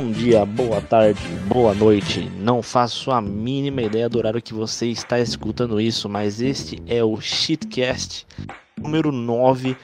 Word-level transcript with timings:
Bom 0.00 0.12
dia, 0.12 0.46
boa 0.46 0.80
tarde, 0.80 1.20
boa 1.48 1.74
noite. 1.74 2.30
Não 2.38 2.62
faço 2.62 3.10
a 3.10 3.20
mínima 3.20 3.82
ideia 3.82 4.08
do 4.08 4.16
horário 4.16 4.40
que 4.40 4.54
você 4.54 4.86
está 4.86 5.18
escutando 5.18 5.80
isso, 5.80 6.08
mas 6.08 6.40
este 6.40 6.80
é 6.86 7.02
o 7.02 7.20
Shitcast 7.20 8.24
número 8.80 9.10
9 9.10 9.76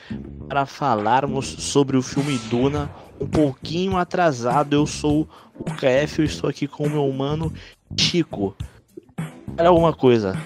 para 0.48 0.66
falarmos 0.66 1.46
sobre 1.46 1.96
o 1.96 2.02
filme 2.02 2.38
Duna. 2.48 2.88
Um 3.20 3.26
pouquinho 3.26 3.96
atrasado, 3.96 4.74
eu 4.74 4.86
sou 4.86 5.28
o 5.58 5.64
KF, 5.64 6.20
eu 6.20 6.24
estou 6.24 6.48
aqui 6.48 6.68
com 6.68 6.86
o 6.86 6.90
meu 6.90 7.12
mano 7.12 7.52
Chico. 7.98 8.56
Fala 9.56 9.68
alguma 9.68 9.92
coisa. 9.92 10.40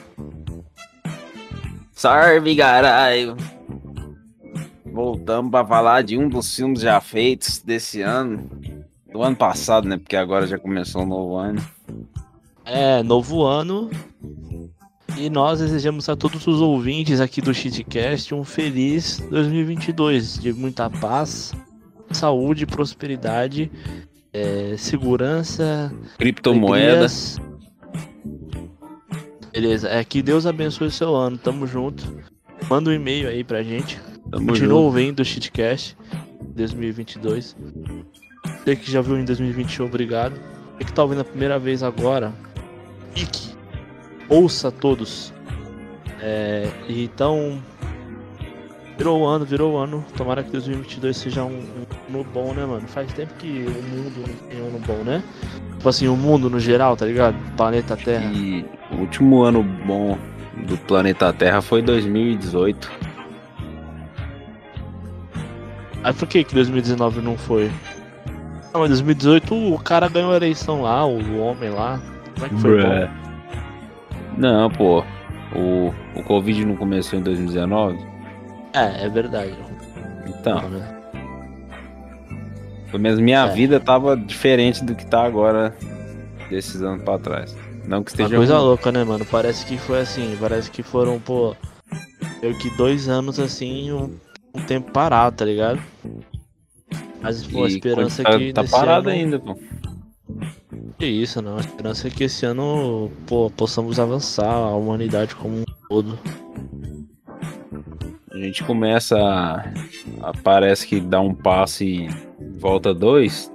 Salve, 1.93 2.57
caralho! 2.57 3.37
Voltamos 4.87 5.51
para 5.51 5.67
falar 5.67 6.01
de 6.01 6.17
um 6.17 6.27
dos 6.27 6.57
filmes 6.57 6.81
já 6.81 6.99
feitos 7.03 7.59
desse 7.59 8.01
ano. 8.01 8.49
Do 9.13 9.23
ano 9.23 9.37
passado, 9.37 9.89
né? 9.89 9.97
Porque 9.97 10.17
agora 10.17 10.47
já 10.47 10.59
começou 10.59 11.03
um 11.03 11.07
novo 11.07 11.37
ano. 11.37 11.65
É, 12.65 13.03
novo 13.03 13.45
ano. 13.45 13.91
E 15.17 15.29
nós 15.31 15.59
desejamos 15.59 16.09
a 16.09 16.15
todos 16.15 16.47
os 16.47 16.61
ouvintes 16.61 17.21
aqui 17.21 17.41
do 17.41 17.53
Shitcast 17.53 18.35
um 18.35 18.45
feliz 18.45 19.19
2022 19.31 20.39
de 20.39 20.53
muita 20.53 20.89
paz, 20.89 21.53
saúde, 22.11 22.67
prosperidade, 22.67 23.71
é, 24.33 24.77
segurança, 24.77 25.93
criptomoedas. 26.19 27.41
Beleza, 29.51 29.89
é 29.89 30.05
que 30.05 30.23
Deus 30.23 30.47
abençoe 30.47 30.87
o 30.87 30.91
seu 30.91 31.17
ano, 31.17 31.37
tamo 31.37 31.67
junto. 31.67 32.23
Manda 32.71 32.91
um 32.91 32.93
e-mail 32.93 33.29
aí 33.29 33.43
pra 33.43 33.63
gente. 33.63 33.99
Tamo 34.31 34.47
Continua 34.47 34.69
junto. 34.69 34.85
ouvindo 34.85 35.21
o 35.21 35.25
Shitcast 35.25 35.97
2022. 36.55 37.57
Você 38.45 38.77
que 38.77 38.91
já 38.91 39.01
viu 39.01 39.19
em 39.19 39.25
2021, 39.25 39.87
obrigado. 39.87 40.35
Você 40.77 40.85
que 40.85 40.93
tá 40.93 41.03
ouvindo 41.03 41.21
a 41.21 41.25
primeira 41.25 41.59
vez 41.59 41.83
agora, 41.83 42.33
fique. 43.15 43.55
Ouça 44.29 44.71
todos. 44.71 45.33
É, 46.21 46.69
então, 46.89 47.63
virou 48.97 49.21
o 49.21 49.27
ano, 49.27 49.45
virou 49.45 49.75
o 49.75 49.77
ano. 49.79 50.05
Tomara 50.17 50.43
que 50.43 50.51
2022 50.51 51.17
seja 51.17 51.45
um, 51.45 51.61
um 52.11 52.15
ano 52.15 52.25
bom, 52.33 52.53
né, 52.53 52.67
mano? 52.67 52.87
Faz 52.89 53.13
tempo 53.13 53.33
que 53.35 53.65
o 53.67 53.83
mundo 53.97 54.25
não 54.27 54.49
tem 54.49 54.63
um 54.63 54.67
ano 54.67 54.81
bom, 54.81 55.05
né? 55.05 55.23
Tipo 55.77 55.89
assim, 55.89 56.09
o 56.09 56.17
mundo 56.17 56.51
no 56.51 56.59
geral, 56.59 56.97
tá 56.97 57.07
ligado? 57.07 57.37
Planeta 57.57 57.97
Terra. 57.97 58.31
E 58.33 58.65
o 58.91 58.97
último 58.97 59.43
ano 59.43 59.63
bom 59.63 60.19
do 60.67 60.77
planeta 60.77 61.33
Terra 61.33 61.63
foi 61.63 61.81
2018. 61.81 62.91
Aí 66.03 66.13
por 66.13 66.29
que 66.29 66.45
que 66.45 66.55
2019 66.55 67.21
não 67.21 67.37
foi? 67.37 67.71
Não, 68.73 68.81
mas 68.81 68.91
2018 68.91 69.55
o 69.75 69.79
cara 69.79 70.09
ganhou 70.09 70.33
a 70.33 70.37
eleição 70.37 70.83
lá, 70.83 71.05
o 71.07 71.39
homem 71.41 71.71
lá. 71.71 72.01
Como 72.35 72.47
é 72.47 72.49
que 72.49 72.57
foi? 72.57 72.71
Bruh. 72.81 73.11
Não, 74.37 74.71
pô. 74.71 75.03
O, 75.55 75.93
o 76.15 76.23
Covid 76.23 76.65
não 76.67 76.77
começou 76.77 77.19
em 77.19 77.23
2019? 77.23 77.99
É, 78.75 79.07
é 79.07 79.09
verdade. 79.09 79.55
Então, 80.27 80.63
pelo 82.91 83.03
menos 83.03 83.19
minha 83.19 83.47
É. 83.47 83.53
vida 83.53 83.81
tava 83.81 84.15
diferente 84.17 84.85
do 84.85 84.95
que 84.95 85.07
tá 85.07 85.25
agora 85.25 85.75
desses 86.51 86.83
anos 86.83 87.03
pra 87.03 87.19
trás. 87.19 87.57
Não 87.87 88.03
que 88.05 88.11
Uma 88.13 88.15
esteja 88.23 88.37
coisa 88.37 88.57
ruim. 88.57 88.65
louca, 88.67 88.93
né, 88.93 89.03
mano? 89.05 89.25
Parece 89.25 89.65
que 89.65 89.79
foi 89.79 90.01
assim, 90.01 90.37
parece 90.39 90.71
que 90.71 90.83
foram, 90.83 91.19
pô, 91.19 91.57
meio 92.43 92.57
que 92.59 92.69
dois 92.77 93.09
anos 93.09 93.41
assim, 93.41 93.91
um, 93.91 94.15
um 94.55 94.61
tempo 94.63 94.91
parado, 94.93 95.37
tá 95.37 95.45
ligado? 95.47 95.81
Mas, 97.21 97.47
pô, 97.47 97.65
a 97.65 97.69
esperança 97.69 98.23
tá, 98.23 98.31
é 98.33 98.39
que 98.39 98.53
tá 98.53 98.65
parado 98.65 99.09
ano... 99.09 99.19
ainda, 99.19 99.39
pô. 99.39 99.57
Que 100.99 101.07
isso, 101.07 101.41
não. 101.43 101.57
A 101.57 101.61
esperança 101.61 102.09
é 102.09 102.11
que 102.11 102.25
esse 102.25 102.45
ano, 102.47 103.11
pô, 103.27 103.51
possamos 103.51 103.99
avançar, 103.99 104.51
a 104.51 104.75
humanidade 104.75 105.35
como 105.35 105.59
um 105.59 105.65
todo. 105.89 106.19
A 108.31 108.37
gente 108.39 108.63
começa 108.65 109.19
a, 109.19 109.61
a- 110.23 110.33
parece 110.43 110.87
que 110.87 111.01
dá 111.01 111.21
um 111.21 111.35
passo 111.35 111.83
e 111.85 112.09
volta 112.59 112.95
dois. 112.95 113.51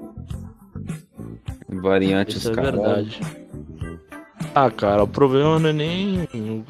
Variantes 1.70 2.38
Isso 2.38 2.52
é 2.52 2.54
caralho. 2.56 2.82
verdade. 2.82 3.20
Ah, 4.54 4.70
cara, 4.70 5.04
o 5.04 5.08
problema 5.08 5.58
não 5.58 5.70
é 5.70 5.74
nem 5.74 6.28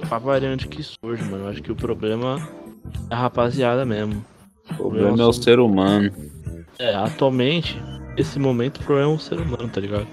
a 0.09 0.17
variante 0.17 0.67
que 0.67 0.81
surge, 0.83 1.23
mano. 1.23 1.45
Eu 1.45 1.49
acho 1.49 1.61
que 1.61 1.71
o 1.71 1.75
problema 1.75 2.37
é 3.09 3.13
a 3.13 3.17
rapaziada 3.17 3.83
mesmo. 3.85 4.23
O 4.71 4.75
problema 4.75 5.21
é 5.21 5.25
o 5.25 5.33
ser 5.33 5.59
humano. 5.59 6.11
É, 6.79 6.94
atualmente, 6.95 7.81
esse 8.17 8.39
momento, 8.39 8.78
o 8.78 8.84
problema 8.84 9.11
é 9.11 9.16
o 9.16 9.19
ser 9.19 9.39
humano, 9.39 9.69
tá 9.69 9.79
ligado? 9.79 10.07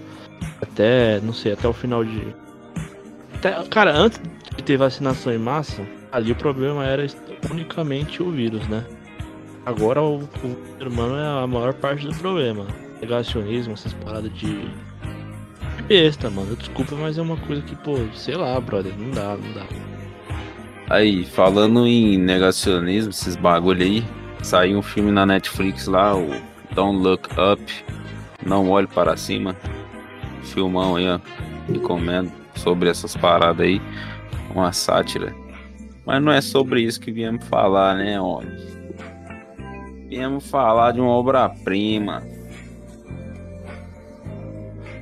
Até, 0.61 1.21
não 1.21 1.33
sei, 1.33 1.53
até 1.53 1.67
o 1.67 1.73
final 1.73 2.05
de. 2.05 2.35
Até- 3.35 3.63
cara, 3.69 3.97
antes 3.97 4.21
de 4.57 4.63
ter 4.63 4.77
vacinação 4.77 5.33
em 5.33 5.39
massa, 5.39 5.83
ali 6.13 6.33
o 6.33 6.37
problema 6.37 6.85
era 6.85 7.07
unicamente 7.51 8.23
o 8.23 8.31
vírus, 8.31 8.67
né? 8.69 8.85
Agora 9.65 10.03
o, 10.03 10.19
o 10.19 10.57
ser 10.79 10.89
humano 10.89 11.17
é 11.17 11.45
a 11.45 11.47
maior 11.47 11.75
parte 11.75 12.07
do 12.07 12.15
problema. 12.15 12.67
Negacionismo, 13.01 13.73
essas 13.73 13.93
paradas 13.95 14.33
de. 14.35 14.61
de 15.77 15.83
besta, 15.89 16.31
mano. 16.31 16.55
Desculpa, 16.57 16.95
mas 16.97 17.19
é 17.19 17.23
uma 17.23 17.37
coisa 17.37 17.63
que, 17.63 17.75
pô, 17.77 17.97
sei 18.15 18.37
lá, 18.37 18.59
brother, 18.61 18.93
não 18.99 19.11
dá, 19.11 19.37
não 19.37 19.53
dá. 19.53 19.67
Aí, 20.89 21.25
falando 21.25 21.87
em 21.87 22.19
negacionismo, 22.19 23.11
esses 23.11 23.37
bagulho 23.37 23.83
aí, 23.83 24.05
saiu 24.43 24.79
um 24.79 24.83
filme 24.83 25.13
na 25.13 25.25
Netflix 25.25 25.87
lá, 25.87 26.17
o 26.17 26.29
Don't 26.75 27.03
Look 27.03 27.29
Up, 27.33 27.63
Não 28.45 28.69
Olhe 28.71 28.87
Para 28.87 29.17
Cima. 29.17 29.57
Filmão 30.43 30.97
aí, 30.97 31.09
ó. 31.09 31.19
Recomendo 31.71 32.33
sobre 32.57 32.89
essas 32.89 33.17
paradas 33.17 33.67
aí. 33.67 33.81
Uma 34.55 34.73
sátira. 34.73 35.35
Mas 36.05 36.23
não 36.23 36.33
é 36.33 36.41
sobre 36.41 36.83
isso 36.83 37.01
que 37.01 37.13
viemos 37.13 37.47
falar, 37.47 37.97
né, 37.97 38.21
homem? 38.21 38.51
Viemos 40.09 40.49
falar 40.51 40.93
de 40.93 41.01
uma 41.01 41.11
obra-prima. 41.11 42.23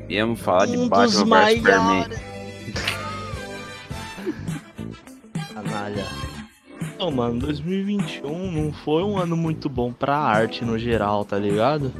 Viemos 0.07 0.41
falar 0.41 0.67
de 0.67 0.77
Um 0.77 0.89
dos 0.89 1.23
Batman 1.23 1.45
vs 1.45 1.57
Superman. 1.57 2.07
Canalha. 5.55 6.28
Não, 6.99 7.11
mano, 7.13 7.39
2021 7.39 8.51
não 8.51 8.73
foi 8.73 9.03
um 9.05 9.17
ano 9.17 9.37
muito 9.37 9.69
bom 9.69 9.93
pra 9.93 10.17
arte 10.17 10.65
no 10.65 10.77
geral, 10.79 11.25
tá 11.25 11.39
ligado? 11.39 11.93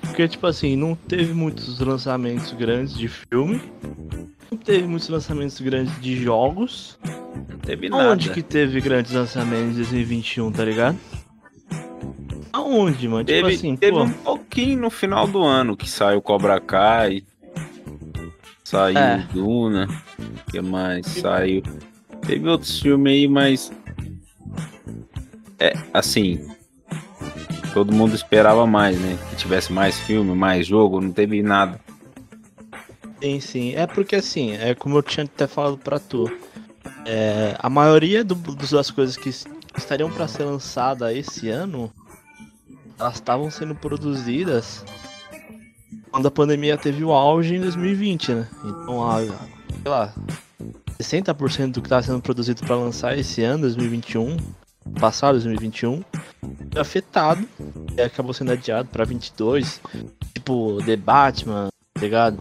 Porque, 0.00 0.26
tipo 0.28 0.46
assim, 0.46 0.76
não 0.76 0.94
teve 0.94 1.32
muitos 1.32 1.78
lançamentos 1.78 2.52
grandes 2.52 2.96
de 2.96 3.08
filme. 3.08 3.60
Não 4.50 4.58
teve 4.58 4.86
muitos 4.86 5.08
lançamentos 5.08 5.60
grandes 5.60 6.00
de 6.00 6.16
jogos. 6.16 6.98
Não 7.48 7.58
teve 7.58 7.88
nada. 7.88 8.10
Onde 8.10 8.30
que 8.30 8.42
teve 8.42 8.80
grandes 8.80 9.12
lançamentos 9.12 9.72
em 9.72 9.82
2021, 9.82 10.52
tá 10.52 10.64
ligado? 10.64 10.98
Aonde, 12.52 13.08
mano? 13.08 13.24
Teve, 13.24 13.38
tipo 13.38 13.58
assim, 13.58 13.76
teve 13.76 13.92
pô. 13.92 14.02
um 14.04 14.10
pouquinho 14.10 14.80
no 14.82 14.90
final 14.90 15.26
do 15.26 15.42
ano 15.42 15.76
que 15.76 15.90
saiu 15.90 16.22
Cobra 16.22 16.60
Kai, 16.60 17.24
saiu 18.62 18.98
É. 18.98 19.26
Duna, 19.32 19.88
o 20.18 20.50
que 20.50 20.60
mais 20.60 21.06
saiu? 21.06 21.62
Teve 22.24 22.48
outros 22.48 22.80
filmes 22.80 23.12
aí, 23.12 23.28
mas 23.28 23.72
é 25.58 25.72
assim, 25.92 26.46
todo 27.72 27.92
mundo 27.92 28.14
esperava 28.14 28.66
mais, 28.66 28.98
né? 28.98 29.18
Que 29.30 29.36
tivesse 29.36 29.72
mais 29.72 29.98
filme, 30.00 30.34
mais 30.34 30.66
jogo, 30.66 31.00
não 31.00 31.12
teve 31.12 31.42
nada. 31.42 31.80
Sim, 33.22 33.40
sim. 33.40 33.74
É 33.74 33.86
porque 33.86 34.16
assim, 34.16 34.52
é 34.52 34.74
como 34.74 34.98
eu 34.98 35.02
tinha 35.02 35.24
até 35.24 35.46
falado 35.46 35.78
pra 35.78 35.98
tu. 35.98 36.30
É, 37.06 37.56
a 37.58 37.68
maioria 37.70 38.22
do- 38.24 38.34
das 38.34 38.90
coisas 38.90 39.16
que 39.16 39.30
estariam 39.76 40.10
pra 40.10 40.28
ser 40.28 40.44
lançada 40.44 41.12
esse 41.12 41.48
ano, 41.48 41.92
elas 42.98 43.14
estavam 43.14 43.50
sendo 43.50 43.74
produzidas 43.74 44.84
quando 46.10 46.28
a 46.28 46.30
pandemia 46.30 46.76
teve 46.78 47.04
o 47.04 47.12
auge 47.12 47.56
em 47.56 47.60
2020, 47.60 48.32
né? 48.32 48.48
Então, 48.64 49.08
a, 49.10 49.20
sei 49.20 49.34
lá, 49.86 50.14
60% 51.00 51.72
do 51.72 51.82
que 51.82 51.88
tá 51.88 52.00
sendo 52.02 52.20
produzido 52.20 52.62
pra 52.64 52.76
lançar 52.76 53.18
esse 53.18 53.42
ano, 53.42 53.62
2021, 53.62 54.36
passado 55.00 55.34
2021, 55.34 56.02
foi 56.72 56.80
afetado 56.80 57.48
e 57.96 58.00
acabou 58.00 58.32
sendo 58.34 58.52
adiado 58.52 58.88
pra 58.88 59.04
22. 59.04 59.80
Tipo, 60.34 60.78
The 60.84 60.96
Batman, 60.96 61.68
tá 61.94 62.00
ligado? 62.00 62.38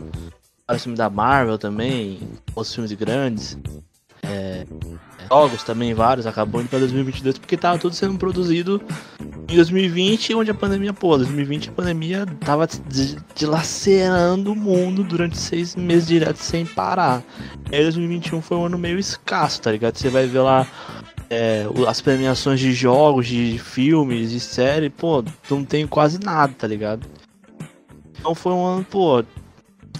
Vários 0.67 0.83
filmes 0.83 0.97
da 0.97 1.09
Marvel 1.09 1.57
também, 1.57 2.19
os 2.55 2.73
filmes 2.73 2.91
grandes. 2.93 3.57
É, 4.25 4.65
jogos 5.29 5.63
também, 5.63 5.93
vários, 5.93 6.25
acabou 6.25 6.61
indo 6.61 6.69
pra 6.69 6.79
2022 6.79 7.37
porque 7.37 7.57
tava 7.57 7.77
tudo 7.77 7.93
sendo 7.93 8.17
produzido 8.17 8.81
em 9.49 9.55
2020, 9.55 10.33
onde 10.35 10.51
a 10.51 10.53
pandemia, 10.53 10.93
pô, 10.93 11.17
2020 11.17 11.69
a 11.69 11.71
pandemia 11.73 12.25
tava 12.39 12.67
dilacerando 13.35 14.53
o 14.53 14.55
mundo 14.55 15.03
durante 15.03 15.37
seis 15.37 15.75
meses 15.75 16.07
direto 16.07 16.37
sem 16.37 16.65
parar. 16.65 17.21
E 17.71 17.75
aí 17.75 17.83
2021 17.83 18.41
foi 18.41 18.57
um 18.57 18.65
ano 18.65 18.77
meio 18.77 18.97
escasso, 18.97 19.61
tá 19.61 19.71
ligado? 19.71 19.97
Você 19.97 20.09
vai 20.09 20.25
ver 20.25 20.39
lá 20.39 20.67
é, 21.33 21.65
as 21.87 22.01
premiações 22.01 22.59
de 22.59 22.71
jogos, 22.73 23.27
de 23.27 23.57
filmes, 23.57 24.31
de 24.31 24.39
série, 24.39 24.89
pô, 24.89 25.23
não 25.49 25.65
tem 25.65 25.87
quase 25.87 26.19
nada, 26.19 26.53
tá 26.53 26.67
ligado? 26.67 27.07
Então 28.19 28.35
foi 28.35 28.53
um 28.53 28.65
ano, 28.65 28.85
pô, 28.85 29.23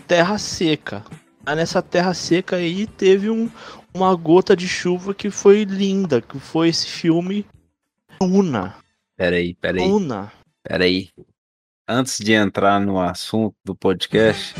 terra 0.08 0.38
seca. 0.38 1.04
Aí 1.46 1.56
nessa 1.56 1.82
terra 1.82 2.14
seca 2.14 2.56
aí 2.56 2.88
teve 2.88 3.30
um, 3.30 3.50
uma 3.94 4.16
gota 4.16 4.56
de 4.56 4.68
chuva 4.68 5.14
que 5.14 5.30
foi 5.30 5.64
linda, 5.64 6.22
que 6.22 6.40
foi 6.40 6.70
esse 6.70 6.88
filme 6.88 7.46
Luna. 8.22 8.76
Peraí, 9.18 9.54
peraí, 9.56 9.88
Luna. 9.88 10.32
peraí. 10.64 11.10
Antes 11.88 12.18
de 12.20 12.32
entrar 12.32 12.80
no 12.80 13.00
assunto 13.00 13.56
do 13.64 13.76
podcast, 13.76 14.56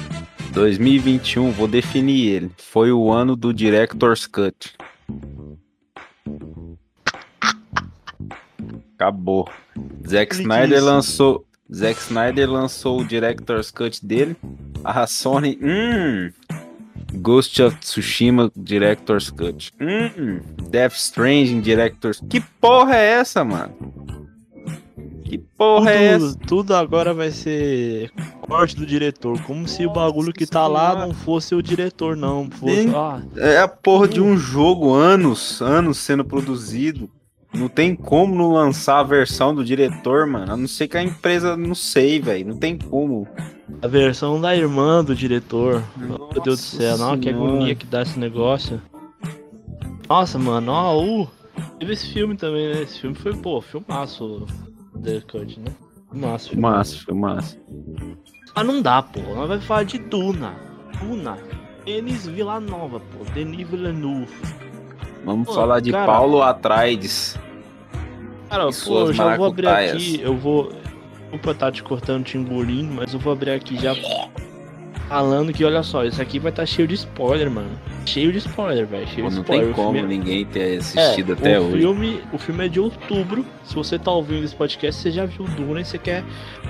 2021, 0.52 1.52
vou 1.52 1.68
definir 1.68 2.28
ele. 2.28 2.52
Foi 2.58 2.92
o 2.92 3.12
ano 3.12 3.36
do 3.36 3.54
Director's 3.54 4.28
Cut. 4.28 4.76
Acabou. 9.04 9.50
Zack 10.08 10.34
Snyder 10.34 10.82
lançou. 10.82 11.46
Zack 11.74 12.00
Snyder 12.00 12.50
lançou 12.50 13.02
o 13.02 13.06
Director's 13.06 13.70
Cut 13.70 14.06
dele. 14.06 14.38
A 14.82 15.06
Sony. 15.06 15.60
Hum. 15.62 16.32
Ghost 17.16 17.62
of 17.62 17.78
Tsushima 17.80 18.50
Director's 18.56 19.30
Cut. 19.30 19.74
Hum. 19.82 20.40
Death 20.70 20.94
Stranding 20.94 21.60
Director's. 21.60 22.22
Que 22.30 22.40
porra 22.40 22.96
é 22.96 23.12
essa, 23.20 23.44
mano? 23.44 23.76
Que 25.26 25.38
porra 25.38 25.92
é 25.92 26.04
essa? 26.06 26.28
Tudo, 26.28 26.48
tudo 26.48 26.76
agora 26.76 27.14
vai 27.14 27.32
ser 27.32 28.10
corte 28.40 28.74
do 28.74 28.86
diretor. 28.86 29.42
Como 29.42 29.68
se 29.68 29.86
o 29.86 29.92
bagulho 29.92 30.32
que 30.32 30.46
tá 30.46 30.66
lá 30.66 30.92
Senhora. 30.92 31.08
não 31.08 31.14
fosse 31.14 31.54
o 31.54 31.62
diretor, 31.62 32.16
não. 32.16 32.50
Fosse, 32.50 32.88
ah, 32.96 33.22
É 33.36 33.58
a 33.58 33.68
porra 33.68 34.08
de 34.08 34.22
um 34.22 34.38
jogo, 34.38 34.94
anos, 34.94 35.62
anos 35.62 35.98
sendo 35.98 36.24
produzido. 36.24 37.10
Não 37.54 37.68
tem 37.68 37.96
como 37.96 38.34
não 38.34 38.52
lançar 38.52 39.00
a 39.00 39.04
versão 39.04 39.54
do 39.54 39.64
diretor, 39.64 40.26
mano. 40.26 40.54
A 40.54 40.58
não 40.58 40.68
ser 40.68 40.88
que 40.88 40.98
a 40.98 41.04
empresa, 41.04 41.56
não 41.56 41.76
sei, 41.76 42.20
velho. 42.20 42.48
Não 42.48 42.58
tem 42.58 42.78
como. 42.78 43.28
a 43.82 43.88
versão 43.88 44.42
da 44.42 44.56
irmã 44.56 45.04
do 45.04 45.16
diretor. 45.16 45.84
Meu 45.96 46.18
Nossa 46.18 46.42
Deus 46.42 46.60
do 46.60 46.78
céu, 46.78 46.98
não, 46.98 47.20
que 47.20 47.30
agonia 47.30 47.76
que 47.76 47.86
dá 47.86 48.02
esse 48.02 48.18
negócio. 48.18 48.82
Nossa, 50.10 50.38
mano, 50.38 50.72
ó, 50.72 51.02
uh, 51.02 51.30
teve 51.80 51.94
esse 51.94 52.12
filme 52.12 52.36
também, 52.36 52.74
né? 52.74 52.82
Esse 52.82 53.00
filme 53.00 53.16
foi, 53.16 53.36
pô, 53.36 53.62
filmaço. 53.62 54.46
The 55.02 55.22
Cut, 55.22 55.60
né? 55.60 55.72
Filmaço, 56.12 56.50
filmaço. 56.50 57.08
Massa. 57.14 57.58
Ah, 58.56 58.64
não 58.64 58.82
dá, 58.82 59.02
pô. 59.02 59.20
Nós 59.36 59.48
vai 59.48 59.60
falar 59.60 59.84
de 59.84 59.98
Duna. 59.98 60.56
Duna. 61.00 61.38
Denis 61.86 62.28
Villanova, 62.28 63.00
pô. 63.00 63.24
Denis 63.34 63.68
Villeneuve. 63.68 64.32
Vamos 65.24 65.48
Pô, 65.48 65.54
falar 65.54 65.80
de 65.80 65.92
cara. 65.92 66.06
Paulo 66.06 66.42
Atreides. 66.42 67.38
Cara, 68.50 68.66
pô, 68.86 69.00
eu 69.00 69.14
já 69.14 69.36
vou 69.38 69.46
abrir 69.48 69.68
aqui, 69.68 70.20
eu 70.22 70.36
vou. 70.36 70.72
Desculpa 71.22 71.52
estar 71.52 71.72
te 71.72 71.82
cortando 71.82 72.24
timbulim, 72.24 72.84
mas 72.94 73.12
eu 73.14 73.20
vou 73.20 73.34
abrir 73.34 73.52
aqui 73.52 73.76
já 73.80 73.96
falando 75.10 75.52
que, 75.52 75.64
olha 75.66 75.82
só, 75.84 76.04
isso 76.06 76.22
aqui 76.22 76.38
vai 76.40 76.52
estar 76.52 76.66
cheio 76.66 76.88
de 76.88 76.94
spoiler, 76.96 77.50
mano. 77.50 77.72
Cheio 78.06 78.32
de 78.32 78.38
spoiler, 78.38 78.86
velho. 78.86 79.08
Cheio 79.08 79.24
Pô, 79.24 79.30
de 79.30 79.36
não 79.38 79.42
spoiler. 79.42 79.66
tem 79.66 79.74
O 79.74 79.76
como 79.76 79.98
é- 79.98 80.02
ninguém 80.04 80.46
ter 80.46 80.76
É, 80.76 80.78
assistido 80.78 81.34
até 81.34 81.60
o 81.60 81.64
hoje. 81.64 81.78
Filme, 81.80 82.22
o 82.32 82.38
filme 82.38 82.66
é 82.66 82.68
de 82.68 82.80
outubro. 82.80 83.44
Se 83.64 83.74
você 83.74 83.98
tá 83.98 84.12
ouvindo 84.12 84.44
esse 84.44 84.56
podcast, 84.56 85.02
você 85.02 85.10
já 85.12 85.26
viu 85.26 85.46
Duna 85.46 85.82
e 85.82 85.86
você 85.86 85.98
quer 85.98 86.24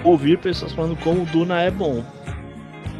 ouvir 0.03 0.37
pessoas 0.37 0.71
falando 0.71 0.95
como 0.97 1.25
Duna 1.25 1.59
é 1.61 1.69
bom. 1.71 2.03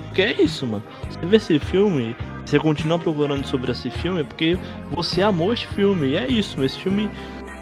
Porque 0.08 0.22
é 0.22 0.42
isso, 0.42 0.68
mano. 0.68 0.84
Você 1.10 1.26
vê 1.26 1.38
esse 1.38 1.60
filme, 1.60 2.16
você 2.46 2.60
continua 2.60 3.00
procurando 3.00 3.46
sobre 3.48 3.72
esse 3.72 3.90
filme 3.90 4.22
é 4.22 4.24
porque 4.24 4.58
você 4.92 5.22
amou 5.22 5.54
esse 5.54 5.66
filme. 5.68 6.10
E 6.10 6.16
é 6.18 6.28
isso, 6.28 6.64
esse 6.64 6.78
filme. 6.80 7.10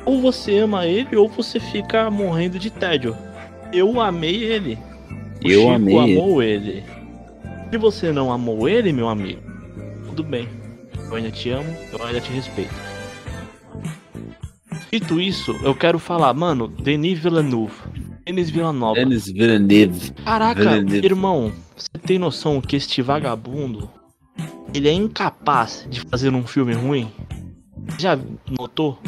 Ou 0.06 0.20
você 0.22 0.58
ama 0.60 0.86
ele, 0.88 1.16
ou 1.16 1.30
você 1.30 1.60
fica 1.60 2.10
morrendo 2.10 2.58
de 2.58 2.70
tédio. 2.72 3.16
Eu 3.72 4.02
amei 4.02 4.44
ele. 4.44 4.78
O 5.44 5.48
Eu 5.48 5.60
Chico 5.62 5.72
amei 5.74 5.96
ele. 5.98 6.14
amou 6.20 6.44
ele. 6.44 6.84
Se 7.72 7.78
você 7.78 8.12
não 8.12 8.32
amou 8.32 8.68
ele, 8.68 8.92
meu 8.92 9.08
amigo, 9.08 9.42
tudo 10.08 10.24
bem. 10.24 10.48
Eu 11.10 11.16
ainda 11.16 11.32
te 11.32 11.50
amo, 11.52 11.74
eu 11.94 12.04
ainda 12.04 12.20
te 12.20 12.32
respeito. 12.32 12.74
Dito 14.92 15.22
isso, 15.22 15.56
eu 15.64 15.74
quero 15.74 15.98
falar, 15.98 16.34
mano, 16.34 16.68
Denis 16.68 17.18
Villeneuve. 17.20 17.74
Denis 18.26 18.50
Villanova. 18.50 18.96
Denis 18.96 19.26
Villeneuve. 19.28 20.12
Caraca, 20.26 20.62
Villeneuve. 20.62 21.06
irmão, 21.06 21.52
você 21.76 21.90
tem 22.06 22.20
noção 22.20 22.60
que 22.60 22.76
este 22.76 23.02
vagabundo 23.02 23.90
ele 24.74 24.90
é 24.90 24.94
incapaz 24.94 25.86
de 25.90 26.02
fazer 26.02 26.34
um 26.34 26.46
filme 26.46 26.74
ruim? 26.74 27.12
Já 28.00 28.18
notou? 28.60 29.00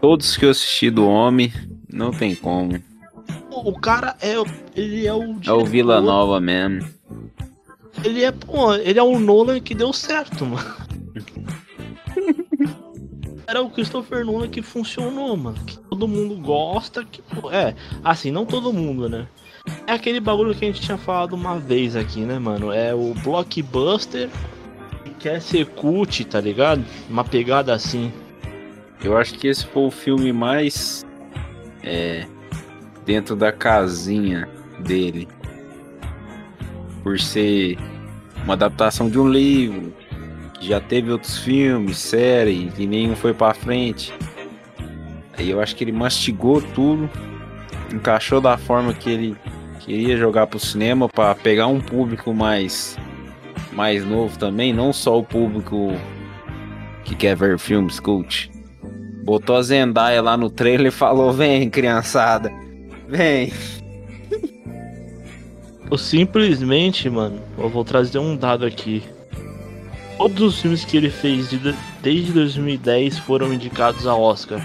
Todos 0.00 0.36
que 0.36 0.44
eu 0.44 0.50
assisti 0.50 0.90
do 0.90 1.06
homem, 1.06 1.52
não 1.92 2.10
tem 2.10 2.34
como. 2.34 2.80
O 3.50 3.78
cara 3.78 4.16
é. 4.20 4.38
o- 4.38 4.46
Ele 4.76 5.06
é 5.06 5.14
o. 5.14 5.36
É 5.44 5.52
o 5.52 5.64
Vila 5.64 6.00
Nova 6.00 6.40
mesmo. 6.40 6.88
Ele 8.04 8.22
é, 8.22 8.30
pô, 8.30 8.74
ele 8.74 8.98
é 8.98 9.02
o 9.02 9.18
Nolan 9.18 9.58
que 9.60 9.74
deu 9.74 9.92
certo, 9.92 10.46
mano. 10.46 10.68
Era 13.46 13.62
o 13.62 13.70
Christopher 13.70 14.24
Nolan 14.24 14.48
que 14.48 14.60
funcionou, 14.62 15.36
mano. 15.36 15.58
Que 15.66 15.78
todo 15.78 16.06
mundo 16.06 16.36
gosta, 16.36 17.04
que, 17.04 17.22
pô, 17.22 17.50
é, 17.50 17.74
assim, 18.04 18.30
não 18.30 18.44
todo 18.44 18.72
mundo, 18.72 19.08
né? 19.08 19.26
É 19.86 19.92
aquele 19.92 20.20
bagulho 20.20 20.54
que 20.54 20.64
a 20.64 20.68
gente 20.68 20.80
tinha 20.80 20.98
falado 20.98 21.34
uma 21.34 21.58
vez 21.58 21.96
aqui, 21.96 22.20
né, 22.20 22.38
mano? 22.38 22.72
É 22.72 22.94
o 22.94 23.14
blockbuster 23.22 24.28
que 25.04 25.10
quer 25.14 25.40
ser 25.40 25.66
cult, 25.66 26.24
tá 26.24 26.40
ligado? 26.40 26.84
Uma 27.08 27.24
pegada 27.24 27.72
assim. 27.72 28.12
Eu 29.02 29.16
acho 29.16 29.34
que 29.34 29.46
esse 29.46 29.64
foi 29.66 29.84
o 29.84 29.90
filme 29.90 30.32
mais 30.32 31.06
é, 31.82 32.26
dentro 33.04 33.36
da 33.36 33.52
casinha 33.52 34.48
dele. 34.80 35.28
Por 37.02 37.18
ser 37.18 37.78
uma 38.44 38.54
adaptação 38.54 39.08
de 39.08 39.18
um 39.18 39.28
livro, 39.28 39.92
que 40.58 40.68
já 40.68 40.80
teve 40.80 41.10
outros 41.10 41.38
filmes, 41.38 41.96
série, 41.98 42.70
e 42.76 42.86
nenhum 42.86 43.14
foi 43.14 43.32
pra 43.32 43.54
frente. 43.54 44.12
Aí 45.36 45.50
eu 45.50 45.60
acho 45.60 45.76
que 45.76 45.84
ele 45.84 45.92
mastigou 45.92 46.60
tudo, 46.60 47.08
encaixou 47.92 48.40
da 48.40 48.58
forma 48.58 48.92
que 48.92 49.08
ele 49.08 49.36
queria 49.88 50.16
jogar 50.18 50.46
pro 50.46 50.58
cinema 50.60 51.08
pra 51.08 51.34
pegar 51.34 51.66
um 51.66 51.80
público 51.80 52.34
mais 52.34 52.96
mais 53.72 54.04
novo 54.04 54.38
também, 54.38 54.72
não 54.72 54.92
só 54.92 55.18
o 55.18 55.22
público 55.24 55.92
que 57.04 57.14
quer 57.14 57.34
ver 57.36 57.58
filmes 57.58 57.98
cult. 57.98 58.50
Botou 59.24 59.56
a 59.56 59.62
Zendaya 59.62 60.20
lá 60.20 60.36
no 60.36 60.50
trailer 60.50 60.88
e 60.88 60.90
falou: 60.90 61.32
Vem, 61.32 61.70
criançada, 61.70 62.52
vem. 63.08 63.52
Eu 65.90 65.96
simplesmente, 65.96 67.08
mano, 67.08 67.40
eu 67.56 67.68
vou 67.68 67.82
trazer 67.84 68.18
um 68.18 68.36
dado 68.36 68.66
aqui. 68.66 69.02
Todos 70.18 70.42
os 70.42 70.60
filmes 70.60 70.84
que 70.84 70.96
ele 70.96 71.08
fez 71.08 71.48
de- 71.48 71.74
desde 72.02 72.32
2010 72.32 73.18
foram 73.20 73.52
indicados 73.54 74.06
a 74.06 74.14
Oscar. 74.14 74.60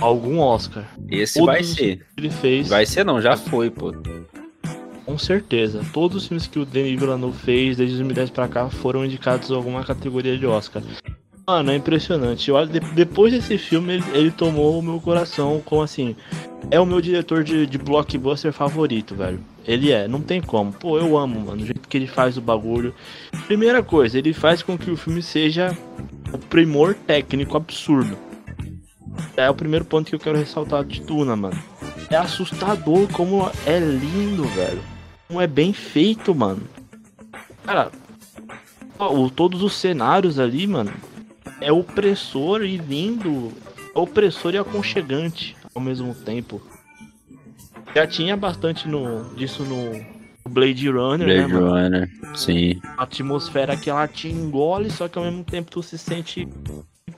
Algum 0.00 0.38
Oscar. 0.38 0.84
Esse 1.10 1.34
Todos 1.38 1.46
vai 1.54 1.62
ser. 1.64 2.06
ele 2.16 2.30
fez. 2.30 2.68
Vai 2.68 2.86
ser 2.86 3.04
não, 3.04 3.20
já 3.20 3.36
foi, 3.36 3.70
pô. 3.70 3.92
Com 5.04 5.18
certeza. 5.18 5.80
Todos 5.92 6.18
os 6.18 6.26
filmes 6.28 6.46
que 6.46 6.58
o 6.58 6.64
Denis 6.66 6.98
Villeneuve 7.00 7.36
fez 7.38 7.76
desde 7.76 7.96
2010 7.96 8.30
pra 8.30 8.46
cá 8.48 8.68
foram 8.68 9.04
indicados 9.04 9.50
a 9.50 9.54
alguma 9.54 9.82
categoria 9.82 10.36
de 10.36 10.46
Oscar. 10.46 10.82
Mano, 11.46 11.70
é 11.70 11.76
impressionante. 11.76 12.50
Eu, 12.50 12.66
de- 12.66 12.78
depois 12.78 13.32
desse 13.32 13.56
filme, 13.56 13.94
ele, 13.94 14.04
ele 14.12 14.30
tomou 14.30 14.78
o 14.78 14.82
meu 14.82 15.00
coração 15.00 15.62
como 15.64 15.80
assim. 15.80 16.14
É 16.70 16.78
o 16.78 16.84
meu 16.84 17.00
diretor 17.00 17.42
de, 17.42 17.66
de 17.66 17.78
blockbuster 17.78 18.52
favorito, 18.52 19.14
velho. 19.14 19.40
Ele 19.66 19.90
é, 19.90 20.06
não 20.06 20.20
tem 20.20 20.42
como. 20.42 20.72
Pô, 20.72 20.98
eu 20.98 21.16
amo, 21.16 21.40
mano, 21.40 21.62
o 21.62 21.64
jeito 21.64 21.88
que 21.88 21.96
ele 21.96 22.06
faz 22.06 22.36
o 22.36 22.42
bagulho. 22.42 22.94
Primeira 23.46 23.82
coisa, 23.82 24.18
ele 24.18 24.34
faz 24.34 24.62
com 24.62 24.76
que 24.76 24.90
o 24.90 24.96
filme 24.96 25.22
seja 25.22 25.74
o 26.32 26.36
primor 26.38 26.94
técnico 26.94 27.56
absurdo. 27.56 28.16
É 29.36 29.48
o 29.48 29.54
primeiro 29.54 29.84
ponto 29.84 30.08
que 30.08 30.14
eu 30.14 30.18
quero 30.20 30.38
ressaltar 30.38 30.84
de 30.84 31.00
Duna, 31.00 31.36
mano. 31.36 31.58
É 32.10 32.16
assustador 32.16 33.08
como 33.12 33.50
é 33.66 33.78
lindo, 33.78 34.44
velho. 34.44 34.82
Como 35.26 35.40
é 35.40 35.46
bem 35.46 35.72
feito, 35.72 36.34
mano. 36.34 36.62
Cara, 37.64 37.90
o- 38.98 39.30
todos 39.30 39.62
os 39.62 39.74
cenários 39.74 40.38
ali, 40.38 40.66
mano, 40.66 40.92
é 41.60 41.70
opressor 41.72 42.62
e 42.62 42.76
lindo. 42.76 43.52
É 43.94 43.98
opressor 43.98 44.54
e 44.54 44.58
aconchegante 44.58 45.56
ao 45.74 45.80
mesmo 45.82 46.14
tempo. 46.14 46.60
Já 47.94 48.06
tinha 48.06 48.36
bastante 48.36 48.86
no, 48.88 49.24
disso 49.34 49.62
no 49.64 49.92
Blade 50.48 50.88
Runner, 50.88 51.26
né, 51.26 51.34
Blade 51.46 51.52
mano? 51.52 51.70
Runner, 51.70 52.10
sim. 52.34 52.80
A 52.96 53.02
atmosfera 53.02 53.76
que 53.76 53.90
ela 53.90 54.06
te 54.08 54.28
engole, 54.28 54.90
só 54.90 55.08
que 55.08 55.18
ao 55.18 55.24
mesmo 55.24 55.44
tempo 55.44 55.70
tu 55.70 55.82
se 55.82 55.98
sente 55.98 56.46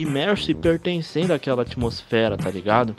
imerso 0.02 0.50
e 0.50 0.54
pertencendo 0.54 1.33
àquela 1.33 1.62
atmosfera, 1.62 2.37
tá 2.37 2.50
ligado? 2.50 2.95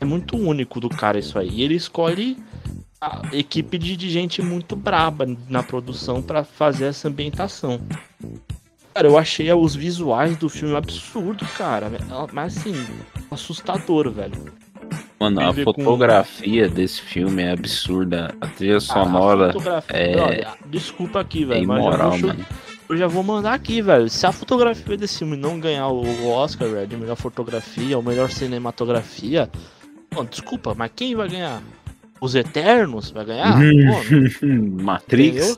É 0.00 0.04
muito 0.04 0.36
único 0.36 0.80
do 0.80 0.88
cara 0.88 1.18
isso 1.18 1.38
aí. 1.38 1.48
E 1.50 1.62
ele 1.62 1.74
escolhe 1.74 2.36
a 3.00 3.22
equipe 3.32 3.78
de, 3.78 3.96
de 3.96 4.10
gente 4.10 4.40
muito 4.42 4.74
braba 4.76 5.26
na 5.48 5.62
produção 5.62 6.22
pra 6.22 6.44
fazer 6.44 6.86
essa 6.86 7.08
ambientação. 7.08 7.80
Cara, 8.94 9.06
eu 9.06 9.16
achei 9.18 9.52
os 9.52 9.74
visuais 9.76 10.36
do 10.36 10.48
filme 10.48 10.74
absurdo, 10.76 11.44
cara. 11.56 11.90
Mas 12.32 12.56
assim, 12.58 12.74
assustador, 13.30 14.10
velho. 14.10 14.52
Mano, 15.20 15.40
a 15.40 15.50
Viver 15.50 15.64
com- 15.66 15.72
fotografia 15.74 16.68
desse 16.68 17.02
filme 17.02 17.42
é 17.42 17.52
absurda. 17.52 18.34
A 18.40 18.46
trilha 18.46 18.76
Ah, 18.76 18.80
sonora 18.80 19.50
a 19.50 19.52
fotografia- 19.52 19.96
é- 19.96 20.20
Olha, 20.20 20.48
desculpa 20.66 21.20
aqui, 21.20 21.42
é 21.42 21.46
velho, 21.46 21.68
mas 21.68 21.78
imoral, 21.78 22.10
vou, 22.12 22.20
mano. 22.28 22.46
Eu 22.88 22.96
já 22.96 23.06
vou 23.06 23.22
mandar 23.22 23.52
aqui, 23.54 23.82
velho. 23.82 24.08
Se 24.08 24.26
a 24.26 24.32
fotografia 24.32 24.96
desse 24.96 25.18
filme 25.18 25.36
não 25.36 25.60
ganhar 25.60 25.88
o 25.88 26.28
Oscar, 26.28 26.68
velho, 26.68 26.86
de 26.86 26.96
melhor 26.96 27.16
fotografia 27.16 27.96
ou 27.96 28.02
melhor 28.02 28.30
cinematografia, 28.30 29.50
bom, 30.12 30.24
desculpa, 30.24 30.74
mas 30.74 30.90
quem 30.94 31.14
vai 31.14 31.28
ganhar? 31.28 31.62
Os 32.20 32.34
Eternos 32.34 33.10
vai 33.10 33.24
ganhar? 33.24 33.56
Matrix. 34.82 35.36
Entendeu? 35.36 35.56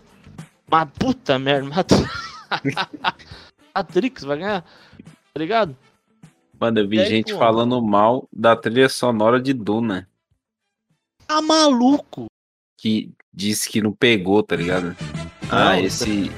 Mas 0.71 0.89
puta 0.99 1.39
merda, 1.39 1.69
Matrix. 1.69 2.11
Matrix 3.75 4.25
vai 4.25 4.39
ganhar, 4.39 4.63
tá 4.63 5.39
ligado? 5.39 5.77
Mano, 6.61 6.81
eu 6.81 6.89
vi 6.89 7.01
aí, 7.01 7.09
gente 7.09 7.33
pô? 7.33 7.39
falando 7.39 7.81
mal 7.81 8.29
da 8.33 8.55
trilha 8.55 8.89
sonora 8.89 9.41
de 9.41 9.55
Duna. 9.55 10.07
Tá 11.27 11.41
maluco? 11.41 12.27
Que 12.77 13.13
disse 13.33 13.69
que 13.71 13.81
não 13.81 13.93
pegou, 13.93 14.43
tá 14.43 14.57
ligado? 14.57 14.95
ah, 15.51 15.77
Não, 15.77 15.81
esse, 15.81 16.31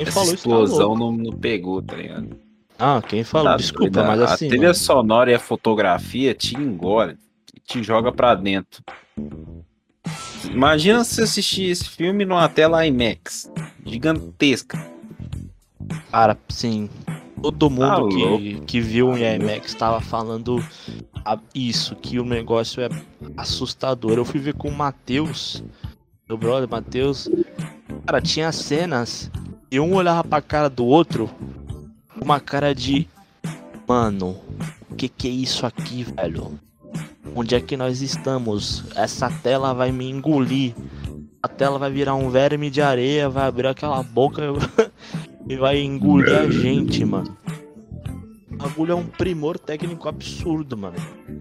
Quem 0.00 0.06
essa 0.08 0.12
falou 0.14 0.28
tá 0.30 0.34
explosão 0.34 0.94
não, 0.96 1.12
não 1.12 1.32
pegou, 1.36 1.82
tá 1.82 1.94
ligado? 1.96 2.28
Ah, 2.78 3.02
quem 3.06 3.22
falou? 3.22 3.48
Tá 3.52 3.56
Desculpa, 3.58 4.02
mas 4.02 4.20
assim. 4.22 4.46
A 4.46 4.48
trilha 4.48 4.62
mano, 4.62 4.74
sonora 4.74 5.30
e 5.30 5.34
a 5.34 5.38
fotografia 5.38 6.34
te 6.34 6.56
engole, 6.56 7.16
te 7.66 7.82
joga 7.82 8.10
pra 8.10 8.34
dentro. 8.34 8.82
Imagina 10.50 11.04
se 11.04 11.20
assistir 11.22 11.64
esse 11.70 11.84
filme 11.88 12.24
numa 12.24 12.48
tela 12.48 12.86
IMAX 12.86 13.50
gigantesca. 13.84 14.78
Cara, 16.10 16.36
sim. 16.48 16.88
Todo 17.42 17.70
mundo 17.70 18.08
Tá 18.08 18.08
que, 18.08 18.24
louco. 18.24 18.66
que 18.66 18.80
viu 18.80 19.16
em 19.16 19.34
IMAX 19.36 19.74
tava 19.74 20.00
falando 20.00 20.62
a- 21.24 21.38
isso, 21.54 21.94
que 21.96 22.18
o 22.18 22.24
negócio 22.24 22.82
é 22.82 22.88
assustador. 23.36 24.12
Eu 24.12 24.24
fui 24.24 24.40
ver 24.40 24.54
com 24.54 24.68
o 24.68 24.74
Matheus, 24.76 25.62
meu 26.28 26.36
brother 26.38 26.68
Matheus. 26.68 27.28
Cara, 28.06 28.20
tinha 28.20 28.50
cenas 28.52 29.30
e 29.70 29.78
um 29.78 29.94
olhava 29.94 30.24
pra 30.24 30.42
cara 30.42 30.68
do 30.68 30.84
outro 30.84 31.30
com 32.18 32.24
uma 32.24 32.40
cara 32.40 32.74
de. 32.74 33.06
Mano, 33.86 34.36
o 34.90 34.94
que, 34.96 35.08
que 35.08 35.28
é 35.28 35.30
isso 35.30 35.64
aqui, 35.64 36.04
velho? 36.04 36.58
Onde 37.34 37.54
é 37.54 37.60
que 37.60 37.76
nós 37.76 38.02
estamos? 38.02 38.84
Essa 38.96 39.30
tela 39.30 39.72
vai 39.72 39.92
me 39.92 40.10
engolir. 40.10 40.74
A 41.42 41.48
tela 41.48 41.78
vai 41.78 41.90
virar 41.90 42.14
um 42.14 42.28
verme 42.28 42.68
de 42.68 42.82
areia, 42.82 43.28
vai 43.28 43.46
abrir 43.46 43.68
aquela 43.68 44.02
boca 44.02 44.42
e 45.48 45.56
vai 45.56 45.80
engolir 45.80 46.36
a 46.36 46.50
gente, 46.50 47.04
mano. 47.04 47.36
O 48.50 48.56
bagulho 48.56 48.92
é 48.92 48.94
um 48.94 49.06
primor 49.06 49.58
técnico 49.58 50.08
absurdo, 50.08 50.76
mano. 50.76 50.96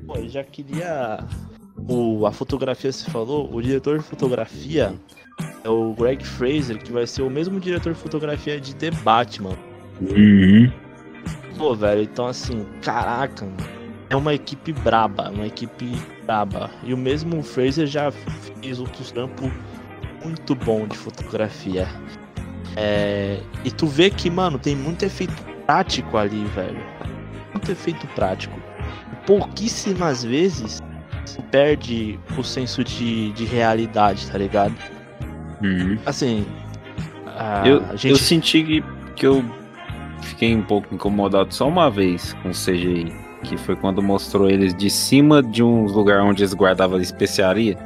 Pô, 0.05 0.15
eu 0.15 0.29
já 0.29 0.43
queria. 0.43 1.25
O, 1.88 2.25
a 2.25 2.31
fotografia 2.31 2.91
se 2.91 3.09
falou, 3.09 3.53
o 3.53 3.62
diretor 3.62 3.98
de 3.98 4.05
fotografia 4.05 4.95
é 5.63 5.69
o 5.69 5.93
Greg 5.93 6.25
Fraser, 6.25 6.77
que 6.77 6.91
vai 6.91 7.05
ser 7.05 7.22
o 7.22 7.29
mesmo 7.29 7.60
diretor 7.60 7.93
de 7.93 8.00
fotografia 8.00 8.60
de 8.60 8.75
The 8.75 8.91
Batman. 8.91 9.58
Pô, 11.58 11.75
velho, 11.75 12.03
então 12.03 12.27
assim, 12.27 12.65
caraca, 12.81 13.46
mano. 13.46 13.79
É 14.10 14.15
uma 14.15 14.34
equipe 14.34 14.74
braba, 14.74 15.29
uma 15.29 15.46
equipe 15.46 15.91
braba. 16.25 16.72
E 16.84 16.93
o 16.93 16.98
mesmo 16.98 17.43
Fraser 17.43 17.86
já 17.86 18.12
fez 18.12 18.79
outros 18.79 19.12
trampos 19.12 19.51
muito 20.24 20.55
bom 20.55 20.88
de 20.88 20.98
fotografia. 20.98 21.88
É, 22.75 23.39
E 23.63 23.72
tu 23.72 23.86
vê 23.86 24.10
que, 24.10 24.29
mano, 24.29 24.58
tem 24.58 24.75
muito 24.75 25.03
efeito 25.03 25.34
prático 25.65 26.17
ali, 26.17 26.43
velho. 26.55 26.81
Muito 27.53 27.72
efeito 27.72 28.08
prático. 28.15 28.60
Pouquíssimas 29.27 30.24
vezes 30.24 30.81
se 31.25 31.41
perde 31.43 32.19
o 32.36 32.43
senso 32.43 32.84
de, 32.84 33.31
de 33.34 33.46
realidade, 33.46 34.29
tá 34.31 34.38
ligado? 34.38 34.74
Assim. 36.05 36.45
a 37.25 37.67
eu, 37.67 37.97
gente 37.97 38.09
eu 38.09 38.15
senti 38.15 38.63
que, 38.63 38.83
que 39.15 39.27
eu 39.27 39.43
fiquei 40.21 40.55
um 40.55 40.63
pouco 40.63 40.93
incomodado 40.93 41.53
só 41.53 41.67
uma 41.67 41.89
vez 41.89 42.33
com 42.41 42.49
o 42.49 42.53
CGI. 42.53 43.13
Que 43.43 43.55
foi 43.55 43.75
quando 43.75 44.01
mostrou 44.01 44.49
eles 44.49 44.73
de 44.75 44.89
cima 44.89 45.41
de 45.41 45.63
um 45.63 45.85
lugar 45.85 46.21
onde 46.21 46.43
eles 46.43 46.53
guardavam 46.53 46.99
especiaria. 46.99 47.77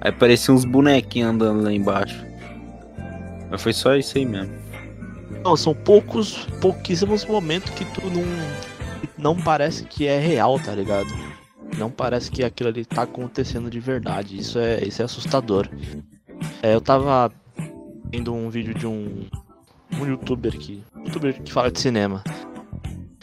Aí 0.00 0.12
parecia 0.12 0.54
uns 0.54 0.64
bonequinhos 0.64 1.30
andando 1.30 1.64
lá 1.64 1.72
embaixo. 1.72 2.24
Mas 3.50 3.60
foi 3.60 3.72
só 3.72 3.96
isso 3.96 4.16
aí 4.18 4.24
mesmo. 4.24 4.54
Não, 5.44 5.56
são 5.56 5.74
poucos, 5.74 6.46
pouquíssimos 6.60 7.24
momentos 7.24 7.70
que 7.70 7.84
tu 7.84 8.02
não, 8.10 8.24
não 9.16 9.36
parece 9.36 9.84
que 9.84 10.06
é 10.06 10.18
real, 10.18 10.58
tá 10.60 10.72
ligado? 10.72 11.08
Não 11.76 11.90
parece 11.90 12.30
que 12.30 12.44
aquilo 12.44 12.68
ali 12.68 12.84
tá 12.84 13.02
acontecendo 13.02 13.70
de 13.70 13.80
verdade. 13.80 14.38
Isso 14.38 14.58
é, 14.58 14.84
isso 14.84 15.02
é 15.02 15.04
assustador. 15.04 15.68
É, 16.62 16.74
eu 16.74 16.80
tava 16.80 17.32
vendo 18.10 18.32
um 18.34 18.48
vídeo 18.50 18.74
de 18.74 18.86
um, 18.86 19.26
um 19.92 20.06
youtuber 20.06 20.56
que, 20.58 20.82
youtuber 21.04 21.40
que 21.42 21.52
fala 21.52 21.70
de 21.70 21.80
cinema. 21.80 22.22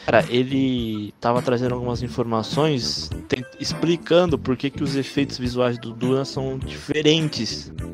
Cara, 0.06 0.24
ele 0.30 1.14
tava 1.20 1.42
trazendo 1.42 1.74
algumas 1.74 2.04
informações 2.04 3.10
tem- 3.28 3.44
explicando 3.60 4.38
por 4.38 4.56
que, 4.56 4.70
que 4.70 4.84
os 4.84 4.96
efeitos 4.96 5.38
visuais 5.38 5.80
do 5.80 5.92
Duna 5.92 6.24
são 6.24 6.60
diferentes 6.60 7.70
do 7.70 7.94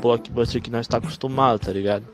blockbuster 0.00 0.60
que 0.60 0.70
nós 0.70 0.80
está 0.80 0.98
acostumado, 0.98 1.60
tá 1.60 1.72
ligado? 1.72 2.04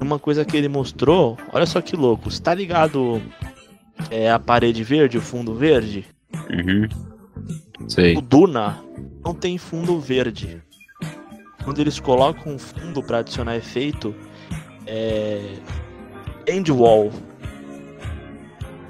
Uma 0.00 0.18
coisa 0.18 0.44
que 0.44 0.56
ele 0.56 0.68
mostrou, 0.68 1.38
olha 1.52 1.64
só 1.64 1.80
que 1.80 1.94
louco, 1.94 2.30
você 2.30 2.42
tá 2.42 2.52
ligado 2.54 3.22
é, 4.10 4.30
a 4.30 4.38
parede 4.38 4.82
verde, 4.82 5.16
o 5.16 5.22
fundo 5.22 5.54
verde? 5.54 6.04
Uhum. 6.50 6.88
Sei. 7.88 8.16
O 8.16 8.20
Duna 8.20 8.82
não 9.24 9.32
tem 9.32 9.56
fundo 9.58 10.00
verde. 10.00 10.60
Quando 11.66 11.80
eles 11.80 11.98
colocam 11.98 12.54
um 12.54 12.58
fundo 12.60 13.02
pra 13.02 13.18
adicionar 13.18 13.56
efeito, 13.56 14.14
é. 14.86 15.56
End 16.46 16.70
wall. 16.70 17.10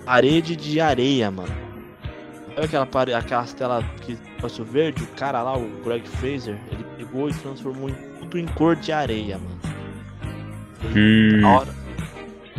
Parede 0.04 0.54
de 0.54 0.78
areia, 0.78 1.30
mano. 1.30 1.48
Sabe 2.48 2.66
aquela 2.66 2.84
parede, 2.84 3.16
aquelas 3.16 3.54
telas 3.54 3.82
que 4.02 4.12
o 4.60 4.64
verde? 4.64 5.02
O 5.04 5.06
cara 5.16 5.42
lá, 5.42 5.56
o 5.56 5.66
Greg 5.82 6.06
Fraser, 6.06 6.60
ele 6.70 6.84
pegou 6.98 7.30
e 7.30 7.34
transformou 7.34 7.88
em 7.88 7.94
tudo 8.18 8.38
em 8.38 8.46
cor 8.46 8.76
de 8.76 8.92
areia, 8.92 9.38
mano. 9.38 9.60
Hum, 10.94 11.44
hora. 11.46 11.74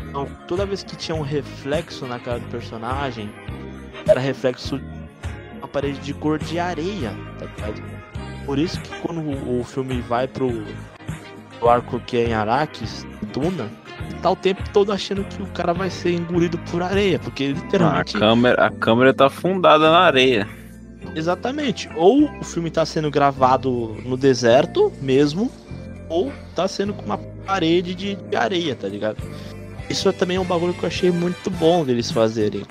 Então, 0.10 0.28
toda 0.48 0.66
vez 0.66 0.82
que 0.82 0.96
tinha 0.96 1.16
um 1.16 1.22
reflexo 1.22 2.08
na 2.08 2.18
cara 2.18 2.40
do 2.40 2.48
personagem, 2.48 3.30
era 4.08 4.20
reflexo 4.20 4.80
de 4.80 4.86
uma 5.60 5.68
parede 5.68 6.00
de 6.00 6.14
cor 6.16 6.40
de 6.40 6.58
areia, 6.58 7.12
tá 7.38 7.68
ligado? 7.68 7.97
Por 8.48 8.58
isso 8.58 8.80
que 8.80 8.98
quando 9.02 9.20
o, 9.20 9.60
o 9.60 9.64
filme 9.66 10.00
vai 10.00 10.26
pro, 10.26 10.64
pro 11.60 11.70
arco 11.70 12.00
que 12.00 12.16
é 12.16 12.30
em 12.30 12.34
Arrakis, 12.34 13.06
Duna, 13.34 13.70
tá 14.22 14.32
o 14.32 14.38
tempo 14.38 14.64
todo 14.72 14.94
achando 14.94 15.26
que 15.26 15.44
o 15.44 15.48
cara 15.48 15.74
vai 15.74 15.90
ser 15.90 16.14
engolido 16.14 16.58
por 16.72 16.82
areia, 16.82 17.20
porque 17.20 17.44
a 17.44 17.48
literalmente. 17.50 18.18
câmera, 18.18 18.66
a 18.66 18.72
câmera 18.72 19.14
tá 19.14 19.26
afundada 19.26 19.92
na 19.92 20.00
areia. 20.00 20.48
Exatamente. 21.14 21.90
Ou 21.94 22.24
o 22.40 22.44
filme 22.46 22.72
tá 22.72 22.86
sendo 22.86 23.12
gravado 23.12 23.98
no 24.06 24.16
deserto 24.16 24.94
mesmo, 25.02 25.52
ou 26.08 26.32
tá 26.56 26.70
sendo 26.70 26.94
com 26.94 27.04
uma 27.04 27.18
parede 27.18 27.94
de, 27.94 28.16
de 28.16 28.36
areia, 28.38 28.76
tá 28.76 28.88
ligado? 28.88 29.18
Isso 29.90 30.08
é 30.08 30.14
também 30.14 30.40
um 30.40 30.46
bagulho 30.46 30.74
que 30.74 30.84
eu 30.84 30.88
achei 30.88 31.12
muito 31.12 31.50
bom 31.50 31.84
deles 31.84 32.10
fazerem. 32.12 32.64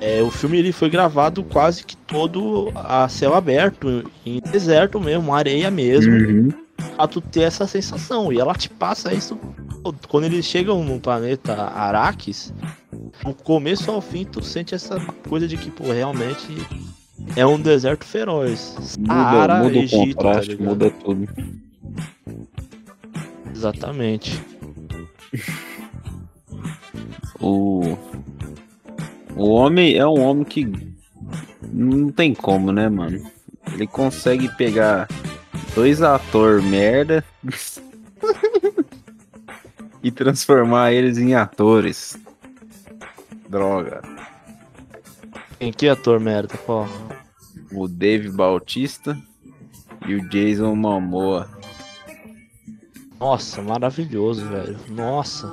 É, 0.00 0.22
o 0.22 0.30
filme 0.30 0.58
ele 0.58 0.72
foi 0.72 0.90
gravado 0.90 1.42
quase 1.42 1.82
que 1.84 1.96
todo 1.96 2.70
a 2.74 3.08
céu 3.08 3.34
aberto, 3.34 4.04
em 4.24 4.40
deserto 4.40 5.00
mesmo, 5.00 5.34
areia 5.34 5.70
mesmo, 5.70 6.12
Uhum. 6.12 6.48
pra 6.96 7.06
tu 7.08 7.20
ter 7.20 7.42
essa 7.42 7.66
sensação. 7.66 8.32
E 8.32 8.38
ela 8.38 8.54
te 8.54 8.68
passa 8.68 9.12
isso 9.14 9.38
quando 10.08 10.24
eles 10.24 10.44
chegam 10.44 10.84
no 10.84 11.00
planeta 11.00 11.54
Arrakis, 11.54 12.52
do 13.24 13.32
começo 13.34 13.90
ao 13.90 14.00
fim 14.00 14.24
tu 14.24 14.42
sente 14.44 14.74
essa 14.74 14.98
coisa 15.28 15.46
de 15.48 15.56
que, 15.56 15.70
pô, 15.70 15.84
realmente 15.92 16.46
é 17.34 17.46
um 17.46 17.58
deserto 17.58 18.04
feroz. 18.04 18.96
Muda, 18.98 19.14
Saara, 19.14 19.62
muda 19.62 19.78
o 19.78 19.82
Egito, 19.82 20.16
tá 20.16 20.22
contraste, 20.24 20.50
ligado? 20.50 20.68
muda 20.68 20.90
tudo. 20.90 21.28
Exatamente. 23.54 24.42
O, 27.40 27.96
o 29.36 29.50
homem 29.50 29.96
é 29.96 30.06
um 30.06 30.20
homem 30.20 30.44
que 30.44 30.70
não 31.62 32.10
tem 32.10 32.34
como, 32.34 32.72
né, 32.72 32.88
mano? 32.88 33.22
Ele 33.72 33.86
consegue 33.86 34.48
pegar 34.56 35.08
dois 35.74 36.00
atores 36.00 36.64
merda 36.64 37.22
e 40.02 40.10
transformar 40.10 40.92
eles 40.92 41.18
em 41.18 41.34
atores. 41.34 42.18
Droga. 43.48 44.02
Quem 45.58 45.72
que 45.72 45.86
é 45.86 45.90
ator 45.90 46.18
merda, 46.18 46.54
pô? 46.66 46.86
O 47.72 47.86
Dave 47.86 48.30
Bautista 48.30 49.16
e 50.06 50.14
o 50.14 50.28
Jason 50.28 50.74
Momoa. 50.74 51.48
Nossa, 53.18 53.62
maravilhoso, 53.62 54.46
velho. 54.46 54.76
Nossa. 54.88 55.46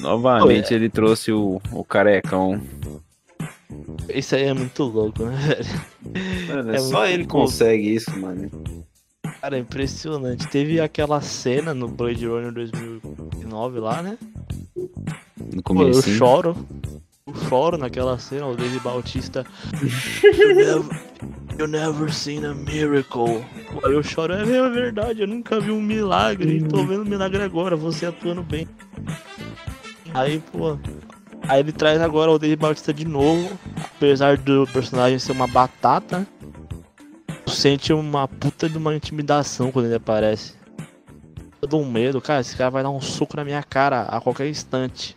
Novamente 0.00 0.72
Oi, 0.72 0.74
ele 0.74 0.88
trouxe 0.88 1.32
o, 1.32 1.60
o 1.72 1.84
carecão. 1.84 2.60
Isso 4.08 4.34
aí 4.34 4.44
é 4.44 4.54
muito 4.54 4.82
louco, 4.84 5.24
né, 5.24 5.36
velho? 5.36 6.46
Mano, 6.48 6.74
É 6.74 6.78
só 6.78 7.06
ele 7.06 7.26
consegue 7.26 7.94
isso, 7.94 8.16
mano. 8.18 8.50
Cara, 9.40 9.56
é 9.56 9.60
impressionante. 9.60 10.48
Teve 10.48 10.80
aquela 10.80 11.20
cena 11.20 11.72
no 11.74 11.86
Blade 11.86 12.26
Runner 12.26 12.52
2009 12.52 13.78
lá, 13.80 14.02
né? 14.02 14.18
No 14.74 15.62
Pô, 15.62 15.72
eu 15.74 15.92
começo. 15.92 16.10
choro. 16.10 16.56
Eu 17.26 17.34
choro 17.48 17.76
naquela 17.76 18.18
cena, 18.18 18.46
o 18.46 18.56
Dave 18.56 18.80
Bautista. 18.80 19.44
you, 19.82 20.54
never, 20.54 21.00
you 21.58 21.66
never 21.66 22.12
seen 22.12 22.44
a 22.46 22.54
miracle. 22.54 23.44
Pô, 23.70 23.86
eu 23.88 24.02
choro, 24.02 24.32
é 24.32 24.40
é 24.42 24.70
verdade, 24.70 25.20
eu 25.20 25.28
nunca 25.28 25.60
vi 25.60 25.70
um 25.70 25.80
milagre. 25.82 26.62
Tô 26.64 26.84
vendo 26.86 27.02
um 27.02 27.08
milagre 27.08 27.42
agora, 27.42 27.76
você 27.76 28.06
atuando 28.06 28.42
bem. 28.42 28.66
Aí, 30.14 30.40
pô. 30.52 30.78
Aí 31.48 31.60
ele 31.60 31.72
traz 31.72 31.98
agora 32.00 32.30
o 32.30 32.38
Dave 32.38 32.56
Bautista 32.56 32.92
de 32.92 33.06
novo. 33.06 33.58
Apesar 33.96 34.36
do 34.36 34.66
personagem 34.66 35.18
ser 35.18 35.32
uma 35.32 35.46
batata, 35.46 36.26
sente 37.46 37.90
uma 37.92 38.28
puta 38.28 38.68
de 38.68 38.76
uma 38.76 38.94
intimidação 38.94 39.72
quando 39.72 39.86
ele 39.86 39.94
aparece. 39.94 40.54
Eu 41.60 41.66
dou 41.66 41.82
um 41.82 41.90
medo, 41.90 42.20
cara, 42.20 42.42
esse 42.42 42.54
cara 42.54 42.70
vai 42.70 42.82
dar 42.82 42.90
um 42.90 43.00
soco 43.00 43.34
na 43.34 43.44
minha 43.44 43.62
cara 43.62 44.02
a 44.02 44.20
qualquer 44.20 44.48
instante. 44.48 45.16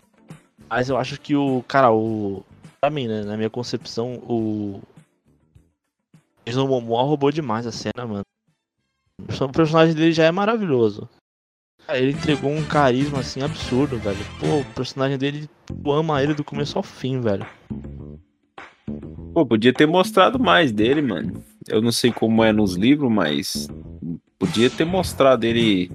Mas 0.69 0.87
eu 0.87 0.97
acho 0.97 1.19
que 1.19 1.35
o. 1.35 1.63
Cara, 1.67 1.91
o. 1.91 2.43
Pra 2.79 2.89
mim, 2.89 3.07
né? 3.07 3.23
Na 3.23 3.35
minha 3.35 3.49
concepção, 3.49 4.15
o. 4.27 4.81
Jason 6.45 6.65
Momoa 6.65 7.03
roubou 7.03 7.29
demais 7.29 7.67
a 7.67 7.71
cena, 7.71 8.07
mano. 8.07 8.23
O 9.19 9.49
personagem 9.49 9.93
dele 9.93 10.13
já 10.13 10.23
é 10.23 10.31
maravilhoso. 10.31 11.07
Ele 11.89 12.11
entregou 12.11 12.51
um 12.51 12.63
carisma 12.63 13.19
assim 13.19 13.41
absurdo, 13.41 13.97
velho. 13.97 14.17
Pô, 14.39 14.59
o 14.59 14.65
personagem 14.73 15.17
dele, 15.17 15.49
tu 15.65 15.91
ama 15.91 16.21
ele 16.23 16.33
do 16.33 16.43
começo 16.43 16.77
ao 16.77 16.83
fim, 16.83 17.19
velho. 17.19 17.45
Pô, 19.33 19.45
podia 19.45 19.73
ter 19.73 19.85
mostrado 19.85 20.39
mais 20.39 20.71
dele, 20.71 21.01
mano. 21.01 21.43
Eu 21.67 21.81
não 21.81 21.91
sei 21.91 22.11
como 22.11 22.43
é 22.43 22.51
nos 22.51 22.75
livros, 22.75 23.11
mas 23.11 23.67
podia 24.39 24.69
ter 24.69 24.85
mostrado 24.85 25.43
ele 25.45 25.91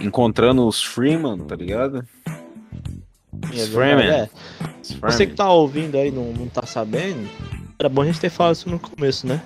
encontrando 0.00 0.66
os 0.66 0.82
Freeman, 0.82 1.38
tá 1.38 1.54
ligado? 1.56 2.04
É 3.52 3.62
Os 3.62 3.68
Freeman. 3.68 4.06
é. 4.08 4.28
Os 4.82 4.88
Você 4.90 4.98
Freeman. 4.98 5.26
que 5.28 5.34
tá 5.34 5.50
ouvindo 5.50 5.96
aí 5.96 6.10
não, 6.10 6.32
não 6.32 6.48
tá 6.48 6.66
sabendo, 6.66 7.28
era 7.78 7.88
bom 7.88 8.02
a 8.02 8.06
gente 8.06 8.20
ter 8.20 8.30
falado 8.30 8.54
isso 8.56 8.68
no 8.70 8.78
começo, 8.78 9.26
né? 9.26 9.40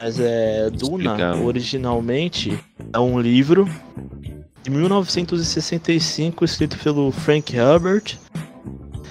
Mas 0.00 0.18
é. 0.20 0.70
Duna, 0.70 1.36
originalmente, 1.42 2.58
é 2.92 2.98
um 2.98 3.18
livro 3.20 3.68
de 4.68 4.74
1965 4.74 6.44
escrito 6.44 6.78
pelo 6.78 7.10
Frank 7.10 7.56
Herbert. 7.56 8.18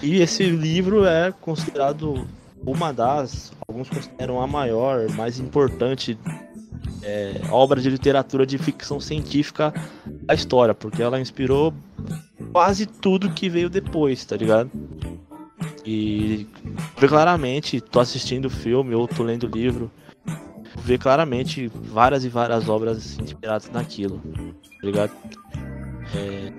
E 0.03 0.21
esse 0.21 0.43
livro 0.43 1.03
é 1.03 1.31
considerado 1.31 2.27
uma 2.63 2.93
das, 2.93 3.51
alguns 3.67 3.89
consideram 3.89 4.39
a 4.39 4.45
maior, 4.45 5.09
mais 5.13 5.39
importante 5.39 6.15
é, 7.01 7.41
obra 7.49 7.81
de 7.81 7.89
literatura 7.89 8.45
de 8.45 8.59
ficção 8.59 8.99
científica 8.99 9.73
da 10.05 10.35
história, 10.35 10.75
porque 10.75 11.01
ela 11.01 11.19
inspirou 11.19 11.73
quase 12.51 12.85
tudo 12.85 13.31
que 13.31 13.49
veio 13.49 13.69
depois, 13.69 14.23
tá 14.25 14.37
ligado? 14.37 14.69
E 15.83 16.45
vê 16.99 17.07
claramente, 17.07 17.81
tô 17.81 17.99
assistindo 17.99 18.45
o 18.45 18.49
filme 18.51 18.93
ou 18.93 19.07
tô 19.07 19.23
lendo 19.23 19.47
o 19.47 19.49
livro, 19.49 19.89
vê 20.83 20.99
claramente 20.99 21.67
várias 21.67 22.23
e 22.23 22.29
várias 22.29 22.69
obras 22.69 23.17
inspiradas 23.17 23.71
naquilo, 23.71 24.21
ligado? 24.83 25.11
É, 26.15 26.51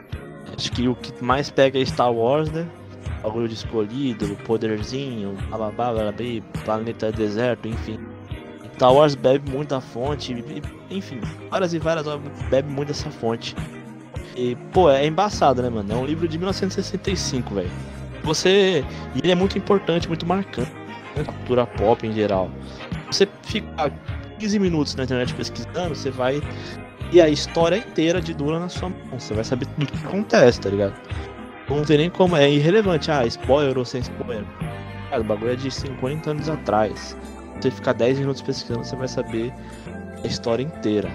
acho 0.56 0.72
que 0.72 0.88
o 0.88 0.94
que 0.94 1.24
mais 1.24 1.50
pega 1.50 1.80
é 1.80 1.84
Star 1.84 2.12
Wars, 2.12 2.50
né? 2.50 2.66
Bagulho 3.22 3.48
de 3.48 3.54
escolhido, 3.54 4.36
poderzinho, 4.44 5.36
bababá, 5.50 5.92
bababí, 5.92 6.42
planeta 6.64 7.10
deserto, 7.10 7.68
enfim. 7.68 7.98
Star 8.74 8.92
Wars 8.92 9.14
bebe 9.14 9.50
muito 9.50 9.78
fonte, 9.80 10.32
enfim, 10.88 11.20
várias 11.50 11.74
e 11.74 11.78
várias 11.78 12.06
obras 12.06 12.30
bebem 12.48 12.70
muito 12.70 12.88
dessa 12.88 13.10
fonte. 13.10 13.56
E, 14.36 14.54
pô, 14.72 14.88
é 14.88 15.04
embaçado, 15.04 15.60
né, 15.60 15.68
mano? 15.68 15.92
É 15.92 15.96
um 15.96 16.06
livro 16.06 16.28
de 16.28 16.38
1965, 16.38 17.54
velho. 17.54 17.70
Você. 18.22 18.84
E 19.14 19.18
ele 19.18 19.32
é 19.32 19.34
muito 19.34 19.58
importante, 19.58 20.06
muito 20.06 20.24
marcante 20.24 20.70
na 21.16 21.24
cultura 21.24 21.66
pop 21.66 22.06
em 22.06 22.12
geral. 22.12 22.48
Você 23.10 23.28
ficar 23.42 23.90
15 24.38 24.58
minutos 24.58 24.94
na 24.94 25.04
internet 25.04 25.34
pesquisando, 25.34 25.94
você 25.94 26.10
vai. 26.10 26.40
E 27.10 27.20
a 27.20 27.28
história 27.28 27.76
inteira 27.76 28.20
de 28.20 28.34
Duna 28.34 28.60
na 28.60 28.68
sua 28.68 28.90
mão. 28.90 29.18
Você 29.18 29.32
vai 29.32 29.44
saber 29.44 29.66
tudo 29.66 29.84
o 29.84 29.86
que 29.86 30.06
acontece, 30.06 30.60
tá 30.60 30.68
ligado? 30.68 30.94
Não 31.68 31.84
tem 31.84 31.98
nem 31.98 32.10
como. 32.10 32.36
É 32.36 32.50
irrelevante. 32.50 33.10
Ah, 33.10 33.26
spoiler 33.26 33.78
ou 33.78 33.84
sem 33.84 34.00
spoiler. 34.00 34.44
Cara, 35.10 35.22
o 35.22 35.24
bagulho 35.24 35.52
é 35.52 35.56
de 35.56 35.70
50 35.70 36.30
anos 36.30 36.48
atrás. 36.48 37.16
Você 37.60 37.70
ficar 37.70 37.94
10 37.94 38.20
minutos 38.20 38.42
pesquisando, 38.42 38.84
você 38.84 38.94
vai 38.94 39.08
saber 39.08 39.52
a 40.22 40.26
história 40.26 40.62
inteira. 40.62 41.10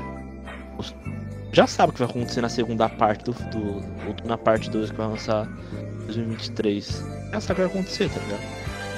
Já 1.52 1.68
sabe 1.68 1.92
o 1.92 1.94
que 1.94 2.00
vai 2.00 2.10
acontecer 2.10 2.42
na 2.42 2.50
segunda 2.50 2.90
parte 2.90 3.24
do. 3.26 3.32
do 3.32 4.28
na 4.28 4.38
parte 4.38 4.70
2 4.72 4.90
que 4.90 4.98
vai 4.98 5.08
lançar 5.08 5.48
em 6.02 6.06
2023. 6.06 7.04
Já 7.32 7.40
sabe 7.40 7.62
o 7.62 7.68
que 7.68 7.74
vai 7.74 7.82
acontecer, 7.82 8.10
tá 8.10 8.20
ligado? 8.20 8.42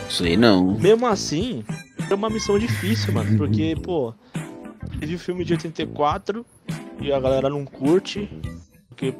Sei 0.10 0.38
não. 0.38 0.80
Mesmo 0.80 1.06
assim, 1.08 1.66
é 2.10 2.14
uma 2.14 2.30
missão 2.30 2.58
difícil, 2.58 3.14
mano. 3.14 3.38
Porque, 3.38 3.76
pô, 3.84 4.14
teve 5.00 5.16
o 5.16 5.20
filme 5.20 5.44
de 5.44 5.54
84 5.54 6.46
e 7.00 7.12
a 7.12 7.20
galera 7.20 7.50
não 7.50 7.66
curte. 7.66 8.30
Porque 8.90 9.14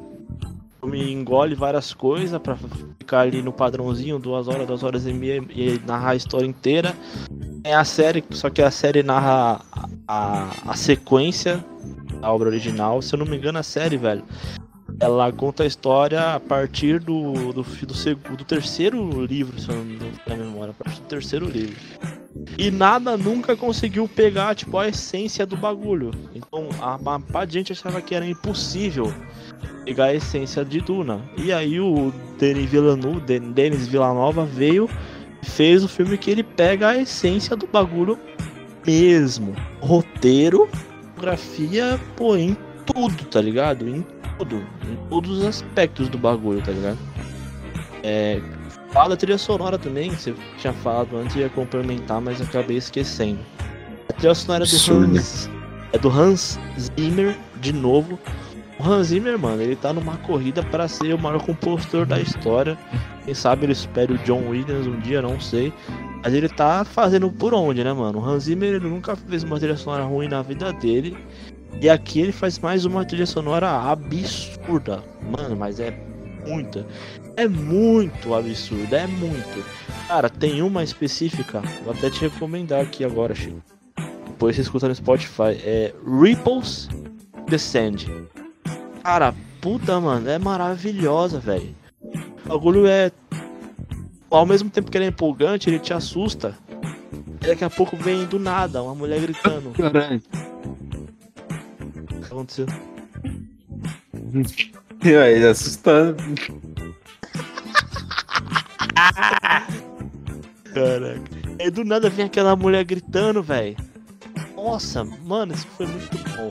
filme 0.86 1.12
engole 1.12 1.54
várias 1.54 1.92
coisas 1.92 2.40
pra 2.40 2.56
ficar 2.56 3.20
ali 3.20 3.42
no 3.42 3.52
padrãozinho, 3.52 4.18
duas 4.18 4.48
horas, 4.48 4.66
duas 4.66 4.82
horas 4.82 5.06
e 5.06 5.12
meia 5.12 5.42
e 5.50 5.80
narrar 5.86 6.10
a 6.10 6.16
história 6.16 6.46
inteira. 6.46 6.94
É 7.64 7.74
a 7.74 7.84
série, 7.84 8.24
só 8.30 8.48
que 8.48 8.62
a 8.62 8.70
série 8.70 9.02
narra 9.02 9.60
a, 10.06 10.50
a, 10.66 10.76
sequência 10.76 11.64
da 12.20 12.32
obra 12.32 12.48
original. 12.48 13.02
Se 13.02 13.14
eu 13.14 13.18
não 13.18 13.26
me 13.26 13.36
engano, 13.36 13.58
a 13.58 13.62
série, 13.62 13.96
velho. 13.96 14.22
Ela 15.00 15.30
conta 15.32 15.64
a 15.64 15.66
história 15.66 16.34
a 16.34 16.40
partir 16.40 17.00
do, 17.00 17.52
do, 17.52 17.62
do, 17.62 17.94
segundo, 17.94 18.36
do 18.36 18.44
terceiro 18.44 19.24
livro, 19.26 19.60
se 19.60 19.68
eu 19.68 19.76
não 19.76 19.84
me 19.84 19.94
engano 19.94 20.44
memória, 20.44 20.70
a 20.78 20.84
partir 20.84 21.00
do 21.00 21.06
terceiro 21.06 21.46
livro. 21.46 21.76
E 22.58 22.70
nada 22.70 23.16
nunca 23.16 23.54
conseguiu 23.56 24.08
pegar, 24.08 24.54
tipo, 24.54 24.78
a 24.78 24.88
essência 24.88 25.44
do 25.44 25.56
bagulho. 25.56 26.10
Então, 26.34 26.68
a 26.80 26.96
uma 26.96 27.20
parte 27.20 27.50
de 27.50 27.58
gente 27.58 27.72
achava 27.72 28.00
que 28.00 28.14
era 28.14 28.26
impossível 28.26 29.12
pegar 29.84 30.06
a 30.06 30.14
essência 30.14 30.64
de 30.64 30.80
Duna. 30.80 31.20
E 31.36 31.52
aí 31.52 31.78
o 31.80 32.12
Denis 32.38 32.70
Villeneuve, 32.70 33.20
Den- 33.20 33.52
Denis 33.52 33.86
Villanova 33.86 34.44
veio 34.44 34.88
e 35.42 35.46
fez 35.46 35.84
o 35.84 35.88
filme 35.88 36.16
que 36.16 36.30
ele 36.30 36.42
pega 36.42 36.88
a 36.88 36.98
essência 36.98 37.54
do 37.54 37.66
bagulho 37.66 38.18
mesmo. 38.86 39.54
Roteiro, 39.80 40.68
fotografia, 41.14 42.00
pô, 42.16 42.36
em 42.36 42.56
tudo, 42.86 43.24
tá 43.26 43.40
ligado? 43.40 43.88
Em 43.88 44.04
tudo. 44.38 44.56
Em 44.56 45.08
todos 45.10 45.38
os 45.38 45.44
aspectos 45.44 46.08
do 46.08 46.16
bagulho, 46.18 46.62
tá 46.62 46.72
ligado? 46.72 46.98
É. 48.02 48.40
Fala 48.96 49.10
da 49.10 49.16
trilha 49.18 49.36
sonora 49.36 49.78
também, 49.78 50.08
que 50.08 50.22
você 50.22 50.34
tinha 50.56 50.72
falado 50.72 51.18
antes, 51.18 51.36
ia 51.36 51.50
complementar, 51.50 52.18
mas 52.18 52.40
acabei 52.40 52.78
esquecendo. 52.78 53.38
A 54.08 54.12
trilha 54.14 54.34
sonora 54.34 54.64
é 54.64 54.66
do. 54.66 54.94
Hans. 54.94 55.50
É 55.92 55.98
do 55.98 56.08
Hans 56.08 56.58
Zimmer, 56.80 57.36
de 57.60 57.74
novo. 57.74 58.18
O 58.80 58.82
Hans 58.82 59.08
Zimmer, 59.08 59.38
mano, 59.38 59.60
ele 59.60 59.76
tá 59.76 59.92
numa 59.92 60.16
corrida 60.16 60.62
para 60.62 60.88
ser 60.88 61.12
o 61.12 61.18
maior 61.18 61.42
compositor 61.42 62.06
da 62.06 62.18
história. 62.18 62.78
Quem 63.26 63.34
sabe 63.34 63.66
ele 63.66 63.74
supere 63.74 64.14
o 64.14 64.18
John 64.20 64.48
Williams 64.48 64.86
um 64.86 64.98
dia, 65.00 65.20
não 65.20 65.38
sei. 65.38 65.74
Mas 66.24 66.32
ele 66.32 66.48
tá 66.48 66.82
fazendo 66.82 67.30
por 67.30 67.52
onde, 67.52 67.84
né, 67.84 67.92
mano? 67.92 68.18
O 68.18 68.24
Hans 68.24 68.44
Zimmer 68.44 68.76
ele 68.76 68.88
nunca 68.88 69.14
fez 69.14 69.42
uma 69.42 69.58
trilha 69.58 69.76
sonora 69.76 70.04
ruim 70.04 70.28
na 70.28 70.40
vida 70.40 70.72
dele. 70.72 71.14
E 71.82 71.90
aqui 71.90 72.20
ele 72.20 72.32
faz 72.32 72.58
mais 72.58 72.86
uma 72.86 73.04
trilha 73.04 73.26
sonora 73.26 73.68
absurda. 73.70 75.04
Mano, 75.30 75.54
mas 75.54 75.80
é 75.80 75.94
muita. 76.46 76.86
É 77.36 77.46
muito 77.46 78.34
absurda, 78.34 78.96
é 78.96 79.06
muito. 79.06 79.64
Cara, 80.08 80.30
tem 80.30 80.62
uma 80.62 80.82
específica, 80.82 81.60
vou 81.84 81.92
até 81.92 82.08
te 82.08 82.20
recomendar 82.22 82.80
aqui 82.80 83.04
agora, 83.04 83.34
Chico. 83.34 83.62
Depois 84.26 84.56
você 84.56 84.62
escuta 84.62 84.88
no 84.88 84.94
Spotify. 84.94 85.58
É 85.62 85.94
Ripples 86.04 86.88
Descend. 87.48 88.06
Cara, 89.02 89.34
puta, 89.60 90.00
mano, 90.00 90.28
é 90.28 90.38
maravilhosa, 90.38 91.38
velho. 91.38 91.74
O 92.44 92.48
bagulho 92.48 92.86
é. 92.86 93.10
Ao 94.30 94.44
mesmo 94.44 94.68
tempo 94.68 94.90
que 94.90 94.98
ele 94.98 95.04
é 95.06 95.08
empolgante, 95.08 95.70
ele 95.70 95.78
te 95.78 95.94
assusta. 95.94 96.56
E 97.42 97.46
daqui 97.46 97.64
a 97.64 97.70
pouco 97.70 97.96
vem 97.96 98.26
do 98.26 98.38
nada 98.38 98.82
uma 98.82 98.94
mulher 98.94 99.20
gritando. 99.20 99.70
Caralho. 99.70 100.22
O 102.10 102.20
que 102.20 102.26
aconteceu? 102.26 102.66
Aí, 105.22 105.46
assustando. 105.46 106.16
Caraca. 110.72 111.70
Do 111.72 111.84
nada 111.84 112.08
vem 112.10 112.26
aquela 112.26 112.54
mulher 112.56 112.84
gritando, 112.84 113.42
velho. 113.42 113.76
Nossa, 114.54 115.04
mano, 115.04 115.54
isso 115.54 115.66
foi 115.76 115.86
muito 115.86 116.16
bom. 116.36 116.50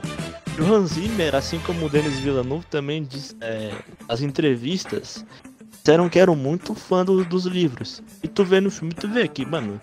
O 0.58 0.74
Hans 0.74 0.92
Zimmer, 0.92 1.34
assim 1.34 1.58
como 1.60 1.86
o 1.86 1.88
Denis 1.88 2.18
Villeneuve, 2.18 2.64
também 2.66 3.04
diz, 3.04 3.36
é, 3.40 3.72
nas 4.08 4.20
entrevistas, 4.22 5.24
disseram 5.72 6.08
que 6.08 6.18
eram 6.18 6.34
muito 6.34 6.74
fã 6.74 7.04
do- 7.04 7.24
dos 7.24 7.44
livros. 7.44 8.02
E 8.22 8.28
tu 8.28 8.42
vê 8.44 8.60
no 8.60 8.70
filme, 8.70 8.94
tu 8.94 9.06
vê 9.08 9.28
que, 9.28 9.44
mano, 9.44 9.80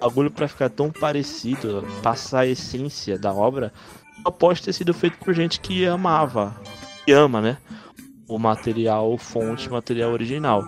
bagulho 0.00 0.30
pra 0.30 0.46
ficar 0.48 0.70
tão 0.70 0.90
parecido, 0.90 1.84
passar 2.02 2.40
a 2.40 2.46
essência 2.46 3.18
da 3.18 3.32
obra, 3.32 3.72
só 4.22 4.30
pode 4.30 4.62
ter 4.62 4.72
sido 4.72 4.94
feito 4.94 5.18
por 5.18 5.34
gente 5.34 5.58
que 5.60 5.84
amava, 5.86 6.54
que 7.04 7.12
ama, 7.12 7.40
né? 7.40 7.58
O 8.28 8.38
material 8.38 9.18
fonte, 9.18 9.68
o 9.68 9.72
material 9.72 10.12
original. 10.12 10.66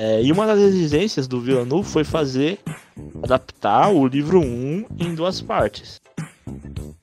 É, 0.00 0.22
e 0.22 0.30
uma 0.30 0.46
das 0.46 0.60
exigências 0.60 1.26
do 1.26 1.40
Villeneuve 1.40 1.88
foi 1.88 2.04
fazer, 2.04 2.60
adaptar 3.20 3.88
o 3.88 4.06
livro 4.06 4.40
1 4.40 4.84
em 4.96 5.12
duas 5.12 5.40
partes. 5.40 6.00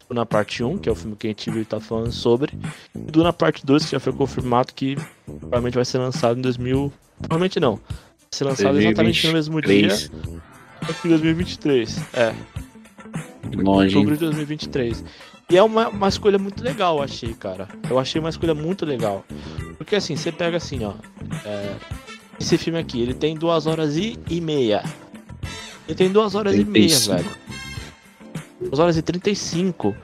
Na 0.10 0.26
parte 0.26 0.64
1, 0.64 0.78
que 0.78 0.88
é 0.88 0.92
o 0.94 0.96
filme 0.96 1.14
que 1.18 1.28
a 1.28 1.30
gente 1.30 1.52
viu 1.52 1.62
e 1.62 1.66
tá 1.66 1.78
falando 1.82 2.14
sobre, 2.14 2.54
e 2.96 3.18
na 3.18 3.34
parte 3.34 3.66
2, 3.66 3.84
que 3.84 3.92
já 3.92 4.00
foi 4.00 4.14
confirmado 4.14 4.74
que 4.74 4.96
provavelmente 5.26 5.74
vai 5.74 5.84
ser 5.84 5.98
lançado 5.98 6.40
em 6.40 6.42
2000. 6.42 6.94
Provavelmente 7.20 7.60
não. 7.60 7.76
Vai 7.76 7.84
ser 8.32 8.44
lançado 8.46 8.80
exatamente 8.80 9.28
no 9.28 9.34
mesmo 9.34 9.62
dia. 9.62 9.94
Em 11.04 11.10
2023. 11.10 11.98
É. 12.14 12.34
Longe. 13.58 13.94
Outubro 13.94 14.16
de 14.16 14.22
2023. 14.22 15.04
E 15.50 15.58
é 15.58 15.62
uma, 15.62 15.90
uma 15.90 16.08
escolha 16.08 16.40
muito 16.40 16.64
legal, 16.64 16.98
eu 16.98 17.04
achei, 17.04 17.34
cara. 17.34 17.68
Eu 17.90 18.00
achei 18.00 18.22
uma 18.22 18.30
escolha 18.30 18.56
muito 18.56 18.86
legal. 18.86 19.26
Porque 19.78 19.98
assim, 19.98 20.16
você 20.16 20.32
pega 20.32 20.56
assim, 20.58 20.86
ó. 20.86 20.94
É, 21.46 21.76
esse 22.40 22.58
filme 22.58 22.80
aqui, 22.80 23.02
ele 23.02 23.14
tem 23.14 23.36
duas 23.36 23.66
horas 23.66 23.96
e, 23.96 24.20
e 24.30 24.42
meia. 24.42 24.84
Ele 25.88 25.96
tem 25.96 26.12
duas 26.12 26.36
horas 26.36 26.54
35. 26.54 26.70
e 26.70 26.82
meia, 26.82 27.00
velho. 27.24 27.38
Duas 28.62 28.80
horas 28.80 28.98
e 28.98 29.02
35. 29.02 29.96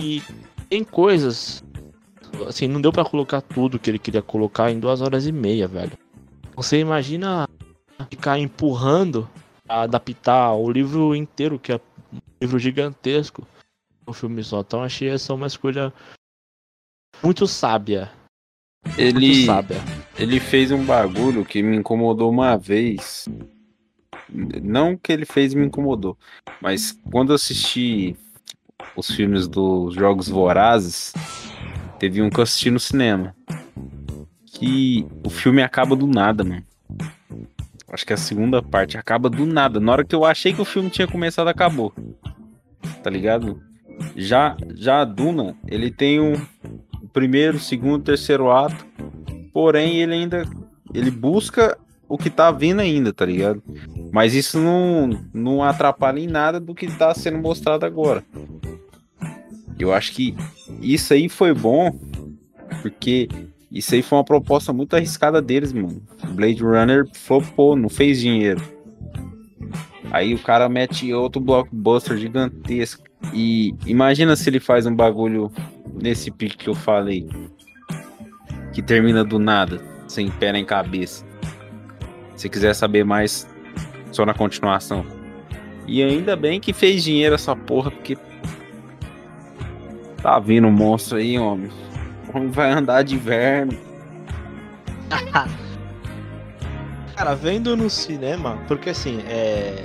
E 0.00 0.22
tem 0.68 0.84
coisas. 0.84 1.64
Assim, 2.46 2.68
não 2.68 2.80
deu 2.80 2.92
para 2.92 3.04
colocar 3.04 3.40
tudo 3.40 3.78
que 3.78 3.90
ele 3.90 3.98
queria 3.98 4.22
colocar 4.22 4.70
em 4.70 4.78
duas 4.78 5.00
horas 5.00 5.26
e 5.26 5.32
meia, 5.32 5.66
velho. 5.66 5.92
Você 6.54 6.78
imagina 6.78 7.48
ficar 8.10 8.38
empurrando 8.38 9.28
a 9.68 9.82
adaptar 9.82 10.52
o 10.52 10.70
livro 10.70 11.14
inteiro, 11.14 11.58
que 11.58 11.72
é 11.72 11.76
um 12.12 12.18
livro 12.40 12.58
gigantesco, 12.58 13.46
um 14.06 14.12
filme 14.12 14.44
só. 14.44 14.60
Então 14.60 14.82
achei 14.82 15.08
essa 15.08 15.34
uma 15.34 15.46
escolha 15.46 15.92
muito 17.22 17.46
sábia. 17.46 18.10
Ele, 18.96 19.44
sábia. 19.44 19.80
ele 20.18 20.40
fez 20.40 20.70
um 20.70 20.84
bagulho 20.84 21.44
que 21.44 21.62
me 21.62 21.76
incomodou 21.76 22.30
uma 22.30 22.56
vez. 22.56 23.28
Não 24.28 24.96
que 24.96 25.12
ele 25.12 25.24
fez 25.24 25.54
me 25.54 25.64
incomodou, 25.64 26.18
mas 26.60 26.98
quando 27.10 27.30
eu 27.30 27.36
assisti 27.36 28.16
os 28.96 29.10
filmes 29.10 29.46
dos 29.46 29.94
Jogos 29.94 30.28
Vorazes, 30.28 31.12
teve 31.98 32.20
um 32.20 32.28
que 32.28 32.38
eu 32.38 32.42
assisti 32.42 32.70
no 32.70 32.80
cinema. 32.80 33.34
Que 34.46 35.06
o 35.24 35.30
filme 35.30 35.62
acaba 35.62 35.94
do 35.94 36.06
nada, 36.06 36.42
mano. 36.42 36.64
Acho 37.88 38.04
que 38.04 38.12
a 38.12 38.16
segunda 38.16 38.62
parte 38.62 38.98
acaba 38.98 39.30
do 39.30 39.46
nada. 39.46 39.78
Na 39.78 39.92
hora 39.92 40.04
que 40.04 40.14
eu 40.14 40.24
achei 40.24 40.52
que 40.52 40.60
o 40.60 40.64
filme 40.64 40.90
tinha 40.90 41.06
começado, 41.06 41.48
acabou. 41.48 41.92
Tá 43.02 43.08
ligado? 43.08 43.62
Já, 44.16 44.56
já 44.74 45.02
a 45.02 45.04
Duna, 45.04 45.56
ele 45.68 45.90
tem 45.90 46.20
um 46.20 46.34
primeiro, 47.16 47.58
segundo, 47.58 48.04
terceiro 48.04 48.50
ato. 48.50 48.84
Porém, 49.50 50.02
ele 50.02 50.12
ainda 50.12 50.46
ele 50.92 51.10
busca 51.10 51.78
o 52.06 52.18
que 52.18 52.28
tá 52.28 52.50
vindo 52.50 52.80
ainda, 52.80 53.10
tá 53.10 53.24
ligado? 53.24 53.62
Mas 54.12 54.34
isso 54.34 54.60
não, 54.60 55.08
não 55.32 55.62
atrapalha 55.64 56.20
em 56.20 56.26
nada 56.26 56.60
do 56.60 56.74
que 56.74 56.86
tá 56.88 57.14
sendo 57.14 57.38
mostrado 57.38 57.86
agora. 57.86 58.22
Eu 59.78 59.94
acho 59.94 60.12
que 60.12 60.36
isso 60.82 61.14
aí 61.14 61.26
foi 61.26 61.54
bom, 61.54 61.90
porque 62.82 63.30
isso 63.72 63.94
aí 63.94 64.02
foi 64.02 64.18
uma 64.18 64.24
proposta 64.24 64.70
muito 64.74 64.94
arriscada 64.94 65.40
deles, 65.40 65.72
mano. 65.72 66.02
Blade 66.34 66.62
Runner 66.62 67.08
flopou, 67.14 67.74
não 67.74 67.88
fez 67.88 68.20
dinheiro. 68.20 68.60
Aí 70.10 70.34
o 70.34 70.38
cara 70.38 70.68
mete 70.68 71.14
outro 71.14 71.40
blockbuster 71.40 72.18
gigantesco. 72.18 73.04
E 73.32 73.74
imagina 73.86 74.36
se 74.36 74.50
ele 74.50 74.60
faz 74.60 74.84
um 74.84 74.94
bagulho 74.94 75.50
nesse 75.94 76.30
pique 76.30 76.56
que 76.56 76.68
eu 76.68 76.74
falei. 76.74 77.28
Que 78.72 78.82
termina 78.82 79.24
do 79.24 79.38
nada, 79.38 79.80
sem 80.06 80.30
pé 80.30 80.52
nem 80.52 80.64
cabeça. 80.64 81.24
Se 82.36 82.48
quiser 82.48 82.74
saber 82.74 83.04
mais, 83.04 83.48
só 84.12 84.26
na 84.26 84.34
continuação. 84.34 85.04
E 85.86 86.02
ainda 86.02 86.34
bem 86.36 86.60
que 86.60 86.72
fez 86.72 87.04
dinheiro 87.04 87.34
essa 87.34 87.54
porra, 87.54 87.90
porque. 87.90 88.18
Tá 90.22 90.38
vindo 90.38 90.66
um 90.66 90.72
monstro 90.72 91.18
aí, 91.18 91.38
homem. 91.38 91.70
Como 92.32 92.50
vai 92.50 92.72
andar 92.72 93.02
de 93.02 93.16
verme. 93.16 93.78
Cara, 97.16 97.34
vendo 97.34 97.76
no 97.76 97.88
cinema, 97.88 98.58
porque 98.68 98.90
assim, 98.90 99.22
é. 99.26 99.84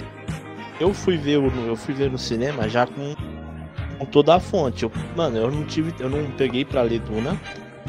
Eu 0.80 0.94
fui 0.94 1.16
ver, 1.16 1.36
eu 1.36 1.76
fui 1.76 1.94
ver 1.94 2.10
no 2.12 2.18
cinema 2.18 2.68
já 2.68 2.88
com, 2.88 3.16
com 4.02 4.06
toda 4.06 4.36
a 4.36 4.40
fonte. 4.40 4.84
Eu, 4.84 4.92
mano, 5.16 5.38
eu 5.38 5.52
não 5.52 5.64
tive. 5.64 5.94
Eu 6.00 6.10
não 6.10 6.32
peguei 6.32 6.66
pra 6.66 6.82
ler 6.82 7.00
Duna. 7.02 7.40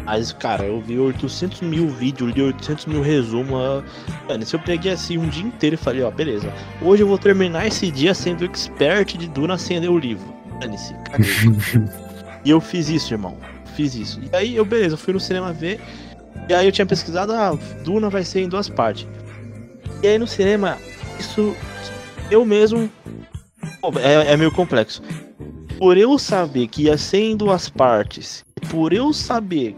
Mas, 0.05 0.33
cara, 0.33 0.65
eu 0.65 0.81
vi 0.81 0.99
800 0.99 1.61
mil 1.63 1.89
vídeos, 1.89 2.35
li 2.35 2.43
800 2.43 2.87
mil 2.87 3.03
resumos. 3.03 3.85
Mano, 4.29 4.45
se 4.45 4.55
eu 4.55 4.61
peguei 4.61 4.93
assim 4.93 5.17
um 5.17 5.29
dia 5.29 5.45
inteiro 5.45 5.75
e 5.75 5.79
falei, 5.79 6.03
ó, 6.03 6.11
beleza. 6.11 6.53
Hoje 6.81 7.03
eu 7.03 7.07
vou 7.07 7.19
terminar 7.19 7.67
esse 7.67 7.91
dia 7.91 8.13
sendo 8.13 8.45
expert 8.45 9.17
de 9.17 9.29
Duna 9.29 9.57
sem 9.57 9.79
ler 9.79 9.91
o 9.91 9.99
livro. 9.99 10.35
Dane-se, 10.61 10.95
E 12.45 12.51
eu 12.51 12.61
fiz 12.61 12.89
isso, 12.89 13.15
irmão. 13.15 13.37
Fiz 13.77 13.95
isso. 13.95 14.21
E 14.33 14.37
aí, 14.37 14.57
eu, 14.57 14.65
beleza, 14.65 14.95
eu 14.95 14.99
fui 14.99 15.15
no 15.15 15.21
cinema 15.21 15.53
ver. 15.53 15.81
E 16.49 16.53
aí 16.53 16.67
eu 16.67 16.73
tinha 16.73 16.87
pesquisado, 16.87 17.33
ah, 17.33 17.57
Duna 17.85 18.11
vai 18.11 18.25
ser 18.25 18.41
em 18.41 18.49
duas 18.49 18.69
partes. 18.69 19.07
E 20.03 20.09
aí 20.09 20.19
no 20.19 20.27
cinema, 20.27 20.79
isso 21.19 21.55
eu 22.31 22.45
mesmo. 22.45 22.91
É, 24.03 24.33
é 24.33 24.37
meio 24.37 24.51
complexo. 24.51 25.01
Por 25.83 25.99
eu 25.99 26.17
saber 26.17 26.69
que 26.69 26.85
ia 26.85 26.97
ser 26.97 27.23
em 27.23 27.37
duas 27.37 27.69
partes, 27.69 28.45
por 28.71 28.93
eu 28.93 29.13
saber 29.13 29.75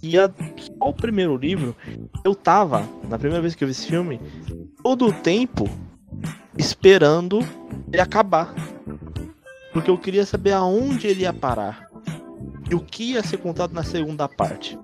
que 0.00 0.10
ia 0.10 0.32
só 0.56 0.90
o 0.90 0.92
primeiro 0.92 1.36
livro, 1.36 1.74
eu 2.24 2.32
tava, 2.32 2.88
na 3.08 3.18
primeira 3.18 3.42
vez 3.42 3.56
que 3.56 3.64
eu 3.64 3.66
vi 3.66 3.72
esse 3.72 3.88
filme, 3.88 4.20
todo 4.84 5.08
o 5.08 5.12
tempo 5.12 5.68
esperando 6.56 7.40
ele 7.92 8.00
acabar. 8.00 8.54
Porque 9.72 9.90
eu 9.90 9.98
queria 9.98 10.24
saber 10.24 10.52
aonde 10.52 11.08
ele 11.08 11.22
ia 11.22 11.32
parar. 11.32 11.90
E 12.70 12.76
o 12.76 12.80
que 12.80 13.14
ia 13.14 13.22
ser 13.24 13.38
contado 13.38 13.72
na 13.72 13.82
segunda 13.82 14.28
parte. 14.28 14.78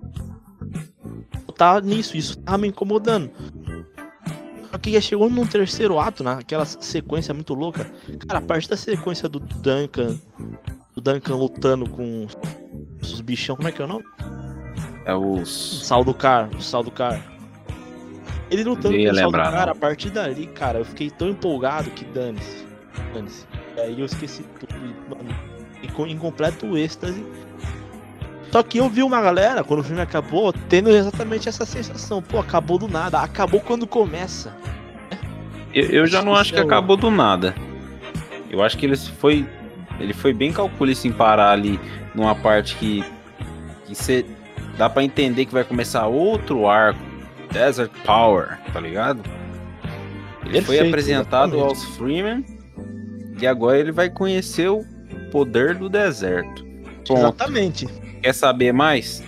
Eu 1.47 1.55
tava 1.55 1.81
nisso, 1.83 2.17
isso 2.17 2.37
tava 2.39 2.59
me 2.59 2.67
incomodando. 2.67 3.31
Só 4.73 4.79
que 4.79 4.91
já 4.91 5.01
chegou 5.03 5.29
num 5.29 5.47
terceiro 5.47 5.99
ato, 5.99 6.25
naquela 6.25 6.65
sequência 6.65 7.35
muito 7.35 7.53
louca. 7.53 7.85
Cara, 8.27 8.39
a 8.39 8.43
parte 8.43 8.71
da 8.71 8.77
sequência 8.77 9.29
do 9.29 9.39
Duncan. 9.39 10.19
Do 10.95 11.01
Duncan 11.03 11.37
lutando 11.37 11.89
com 11.89 12.27
os 13.03 13.21
bichão, 13.21 13.55
como 13.55 13.69
é 13.69 13.73
que 13.73 13.83
é 13.83 13.85
o 13.85 13.89
nome? 13.89 14.05
É 15.05 15.15
os. 15.15 15.87
Sal 15.87 16.03
do 16.03 16.15
Car, 16.15 16.49
o 16.57 16.63
Sal 16.63 16.83
do 16.83 16.91
Car. 16.91 17.23
Ele 18.51 18.65
lutando 18.65 18.97
com 18.97 19.11
o 19.11 19.15
Sal 19.15 19.31
do 19.31 19.37
Car, 19.37 19.69
a 19.69 19.75
partir 19.75 20.09
dali, 20.09 20.47
cara, 20.47 20.79
eu 20.79 20.85
fiquei 20.87 21.11
tão 21.11 21.29
empolgado 21.29 21.91
que 21.91 22.07
dane-se. 22.07 22.67
Dane-se. 23.13 23.47
Aí 23.77 24.01
eu 24.01 24.07
esqueci 24.07 24.43
tudo, 24.59 24.75
mano. 25.09 25.35
Em 26.09 26.17
completo 26.17 26.79
êxtase. 26.79 27.23
Só 28.53 28.63
que 28.63 28.77
eu 28.77 28.89
vi 28.91 29.03
uma 29.03 29.23
galera, 29.23 29.65
quando 29.65 29.81
o 29.81 29.83
filme 29.83 30.03
acabou, 30.03 30.53
tendo 30.53 30.91
exatamente 30.91 31.49
essa 31.49 31.65
sensação. 31.65 32.21
Pô, 32.21 32.39
acabou 32.39 32.77
do 32.77 32.87
nada. 32.87 33.19
Acabou 33.19 33.61
quando 33.61 33.87
começa. 33.87 34.55
Eu, 35.73 35.87
eu 35.87 36.07
já 36.07 36.21
não 36.21 36.35
acho 36.35 36.53
que 36.53 36.61
acabou 36.61 36.99
do 36.99 37.11
nada. 37.11 37.55
Eu 38.51 38.63
acho 38.63 38.77
que 38.77 38.85
ele 38.85 38.97
foi. 38.97 39.49
Ele 39.99 40.13
foi 40.13 40.35
bem 40.35 40.53
calculista 40.53 41.09
em 41.09 41.13
parar 41.13 41.51
ali 41.51 41.81
numa 42.15 42.35
parte 42.35 42.77
que. 42.77 43.03
que 43.87 43.95
cê, 43.95 44.27
dá 44.77 44.91
para 44.91 45.03
entender 45.03 45.47
que 45.47 45.53
vai 45.53 45.65
começar 45.65 46.07
outro 46.07 46.69
arco. 46.69 47.01
Desert 47.51 47.91
Power, 48.05 48.59
tá 48.73 48.81
ligado? 48.81 49.23
Ele 50.43 50.53
Perfeito, 50.53 50.67
foi 50.67 50.89
apresentado 50.89 51.57
exatamente. 51.57 51.69
aos 51.69 51.85
Freeman. 51.97 52.45
E 53.41 53.47
agora 53.47 53.79
ele 53.79 53.93
vai 53.93 54.11
conhecer 54.11 54.69
o 54.69 54.85
poder 55.31 55.75
do 55.75 55.89
deserto. 55.89 56.65
Ponto. 57.07 57.19
Exatamente. 57.19 57.89
Quer 58.23 58.35
saber 58.35 58.73
mais? 58.73 59.23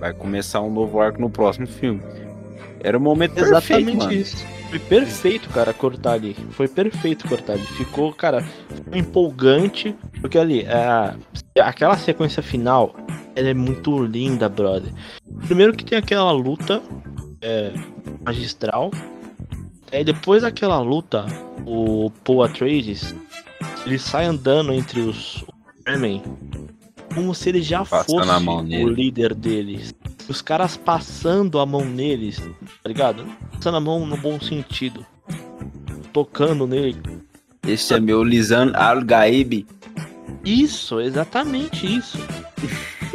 Vai 0.00 0.12
começar 0.12 0.60
um 0.60 0.70
novo 0.70 1.00
arco 1.00 1.20
no 1.20 1.30
próximo 1.30 1.68
filme. 1.68 2.02
Era 2.80 2.98
o 2.98 3.00
momento 3.00 3.38
Exatamente 3.38 3.68
perfeito, 3.68 3.98
mano. 3.98 4.12
isso. 4.12 4.46
Foi 4.68 4.78
perfeito, 4.78 5.48
cara, 5.50 5.72
cortar 5.72 6.12
ali. 6.12 6.34
Foi 6.50 6.66
perfeito 6.66 7.28
cortar 7.28 7.52
ali. 7.52 7.66
Ficou, 7.66 8.12
cara, 8.12 8.44
empolgante. 8.92 9.94
Porque 10.20 10.38
ali, 10.38 10.62
é, 10.62 11.14
aquela 11.60 11.96
sequência 11.96 12.42
final, 12.42 12.96
ela 13.36 13.48
é 13.48 13.54
muito 13.54 14.02
linda, 14.02 14.48
brother. 14.48 14.92
Primeiro 15.46 15.72
que 15.72 15.84
tem 15.84 15.98
aquela 15.98 16.32
luta 16.32 16.82
é, 17.40 17.72
magistral. 18.24 18.90
Aí 19.92 20.02
depois 20.02 20.42
daquela 20.42 20.80
luta, 20.80 21.26
o 21.66 22.10
Paul 22.24 22.42
Atreides, 22.42 23.14
ele 23.84 23.98
sai 23.98 24.24
andando 24.24 24.72
entre 24.72 25.00
os 25.00 25.44
Fremen 25.84 26.22
como 27.14 27.34
se 27.34 27.48
ele 27.48 27.62
já 27.62 27.84
fosse 27.84 28.14
o 28.14 28.88
líder 28.88 29.34
deles. 29.34 29.94
Os 30.28 30.40
caras 30.40 30.76
passando 30.76 31.58
a 31.58 31.66
mão 31.66 31.84
neles, 31.84 32.38
tá 32.82 32.88
ligado? 32.88 33.26
Passando 33.52 33.76
a 33.76 33.80
mão 33.80 34.06
no 34.06 34.16
bom 34.16 34.40
sentido. 34.40 35.04
Tocando 36.12 36.66
nele, 36.66 37.00
Esse 37.66 37.94
é 37.94 38.00
meu 38.00 38.22
Lisan 38.24 38.72
Al-Gaib. 38.74 39.66
Isso, 40.44 41.00
exatamente 41.00 41.86
isso. 41.86 42.18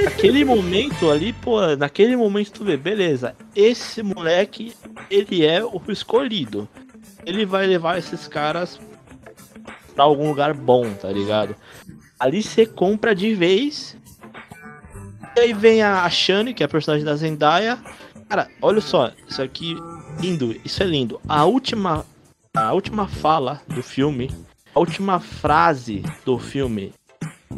Naquele 0.02 0.44
momento 0.44 1.10
ali, 1.10 1.34
pô, 1.34 1.76
naquele 1.76 2.16
momento 2.16 2.52
tu 2.52 2.66
vê, 2.66 2.78
beleza, 2.78 3.36
esse 3.56 4.04
moleque, 4.04 4.74
ele 5.10 5.46
é 5.46 5.64
o 5.64 5.82
escolhido. 5.90 6.68
Ele 7.26 7.46
vai 7.46 7.66
levar 7.66 7.98
esses 7.98 8.28
caras 8.28 8.80
pra 9.96 10.04
algum 10.04 10.28
lugar 10.30 10.54
bom, 10.54 10.94
tá 10.94 11.10
ligado? 11.10 11.56
Ali 12.20 12.42
você 12.42 12.66
compra 12.66 13.14
de 13.14 13.34
vez. 13.34 13.98
E 15.36 15.40
aí 15.40 15.54
vem 15.54 15.84
a 15.84 16.10
Shane, 16.10 16.54
que 16.54 16.64
é 16.64 16.66
a 16.66 16.70
personagem 16.70 17.06
da 17.06 17.16
Zendaya. 17.16 17.78
Cara, 18.30 18.50
olha 18.62 18.82
só, 18.82 19.12
isso 19.28 19.42
aqui 19.42 19.76
lindo, 20.20 20.56
isso 20.64 20.82
é 20.82 20.86
lindo. 20.86 21.20
A 21.28 21.46
última 21.46 22.06
a 22.56 22.72
última 22.72 23.06
fala 23.06 23.62
do 23.68 23.84
filme, 23.84 24.32
a 24.74 24.80
última 24.80 25.20
frase 25.20 26.02
do 26.24 26.40
filme 26.40 26.94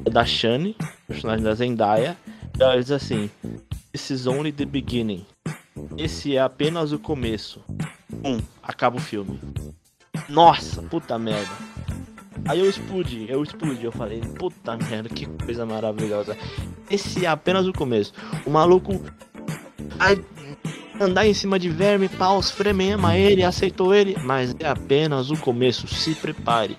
é 0.03 0.09
da 0.09 0.25
Shane, 0.25 0.75
personagem 1.07 1.43
da 1.43 1.53
Zendaya. 1.53 2.17
Ela 2.59 2.79
diz 2.79 2.89
assim: 2.89 3.29
This 3.91 4.09
is 4.09 4.25
only 4.25 4.51
the 4.51 4.65
beginning. 4.65 5.23
Esse 5.99 6.35
é 6.35 6.41
apenas 6.41 6.91
o 6.91 6.97
começo. 6.97 7.63
Um, 8.25 8.39
acaba 8.63 8.97
o 8.97 8.99
filme. 8.99 9.39
Nossa, 10.27 10.81
puta 10.81 11.19
merda. 11.19 11.55
Aí 12.45 12.59
eu 12.59 12.69
explodi, 12.69 13.25
eu 13.29 13.43
explodi, 13.43 13.83
eu 13.85 13.91
falei, 13.91 14.21
puta 14.21 14.77
merda, 14.77 15.09
que 15.09 15.25
coisa 15.25 15.65
maravilhosa. 15.65 16.37
Esse 16.89 17.25
é 17.25 17.29
apenas 17.29 17.67
o 17.67 17.73
começo. 17.73 18.13
O 18.45 18.49
maluco 18.49 19.01
vai 19.97 20.17
andar 20.99 21.27
em 21.27 21.33
cima 21.33 21.59
de 21.59 21.69
verme, 21.69 22.07
paus, 22.09 22.49
Fremema 22.49 23.17
ele, 23.17 23.43
aceitou 23.43 23.93
ele, 23.93 24.15
mas 24.23 24.55
é 24.59 24.67
apenas 24.67 25.29
o 25.29 25.37
começo, 25.37 25.87
se 25.87 26.15
prepare. 26.15 26.77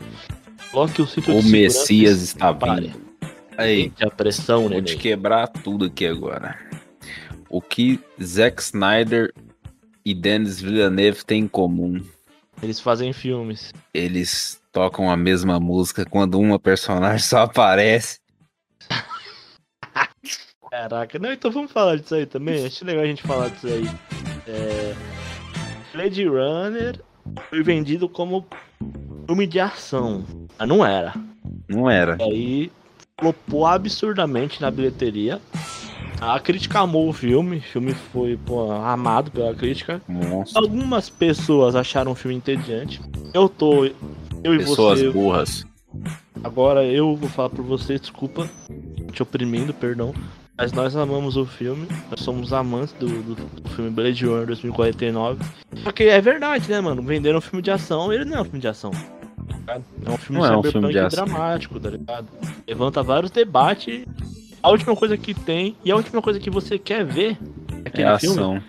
Coloque 0.71 1.03
o 1.03 1.07
cinto 1.07 1.33
O 1.33 1.41
de 1.43 1.49
Messias 1.51 2.23
está 2.23 2.53
prepare. 2.53 2.89
vindo. 2.89 3.09
Aí, 3.57 3.85
Sente 3.85 4.05
a 4.05 4.11
pressão, 4.11 4.61
vou 4.61 4.69
neném. 4.71 4.85
te 4.85 4.97
quebrar 4.97 5.49
tudo 5.49 5.87
aqui 5.87 6.07
agora. 6.07 6.57
O 7.51 7.61
que 7.61 7.99
Zack 8.23 8.63
Snyder 8.63 9.33
e 10.05 10.15
Denis 10.15 10.61
Villeneuve 10.61 11.25
têm 11.25 11.43
em 11.45 11.49
comum? 11.49 12.01
Eles 12.63 12.79
fazem 12.81 13.13
filmes. 13.13 13.73
Eles 13.93 14.61
tocam 14.79 15.11
a 15.11 15.17
mesma 15.17 15.59
música 15.59 16.05
quando 16.05 16.39
uma 16.39 16.57
personagem 16.57 17.19
só 17.19 17.39
aparece. 17.39 18.21
Caraca, 20.71 21.19
não, 21.19 21.33
então 21.33 21.51
vamos 21.51 21.73
falar 21.73 21.97
disso 21.97 22.15
aí 22.15 22.27
também. 22.27 22.65
Acho 22.65 22.85
legal 22.85 23.03
a 23.03 23.07
gente 23.07 23.23
falar 23.23 23.49
disso 23.49 23.67
aí. 23.67 23.91
É... 24.47 24.95
Blade 25.93 26.29
Runner 26.29 27.01
foi 27.51 27.61
vendido 27.65 28.09
como 28.09 28.47
filme 29.27 29.49
de 29.49 29.59
ação, 29.59 30.25
mas 30.57 30.69
não 30.69 30.87
era. 30.87 31.13
Não 31.69 31.91
era. 31.91 32.17
E 32.21 32.23
aí 32.23 32.73
flopou 33.19 33.67
absurdamente 33.67 34.63
na 34.63 34.71
bilheteria. 34.71 35.41
A 36.21 36.39
crítica 36.41 36.81
amou 36.81 37.09
o 37.09 37.13
filme, 37.13 37.59
o 37.59 37.63
filme 37.63 37.95
foi 37.95 38.37
pô, 38.37 38.71
amado 38.73 39.31
pela 39.31 39.55
crítica. 39.55 40.01
Nossa, 40.09 40.59
Algumas 40.59 41.09
pessoas 41.09 41.77
acharam 41.77 42.13
o 42.13 42.15
filme 42.15 42.37
entediante. 42.37 43.01
Eu 43.33 43.49
tô. 43.49 43.89
Eu 44.45 44.55
e 44.55 44.59
pessoas 44.59 45.01
você. 45.01 45.11
burras. 45.11 45.67
Agora 46.43 46.85
eu 46.85 47.17
vou 47.17 47.29
falar 47.29 47.51
por 47.51 47.65
você, 47.65 47.99
desculpa, 47.99 48.49
te 49.13 49.23
oprimindo, 49.23 49.73
perdão. 49.75 50.15
Mas 50.57 50.73
nós 50.73 50.97
amamos 50.97 51.37
o 51.37 51.47
filme, 51.47 51.87
nós 52.11 52.21
somos 52.21 52.53
amantes 52.53 52.93
do, 52.95 53.07
do, 53.07 53.35
do 53.35 53.69
filme 53.71 53.91
Blade 53.91 54.25
Runner 54.27 54.47
2049. 54.47 55.41
Só 55.85 55.93
que 55.93 56.05
é 56.05 56.21
verdade, 56.21 56.69
né, 56.69 56.81
mano? 56.81 57.01
Venderam 57.03 57.39
um 57.39 57.41
filme 57.41 57.63
de 57.63 57.71
ação, 57.71 58.13
ele 58.13 58.25
não 58.25 58.39
é 58.39 58.41
um 58.41 58.45
filme 58.45 58.59
de 58.59 58.67
ação. 58.69 58.91
tá? 59.65 59.81
É 60.05 60.11
um 60.11 60.17
filme 60.17 60.41
Não 60.43 60.47
é 60.47 60.57
um 60.57 60.63
filme 60.65 60.91
de 60.91 60.99
ação. 60.99 61.25
dramático, 61.25 61.79
tá 61.79 61.91
ligado? 61.91 62.27
Levanta 62.67 63.03
vários 63.05 63.31
debates. 63.31 64.05
A 64.61 64.71
última 64.71 64.97
coisa 64.97 65.17
que 65.17 65.33
tem, 65.33 65.77
e 65.85 65.93
a 65.93 65.97
última 65.97 66.21
coisa 66.21 66.41
que 66.41 66.51
você 66.51 66.77
quer 66.77 67.05
ver 67.05 67.39
É 67.71 67.75
naquele 67.85 68.19
filme 68.19 68.37
ação. 68.41 68.57
é 68.57 68.63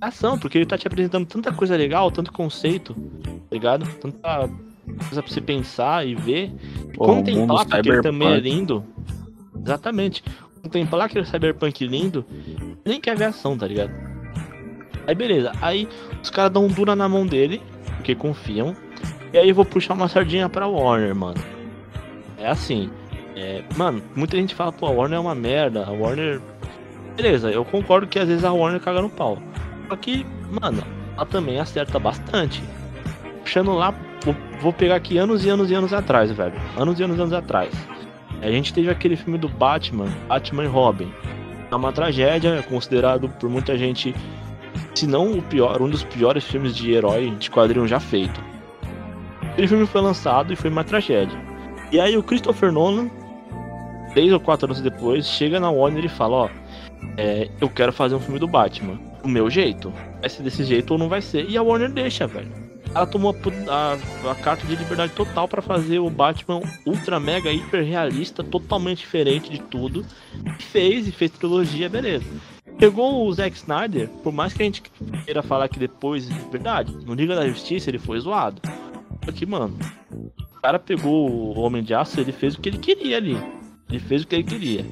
ação, 0.00 0.36
porque 0.38 0.58
ele 0.58 0.66
tá 0.66 0.76
te 0.76 0.88
apresentando 0.88 1.26
tanta 1.26 1.52
coisa 1.52 1.76
legal, 1.76 2.10
tanto 2.10 2.32
conceito, 2.32 2.92
tá 2.94 3.54
ligado? 3.54 3.86
Tanta 4.00 4.50
coisa 4.94 5.22
pra 5.22 5.32
você 5.32 5.40
pensar 5.40 6.06
e 6.06 6.14
ver. 6.14 6.52
Pô, 6.94 7.06
contemplar, 7.06 7.66
porque 7.66 8.00
também 8.00 8.28
é 8.28 8.40
lindo. 8.40 8.84
Exatamente. 9.64 10.22
Contemplar 10.62 11.06
aquele 11.06 11.24
cyberpunk 11.24 11.86
lindo, 11.86 12.24
nem 12.84 13.00
quer 13.00 13.16
ver 13.16 13.26
ação, 13.26 13.56
tá 13.56 13.66
ligado? 13.66 13.92
Aí 15.06 15.14
beleza, 15.14 15.52
aí 15.62 15.88
os 16.20 16.30
caras 16.30 16.50
dão 16.50 16.64
um 16.64 16.68
dura 16.68 16.96
na 16.96 17.08
mão 17.08 17.24
dele, 17.24 17.62
porque 17.96 18.14
confiam. 18.14 18.74
E 19.32 19.38
aí 19.38 19.48
eu 19.48 19.54
vou 19.54 19.64
puxar 19.64 19.94
uma 19.94 20.08
sardinha 20.08 20.48
pra 20.48 20.66
Warner, 20.66 21.14
mano. 21.14 21.40
É 22.38 22.48
assim, 22.48 22.90
é, 23.36 23.62
mano, 23.76 24.02
muita 24.14 24.36
gente 24.36 24.54
fala, 24.54 24.72
pô, 24.72 24.86
a 24.86 24.90
Warner 24.90 25.18
é 25.18 25.20
uma 25.20 25.34
merda, 25.34 25.84
a 25.84 25.90
Warner. 25.90 26.40
Beleza, 27.16 27.50
eu 27.50 27.64
concordo 27.64 28.06
que 28.06 28.18
às 28.18 28.26
vezes 28.28 28.44
a 28.44 28.52
Warner 28.52 28.80
caga 28.80 29.00
no 29.02 29.10
pau. 29.10 29.38
Só 29.88 29.96
que, 29.96 30.26
mano, 30.60 30.82
ela 31.14 31.26
também 31.26 31.60
acerta 31.60 31.98
bastante. 31.98 32.62
Puxando 33.46 33.74
lá, 33.74 33.94
vou, 34.60 34.72
pegar 34.72 34.96
aqui 34.96 35.18
anos 35.18 35.44
e 35.44 35.48
anos 35.48 35.70
e 35.70 35.74
anos 35.74 35.92
atrás, 35.92 36.32
velho. 36.32 36.60
Anos 36.76 36.98
e 36.98 37.04
anos 37.04 37.16
e 37.16 37.20
anos 37.20 37.32
atrás. 37.32 37.72
A 38.42 38.50
gente 38.50 38.74
teve 38.74 38.90
aquele 38.90 39.14
filme 39.14 39.38
do 39.38 39.48
Batman, 39.48 40.08
Batman 40.26 40.64
e 40.64 40.66
Robin. 40.66 41.08
É 41.70 41.76
uma 41.76 41.92
tragédia, 41.92 42.56
é 42.56 42.62
considerado 42.62 43.28
por 43.28 43.48
muita 43.48 43.78
gente, 43.78 44.12
se 44.96 45.06
não 45.06 45.38
o 45.38 45.42
pior, 45.42 45.80
um 45.80 45.88
dos 45.88 46.02
piores 46.02 46.42
filmes 46.42 46.74
de 46.74 46.90
herói 46.90 47.30
de 47.38 47.48
quadrinho 47.48 47.86
já 47.86 48.00
feito. 48.00 48.40
Aquele 49.52 49.68
filme 49.68 49.86
foi 49.86 50.00
lançado 50.00 50.52
e 50.52 50.56
foi 50.56 50.68
uma 50.68 50.82
tragédia. 50.82 51.38
E 51.92 52.00
aí 52.00 52.16
o 52.16 52.24
Christopher 52.24 52.72
Nolan, 52.72 53.08
três 54.12 54.32
ou 54.32 54.40
quatro 54.40 54.66
anos 54.66 54.80
depois, 54.80 55.24
chega 55.24 55.60
na 55.60 55.70
Warner 55.70 56.04
e 56.04 56.08
fala, 56.08 56.34
ó, 56.34 56.48
é, 57.16 57.48
eu 57.60 57.70
quero 57.70 57.92
fazer 57.92 58.16
um 58.16 58.20
filme 58.20 58.40
do 58.40 58.48
Batman. 58.48 58.98
O 59.22 59.28
meu 59.28 59.48
jeito. 59.48 59.92
Vai 60.20 60.28
ser 60.28 60.42
desse 60.42 60.64
jeito 60.64 60.90
ou 60.90 60.98
não 60.98 61.08
vai 61.08 61.22
ser. 61.22 61.48
E 61.48 61.56
a 61.56 61.62
Warner 61.62 61.92
deixa, 61.92 62.26
velho. 62.26 62.65
Ela 62.96 63.06
tomou 63.06 63.36
a, 63.68 63.72
a- 63.72 64.30
a 64.30 64.34
carta 64.36 64.66
de 64.66 64.74
liberdade 64.74 65.12
total 65.12 65.46
pra 65.46 65.60
fazer 65.60 65.98
o 65.98 66.08
Batman 66.08 66.60
ultra 66.86 67.20
mega 67.20 67.52
hiper 67.52 67.84
realista, 67.84 68.42
totalmente 68.42 68.98
diferente 69.00 69.50
de 69.50 69.60
tudo. 69.60 70.04
Fez, 70.58 71.06
e 71.06 71.12
fez 71.12 71.30
trilogia, 71.32 71.88
beleza. 71.90 72.24
Pegou 72.78 73.26
o 73.26 73.32
Zack 73.32 73.56
Snyder, 73.56 74.08
por 74.22 74.32
mais 74.32 74.52
que 74.52 74.62
a 74.62 74.64
gente 74.66 74.82
queira 75.24 75.42
falar 75.42 75.68
que 75.68 75.78
depois, 75.78 76.26
verdade, 76.50 76.92
no 77.04 77.14
Liga 77.14 77.34
da 77.34 77.46
Justiça 77.48 77.90
ele 77.90 77.98
foi 77.98 78.18
zoado. 78.20 78.60
Que, 79.34 79.44
mano, 79.44 79.76
o 80.10 80.60
cara 80.62 80.78
pegou 80.78 81.30
o 81.30 81.58
Homem 81.58 81.82
de 81.82 81.92
Aço, 81.94 82.20
ele 82.20 82.32
fez 82.32 82.54
o 82.54 82.60
que 82.60 82.68
ele 82.68 82.78
queria 82.78 83.16
ali. 83.16 83.36
Ele 83.90 83.98
fez 83.98 84.22
o 84.22 84.26
que 84.26 84.34
ele 84.36 84.44
queria. 84.44 84.86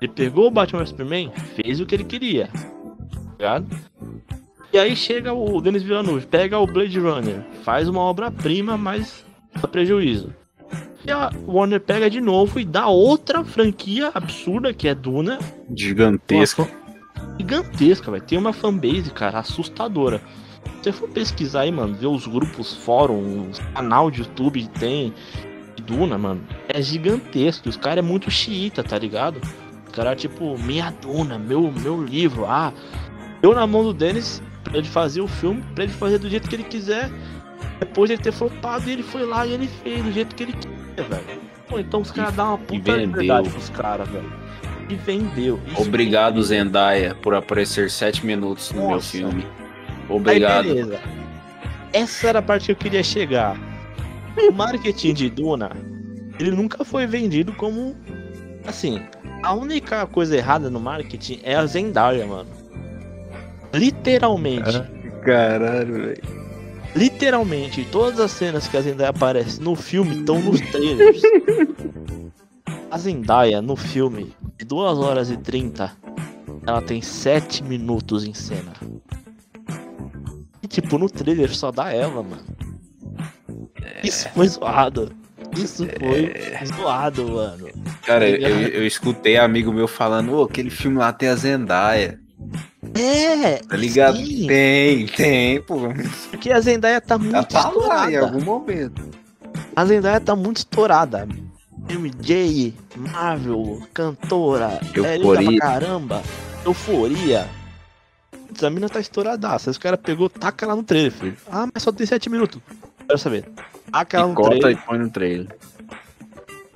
Ele 0.00 0.12
pegou 0.12 0.46
o 0.46 0.50
Batman 0.50 0.84
Superman, 0.86 1.30
fez 1.54 1.80
o 1.80 1.86
que 1.86 1.94
ele 1.94 2.04
queria. 2.04 2.48
Tá 2.48 3.32
ligado? 3.38 3.66
E 4.72 4.78
aí 4.78 4.96
chega 4.96 5.34
o 5.34 5.60
Denis 5.60 5.82
Villeneuve, 5.82 6.26
pega 6.26 6.58
o 6.58 6.66
Blade 6.66 6.98
Runner, 6.98 7.42
faz 7.62 7.88
uma 7.88 8.00
obra-prima, 8.00 8.76
mas 8.78 9.24
dá 9.54 9.68
prejuízo. 9.68 10.34
E 11.04 11.10
a 11.10 11.30
Warner 11.46 11.80
pega 11.80 12.08
de 12.08 12.20
novo 12.20 12.58
e 12.60 12.64
dá 12.64 12.86
outra 12.86 13.44
franquia 13.44 14.10
absurda, 14.14 14.72
que 14.72 14.88
é 14.88 14.94
Duna, 14.94 15.38
Gigantesco. 15.76 16.66
gigantesca, 17.38 18.10
vai 18.10 18.20
Tem 18.20 18.38
uma 18.38 18.52
fanbase, 18.52 19.10
cara, 19.10 19.40
assustadora. 19.40 20.22
Se 20.80 20.84
você 20.84 20.92
for 20.92 21.08
pesquisar 21.08 21.62
aí, 21.62 21.72
mano, 21.72 21.94
ver 21.94 22.06
os 22.06 22.26
grupos, 22.26 22.72
fóruns, 22.74 23.58
canal 23.74 24.10
de 24.10 24.20
YouTube 24.20 24.62
que 24.62 24.78
tem 24.78 25.12
de 25.76 25.82
Duna, 25.82 26.16
mano, 26.16 26.40
é 26.68 26.80
gigantesco. 26.80 27.68
Os 27.68 27.76
caras 27.76 27.98
é 27.98 28.08
muito 28.08 28.30
xiita, 28.30 28.82
tá 28.82 28.96
ligado? 28.98 29.40
Os 29.86 29.92
caras, 29.92 30.20
tipo, 30.20 30.56
minha 30.56 30.90
Duna, 31.02 31.38
meu, 31.38 31.70
meu 31.70 32.02
livro, 32.02 32.46
ah. 32.46 32.72
Eu 33.42 33.54
na 33.54 33.66
mão 33.66 33.82
do 33.82 33.92
Dennis, 33.92 34.40
pra 34.40 34.51
ele 34.72 34.86
fazer 34.86 35.20
o 35.20 35.28
filme, 35.28 35.62
pra 35.74 35.84
ele 35.84 35.92
fazer 35.92 36.18
do 36.18 36.28
jeito 36.28 36.48
que 36.48 36.54
ele 36.56 36.64
quiser. 36.64 37.10
Depois 37.80 38.08
de 38.08 38.14
ele 38.14 38.22
ter 38.22 38.32
flopado, 38.32 38.88
ele 38.88 39.02
foi 39.02 39.24
lá 39.24 39.46
e 39.46 39.52
ele 39.52 39.68
fez 39.68 40.02
do 40.04 40.12
jeito 40.12 40.34
que 40.34 40.42
ele 40.42 40.52
queria, 40.52 41.08
velho. 41.08 41.40
Pô, 41.68 41.78
então 41.78 42.00
os 42.00 42.10
caras 42.10 42.34
dão 42.34 42.48
uma 42.48 42.58
puta 42.58 42.92
liberdade 42.96 43.48
pros 43.50 43.68
caras, 43.70 44.08
velho. 44.08 44.32
E 44.88 44.94
vendeu. 44.94 45.60
Isso 45.66 45.82
Obrigado. 45.82 46.42
Zendaya, 46.42 47.14
por 47.14 47.34
aparecer 47.34 47.90
sete 47.90 48.24
minutos 48.26 48.72
no 48.72 48.82
meu 48.82 48.90
Nossa. 48.90 49.10
filme. 49.10 49.46
Aí, 49.46 50.16
Obrigado. 50.16 50.64
beleza. 50.64 51.00
Essa 51.92 52.28
era 52.28 52.38
a 52.40 52.42
parte 52.42 52.66
que 52.66 52.72
eu 52.72 52.76
queria 52.76 53.02
chegar. 53.02 53.56
O 54.36 54.52
marketing 54.52 55.14
de 55.14 55.30
Duna, 55.30 55.70
ele 56.38 56.50
nunca 56.50 56.84
foi 56.84 57.06
vendido 57.06 57.52
como. 57.52 57.96
Assim, 58.66 59.02
a 59.42 59.52
única 59.54 60.06
coisa 60.06 60.36
errada 60.36 60.70
no 60.70 60.78
marketing 60.80 61.40
é 61.42 61.54
a 61.54 61.66
Zendaya, 61.66 62.26
mano. 62.26 62.61
Literalmente. 63.72 64.82
Caralho, 65.24 65.94
velho. 65.94 66.42
Literalmente, 66.94 67.86
todas 67.86 68.20
as 68.20 68.30
cenas 68.32 68.68
que 68.68 68.76
a 68.76 68.80
Zendaya 68.82 69.10
aparece 69.10 69.60
no 69.60 69.74
filme 69.74 70.18
estão 70.18 70.38
nos 70.40 70.60
trailers. 70.60 71.22
A 72.90 72.98
Zendaya 72.98 73.62
no 73.62 73.74
filme, 73.74 74.36
de 74.58 74.66
2 74.66 74.98
horas 74.98 75.30
e 75.30 75.36
30, 75.38 75.90
ela 76.66 76.82
tem 76.82 77.00
7 77.00 77.64
minutos 77.64 78.24
em 78.24 78.34
cena. 78.34 78.74
E 80.62 80.68
tipo, 80.68 80.98
no 80.98 81.08
trailer 81.08 81.54
só 81.54 81.72
dá 81.72 81.90
ela, 81.90 82.22
mano. 82.22 82.44
Isso 84.04 84.28
foi 84.30 84.48
zoado. 84.48 85.12
Isso 85.56 85.86
foi 85.98 86.32
é... 86.34 86.64
zoado, 86.66 87.26
mano. 87.26 87.68
Cara, 88.04 88.28
eu, 88.28 88.36
eu, 88.36 88.68
eu, 88.68 88.86
escutei 88.86 89.36
amigo 89.36 89.72
meu 89.72 89.88
falando, 89.88 90.34
ô, 90.34 90.42
aquele 90.42 90.70
filme 90.70 90.98
lá 90.98 91.12
tem 91.12 91.28
a 91.28 91.36
Zendaya. 91.36 92.20
É! 92.94 93.56
Tá 93.58 93.76
ligado? 93.76 94.16
Sim. 94.16 94.46
Tem, 94.46 95.06
tem, 95.06 95.62
pô. 95.62 95.76
Porque 96.30 96.50
a 96.52 96.60
Zendaya 96.60 97.00
tá 97.00 97.16
muito 97.18 97.44
tá 97.48 97.60
estourada. 97.60 98.10
em 98.12 98.16
algum 98.16 98.42
momento. 98.44 99.02
A 99.74 99.84
Zendaya 99.84 100.20
tá 100.20 100.34
muito 100.36 100.58
estourada. 100.58 101.26
MJ, 101.88 102.74
Marvel, 102.96 103.82
cantora, 103.92 104.80
Euforia. 104.94 105.58
pra 105.58 105.68
caramba, 105.68 106.22
euforia. 106.64 107.48
A 108.62 108.70
mina 108.70 108.88
tá 108.88 109.00
estouradaça. 109.00 109.70
Os 109.70 109.78
caras 109.78 109.98
pegou, 110.00 110.28
taca 110.28 110.66
lá 110.66 110.76
no 110.76 110.82
trailer, 110.84 111.10
filho. 111.10 111.36
Ah, 111.50 111.66
mas 111.72 111.82
só 111.82 111.90
tem 111.90 112.06
7 112.06 112.30
minutos. 112.30 112.60
Quero 113.06 113.18
saber. 113.18 113.44
Taca 113.90 114.20
lá 114.20 114.28
no 114.28 114.34
trailer. 114.42 114.70
e 114.72 114.76
põe 114.76 114.98
no 114.98 115.10
trailer. 115.10 115.56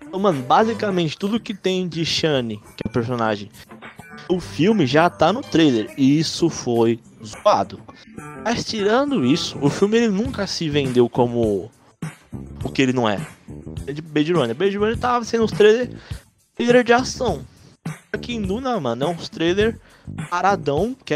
Então, 0.02 0.18
mano, 0.18 0.42
basicamente 0.42 1.16
tudo 1.16 1.38
que 1.38 1.54
tem 1.54 1.86
de 1.86 2.04
Shane, 2.04 2.56
que 2.76 2.82
é 2.84 2.88
o 2.88 2.90
personagem, 2.90 3.50
o 4.28 4.40
filme 4.40 4.86
já 4.86 5.08
tá 5.08 5.32
no 5.32 5.42
trailer. 5.42 5.92
E 5.96 6.18
isso 6.18 6.48
foi 6.48 7.00
zoado. 7.24 7.80
Mas 8.44 8.64
tirando 8.64 9.24
isso, 9.24 9.58
o 9.60 9.68
filme 9.68 9.98
ele 9.98 10.08
nunca 10.08 10.46
se 10.46 10.68
vendeu 10.68 11.08
como 11.08 11.70
o 12.62 12.68
que 12.70 12.82
ele 12.82 12.92
não 12.92 13.08
é. 13.08 13.26
É 13.86 13.92
de 13.92 14.02
Blade 14.02 14.32
Runner. 14.32 14.54
Blade 14.54 14.76
Runner 14.76 14.98
tava 14.98 15.24
sendo 15.24 15.44
uns 15.44 15.52
trailers 15.52 15.90
trailer 16.54 16.82
de 16.82 16.92
ação. 16.92 17.44
Aqui 18.12 18.34
em 18.34 18.42
Duna, 18.42 18.80
mano, 18.80 19.04
é 19.04 19.08
uns 19.08 19.28
trailer 19.28 19.78
paradão, 20.30 20.96
que 21.04 21.14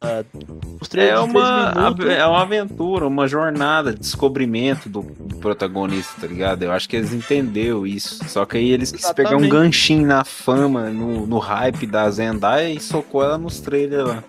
é. 0.00 0.24
Uh, 0.32 0.96
é, 0.96 1.18
uma, 1.18 1.74
é 2.08 2.26
uma 2.26 2.42
aventura, 2.42 3.06
uma 3.06 3.26
jornada 3.26 3.92
de 3.92 3.98
descobrimento 3.98 4.88
do, 4.88 5.02
do, 5.02 5.36
protagonista, 5.36 6.20
tá 6.20 6.26
ligado? 6.26 6.62
Eu 6.62 6.72
acho 6.72 6.88
que 6.88 6.96
eles 6.96 7.12
entenderam 7.12 7.86
isso. 7.86 8.24
Só 8.28 8.44
que 8.44 8.56
aí 8.56 8.70
eles 8.70 8.92
quis 8.92 9.10
pegar 9.12 9.36
um 9.36 9.48
ganchinho 9.48 10.06
na 10.06 10.24
fama, 10.24 10.88
no, 10.90 11.26
no 11.26 11.38
hype 11.38 11.86
da 11.86 12.08
Zendaya 12.10 12.70
e 12.70 12.80
socou 12.80 13.24
ela 13.24 13.36
nos 13.36 13.60
trailers 13.60 14.08
lá. 14.08 14.24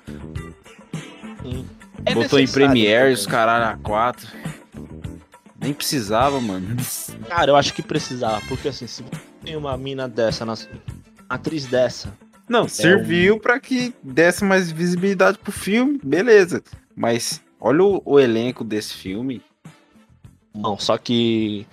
Sim. 1.44 1.66
É 2.06 2.14
Botou 2.16 2.40
em 2.40 2.48
Premiere 2.48 3.14
os 3.14 3.28
caralho 3.28 3.66
a 3.66 3.78
4. 3.78 4.28
Nem 5.62 5.74
precisava, 5.74 6.40
mano. 6.40 6.78
Cara, 7.28 7.52
eu 7.52 7.56
acho 7.56 7.74
que 7.74 7.82
precisava, 7.82 8.42
porque 8.48 8.70
assim, 8.70 8.88
se 8.88 9.04
tem 9.44 9.56
uma 9.56 9.78
mina 9.78 10.08
dessa, 10.08 10.46
uma 10.46 10.56
atriz 11.30 11.66
dessa. 11.66 12.12
Não, 12.50 12.66
é 12.66 12.68
serviu 12.68 13.36
um... 13.36 13.40
para 13.40 13.60
que 13.60 13.94
desse 14.02 14.44
mais 14.44 14.72
visibilidade 14.72 15.38
pro 15.38 15.52
filme, 15.52 16.00
beleza. 16.04 16.64
Mas 16.96 17.42
olha 17.62 17.84
o, 17.84 18.02
o, 18.04 18.20
elenco 18.20 18.64
desse 18.64 18.96
filme. 18.96 19.42
Não, 20.54 20.78
só 20.78 20.98
que 20.98 21.68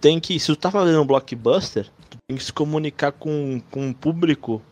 tem 0.00 0.18
que. 0.18 0.40
Se 0.40 0.46
tu 0.46 0.56
tá 0.56 0.70
fazendo 0.70 1.02
um 1.02 1.06
blockbuster, 1.06 1.86
tu 2.08 2.16
tem 2.26 2.36
que 2.36 2.42
se 2.42 2.52
comunicar 2.52 3.12
com, 3.12 3.60
com 3.70 3.88
um 3.88 3.92
público. 3.92 4.62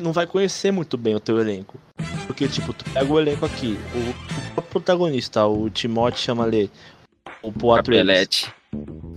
Não 0.00 0.12
vai 0.12 0.26
conhecer 0.26 0.72
muito 0.72 0.96
bem 0.96 1.14
o 1.14 1.20
teu 1.20 1.38
elenco. 1.38 1.78
Porque, 2.26 2.48
tipo, 2.48 2.72
tu 2.72 2.84
pega 2.90 3.12
o 3.12 3.20
elenco 3.20 3.46
aqui, 3.46 3.78
o, 3.94 4.58
o 4.58 4.62
protagonista, 4.62 5.46
o 5.46 5.70
Timote 5.70 6.18
chama 6.18 6.44
ali, 6.44 6.70
o 7.40 7.52
Paul 7.52 7.78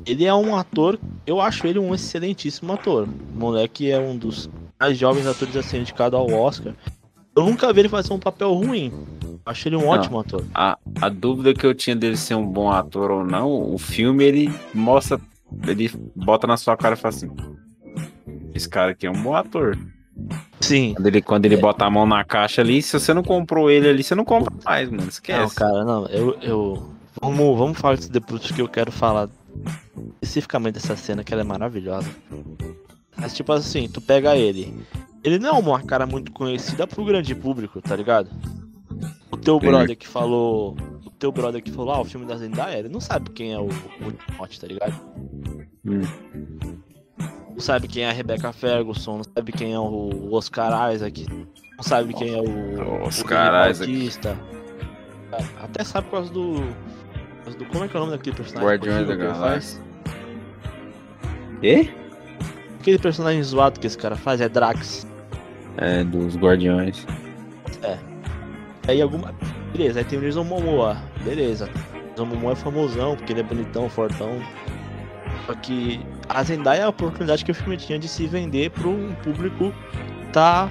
Ele 0.05 0.25
é 0.25 0.33
um 0.33 0.55
ator, 0.55 0.99
eu 1.25 1.41
acho 1.41 1.65
ele 1.65 1.79
um 1.79 1.93
excelentíssimo 1.93 2.71
ator. 2.71 3.09
O 3.09 3.37
moleque 3.37 3.89
é 3.89 3.99
um 3.99 4.15
dos 4.15 4.49
mais 4.79 4.97
jovens 4.97 5.27
atores 5.27 5.55
a 5.55 5.63
ser 5.63 5.79
indicado 5.79 6.15
ao 6.15 6.31
Oscar. 6.31 6.73
Eu 7.35 7.43
nunca 7.43 7.71
vi 7.71 7.81
ele 7.81 7.89
fazer 7.89 8.13
um 8.13 8.19
papel 8.19 8.53
ruim. 8.53 8.91
Acho 9.45 9.67
ele 9.67 9.75
um 9.75 9.81
não, 9.81 9.87
ótimo 9.87 10.19
ator. 10.19 10.45
A, 10.53 10.77
a 11.01 11.09
dúvida 11.09 11.53
que 11.53 11.65
eu 11.65 11.73
tinha 11.73 11.95
dele 11.95 12.17
ser 12.17 12.35
um 12.35 12.45
bom 12.45 12.71
ator 12.71 13.11
ou 13.11 13.23
não, 13.23 13.73
o 13.73 13.77
filme 13.77 14.23
ele 14.23 14.53
mostra, 14.73 15.19
ele 15.67 15.89
bota 16.15 16.45
na 16.45 16.57
sua 16.57 16.75
cara 16.75 16.95
e 16.95 16.97
fala 16.97 17.15
assim: 17.15 17.31
esse 18.53 18.67
cara 18.67 18.91
aqui 18.91 19.07
é 19.07 19.11
um 19.11 19.21
bom 19.21 19.35
ator. 19.35 19.77
Sim. 20.59 20.93
Quando 20.95 21.07
ele, 21.07 21.21
quando 21.21 21.45
ele 21.45 21.55
é. 21.55 21.59
bota 21.59 21.85
a 21.85 21.89
mão 21.89 22.05
na 22.05 22.23
caixa 22.25 22.61
ali, 22.61 22.81
se 22.81 22.99
você 22.99 23.13
não 23.13 23.23
comprou 23.23 23.71
ele 23.71 23.87
ali, 23.87 24.03
você 24.03 24.13
não 24.13 24.25
compra 24.25 24.53
mais, 24.65 24.89
mano. 24.89 25.07
Esquece. 25.07 25.39
Não, 25.39 25.49
cara, 25.49 25.85
não. 25.85 26.05
Eu, 26.07 26.37
eu, 26.41 26.89
Vamos, 27.21 27.57
vamos 27.57 27.77
falar 27.77 27.95
disso 27.95 28.11
depois, 28.11 28.41
porque 28.41 28.61
eu 28.61 28.67
quero 28.67 28.91
falar 28.91 29.29
especificamente 30.21 30.75
dessa 30.75 30.95
cena 30.95 31.23
que 31.23 31.33
ela 31.33 31.41
é 31.41 31.45
maravilhosa. 31.45 32.09
Mas 33.19 33.35
tipo 33.35 33.51
assim, 33.51 33.87
tu 33.87 34.01
pega 34.01 34.35
ele. 34.35 34.85
Ele 35.23 35.39
não 35.39 35.49
é 35.49 35.59
uma 35.59 35.83
cara 35.83 36.05
muito 36.05 36.31
conhecida 36.31 36.87
pro 36.87 37.03
grande 37.03 37.35
público, 37.35 37.81
tá 37.81 37.95
ligado? 37.95 38.29
O 39.31 39.37
teu 39.37 39.59
brother 39.59 39.97
que 39.97 40.07
falou. 40.07 40.77
O 41.05 41.11
teu 41.11 41.31
brother 41.31 41.61
que 41.61 41.71
falou, 41.71 41.93
ah, 41.93 42.01
o 42.01 42.05
filme 42.05 42.25
da 42.25 42.37
Zendaya, 42.37 42.77
ele 42.79 42.89
não 42.89 43.01
sabe 43.01 43.29
quem 43.31 43.53
é 43.53 43.59
o, 43.59 43.67
o 43.67 44.47
tá 44.47 44.67
ligado? 44.67 44.93
Hum. 45.85 46.01
Não 47.49 47.59
sabe 47.59 47.89
quem 47.89 48.03
é 48.03 48.09
a 48.09 48.13
Rebecca 48.13 48.53
Ferguson, 48.53 49.17
não 49.17 49.23
sabe 49.23 49.51
quem 49.51 49.73
é 49.73 49.79
o 49.79 50.33
Oscar 50.33 50.93
Isaac, 50.93 51.25
não 51.29 51.83
sabe 51.83 52.13
quem 52.13 52.33
é 52.33 52.41
o. 52.41 53.03
Oscar 53.03 53.67
o 53.67 53.69
Isaac. 53.69 54.37
Até 55.61 55.83
sabe 55.83 56.07
por 56.07 56.13
causa 56.13 56.31
do 56.31 56.55
do. 57.57 57.65
Como 57.65 57.83
é 57.83 57.87
que 57.87 57.95
é 57.95 57.99
o 57.99 58.03
nome 58.03 58.17
daquele 58.17 58.35
personagem? 58.35 58.67
Guardiões 58.67 59.07
da 59.07 59.15
Galáxia. 59.15 59.81
E? 61.61 61.89
Aquele 62.89 63.03
personagem 63.03 63.43
zoado 63.43 63.79
que 63.79 63.85
esse 63.85 63.95
cara 63.95 64.15
faz 64.15 64.41
é 64.41 64.49
Drax. 64.49 65.05
É, 65.77 66.03
dos 66.03 66.35
Guardiões. 66.35 67.05
É. 67.83 67.95
Aí 68.87 68.99
alguma. 68.99 69.31
Beleza, 69.71 69.99
aí 69.99 70.05
tem 70.05 70.17
o 70.17 70.21
Jason 70.23 70.43
Momoa. 70.43 70.97
Beleza. 71.23 71.69
O 71.93 72.09
Jason 72.09 72.25
Momoa 72.25 72.53
é 72.53 72.55
famosão, 72.55 73.15
porque 73.15 73.31
ele 73.31 73.41
é 73.41 73.43
bonitão, 73.43 73.87
fortão. 73.87 74.41
Só 75.45 75.53
que 75.53 76.03
a 76.27 76.41
Zendaya 76.41 76.79
é 76.79 76.83
a 76.85 76.89
oportunidade 76.89 77.45
que 77.45 77.51
o 77.51 77.53
filme 77.53 77.77
tinha 77.77 77.99
de 77.99 78.07
se 78.07 78.25
vender 78.25 78.71
para 78.71 78.87
um 78.87 79.13
público 79.23 79.71
tá 80.33 80.67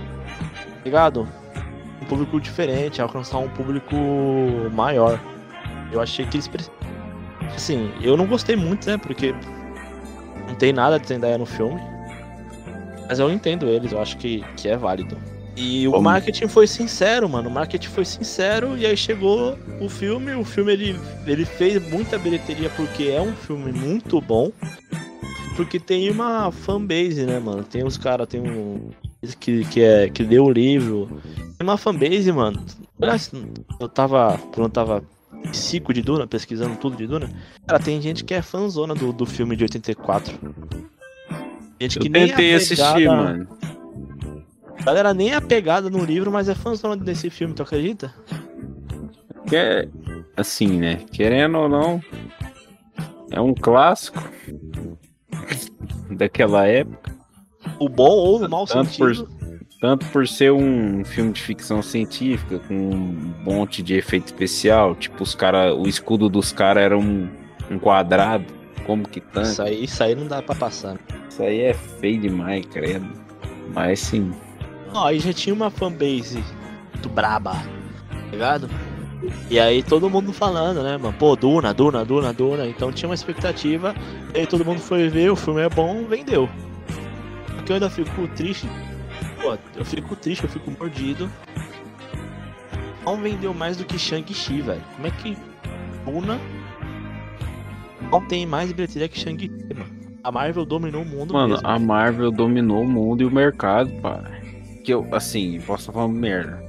ligado? 0.84 1.28
Um 2.02 2.06
público 2.06 2.40
diferente, 2.40 3.00
alcançar 3.00 3.38
um 3.38 3.48
público 3.48 3.94
maior. 4.72 5.20
Eu 5.92 6.00
achei 6.00 6.26
que 6.26 6.38
eles. 6.38 6.50
Assim, 7.54 7.92
eu 8.02 8.16
não 8.16 8.26
gostei 8.26 8.56
muito, 8.56 8.90
né? 8.90 8.98
Porque 8.98 9.32
não 10.48 10.56
tem 10.56 10.72
nada 10.72 10.98
de 10.98 11.06
Zendaya 11.06 11.38
no 11.38 11.46
filme. 11.46 11.80
Mas 13.08 13.18
eu 13.18 13.30
entendo 13.30 13.66
eles, 13.66 13.92
eu 13.92 14.00
acho 14.00 14.16
que, 14.18 14.44
que 14.56 14.68
é 14.68 14.76
válido. 14.76 15.16
E 15.56 15.88
o 15.88 16.00
marketing 16.00 16.46
foi 16.46 16.68
sincero, 16.68 17.28
mano. 17.28 17.48
O 17.48 17.52
marketing 17.52 17.88
foi 17.88 18.04
sincero 18.04 18.76
e 18.76 18.86
aí 18.86 18.96
chegou 18.96 19.58
o 19.80 19.88
filme. 19.88 20.32
O 20.34 20.44
filme 20.44 20.72
ele, 20.72 21.00
ele 21.26 21.44
fez 21.44 21.82
muita 21.90 22.16
bilheteria 22.16 22.70
porque 22.70 23.08
é 23.08 23.20
um 23.20 23.32
filme 23.32 23.72
muito 23.72 24.20
bom. 24.20 24.52
Porque 25.56 25.80
tem 25.80 26.08
uma 26.10 26.52
fanbase, 26.52 27.26
né, 27.26 27.40
mano? 27.40 27.64
Tem 27.64 27.82
uns 27.82 27.98
caras, 27.98 28.28
tem 28.28 28.40
um. 28.40 28.90
Que, 29.40 29.64
que, 29.64 29.82
é, 29.82 30.08
que 30.08 30.22
leu 30.22 30.44
o 30.44 30.50
livro. 30.50 31.20
Tem 31.34 31.66
uma 31.66 31.76
fanbase, 31.76 32.30
mano. 32.30 32.64
Eu 33.80 33.88
tava. 33.88 34.38
Quando 34.54 34.66
eu 34.66 34.70
tava 34.70 35.02
psico 35.50 35.92
de 35.92 36.02
Duna, 36.02 36.26
pesquisando 36.26 36.76
tudo 36.76 36.96
de 36.96 37.06
Duna. 37.06 37.28
Cara, 37.66 37.82
tem 37.82 38.00
gente 38.00 38.22
que 38.22 38.34
é 38.34 38.42
fãzona 38.42 38.94
do, 38.94 39.12
do 39.12 39.26
filme 39.26 39.56
de 39.56 39.64
84. 39.64 40.38
Gente 41.80 41.98
que 41.98 42.08
Eu 42.08 42.12
nem 42.12 42.28
tentei 42.28 42.52
é 42.52 42.54
assistir, 42.56 43.06
mano. 43.06 43.46
Galera 44.84 45.12
nem 45.12 45.34
é 45.34 45.40
pegada 45.40 45.90
no 45.90 46.04
livro, 46.04 46.30
mas 46.30 46.48
é 46.48 46.54
fãzona 46.54 46.96
desse 46.96 47.30
filme, 47.30 47.54
tu 47.54 47.62
acredita? 47.62 48.14
Que 49.46 49.56
é 49.56 49.88
assim, 50.36 50.78
né? 50.78 51.00
Querendo 51.12 51.58
ou 51.58 51.68
não, 51.68 52.00
é 53.30 53.40
um 53.40 53.54
clássico 53.54 54.22
daquela 56.10 56.66
época. 56.66 57.16
O 57.78 57.88
bom 57.88 58.08
ou 58.08 58.44
o 58.44 58.48
mau 58.48 58.66
Tanto 58.66 58.90
sentido. 58.90 59.26
Por 59.26 59.38
tanto 59.80 60.06
por 60.06 60.26
ser 60.26 60.52
um 60.52 61.04
filme 61.04 61.32
de 61.32 61.40
ficção 61.40 61.82
científica, 61.82 62.58
com 62.58 62.74
um 62.74 63.34
monte 63.44 63.82
de 63.82 63.94
efeito 63.94 64.26
especial, 64.26 64.94
tipo, 64.94 65.22
os 65.22 65.34
cara, 65.34 65.74
o 65.74 65.86
escudo 65.86 66.28
dos 66.28 66.52
caras 66.52 66.82
era 66.82 66.98
um, 66.98 67.28
um 67.70 67.78
quadrado, 67.78 68.44
como 68.84 69.08
que 69.08 69.20
tanto. 69.20 69.48
Isso 69.48 69.62
aí, 69.62 69.84
isso 69.84 70.02
aí 70.02 70.14
não 70.14 70.26
dá 70.26 70.42
pra 70.42 70.54
passar. 70.54 70.98
Isso 71.28 71.42
aí 71.42 71.60
é 71.60 71.74
feio 71.74 72.20
demais, 72.20 72.64
credo. 72.66 73.06
Mas 73.74 74.00
sim. 74.00 74.32
Ó, 74.92 75.06
aí 75.06 75.18
já 75.18 75.32
tinha 75.32 75.54
uma 75.54 75.70
fanbase 75.70 76.42
muito 76.92 77.08
braba, 77.08 77.52
tá 77.52 78.30
ligado? 78.30 78.70
E 79.50 79.58
aí 79.58 79.82
todo 79.82 80.08
mundo 80.08 80.32
falando, 80.32 80.82
né, 80.82 80.96
mano? 80.96 81.14
Pô, 81.18 81.36
Duna, 81.36 81.74
Duna, 81.74 82.04
Duna, 82.04 82.32
Duna. 82.32 82.66
Então 82.66 82.92
tinha 82.92 83.08
uma 83.08 83.14
expectativa. 83.14 83.94
E 84.34 84.40
aí 84.40 84.46
todo 84.46 84.64
mundo 84.64 84.80
foi 84.80 85.08
ver, 85.08 85.30
o 85.30 85.36
filme 85.36 85.60
é 85.60 85.68
bom, 85.68 86.04
vendeu. 86.06 86.48
Porque 87.56 87.72
eu 87.72 87.74
ainda 87.74 87.90
fico 87.90 88.26
triste 88.28 88.68
pô, 89.40 89.58
eu 89.76 89.84
fico 89.84 90.16
triste, 90.16 90.44
eu 90.44 90.50
fico 90.50 90.70
mordido. 90.70 91.30
Não 93.04 93.16
vendeu 93.16 93.54
mais 93.54 93.76
do 93.76 93.84
que 93.84 93.98
Shang-Chi, 93.98 94.60
velho. 94.60 94.82
Como 94.94 95.06
é 95.06 95.10
que 95.10 95.36
Luna 96.06 96.38
não 98.10 98.26
tem 98.26 98.44
mais 98.44 98.72
bilheteria 98.72 99.08
que 99.08 99.18
Shang-Chi, 99.18 99.50
mano? 99.74 99.97
A 100.22 100.32
Marvel 100.32 100.64
dominou 100.64 101.02
o 101.02 101.06
mundo 101.06 101.32
Mano, 101.32 101.54
mesmo, 101.54 101.66
a 101.66 101.78
Marvel 101.78 102.30
dominou 102.30 102.82
o 102.82 102.88
mundo 102.88 103.22
e 103.22 103.26
o 103.26 103.30
mercado, 103.30 103.90
pá. 104.00 104.24
Que 104.84 104.92
eu, 104.92 105.06
assim, 105.12 105.60
posso 105.60 105.92
falando 105.92 106.14
merda. 106.14 106.62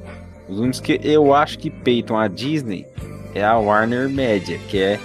Os 0.47 0.60
únicos 0.60 0.80
que 0.80 1.00
eu 1.04 1.34
acho 1.34 1.58
que 1.60 1.70
peitam 1.70 2.18
a 2.18 2.28
Disney 2.28 2.86
é 3.34 3.43
a 3.43 3.58
Warner 3.58 4.10
Media, 4.10 4.58
que 4.68 4.80
é, 4.80 5.00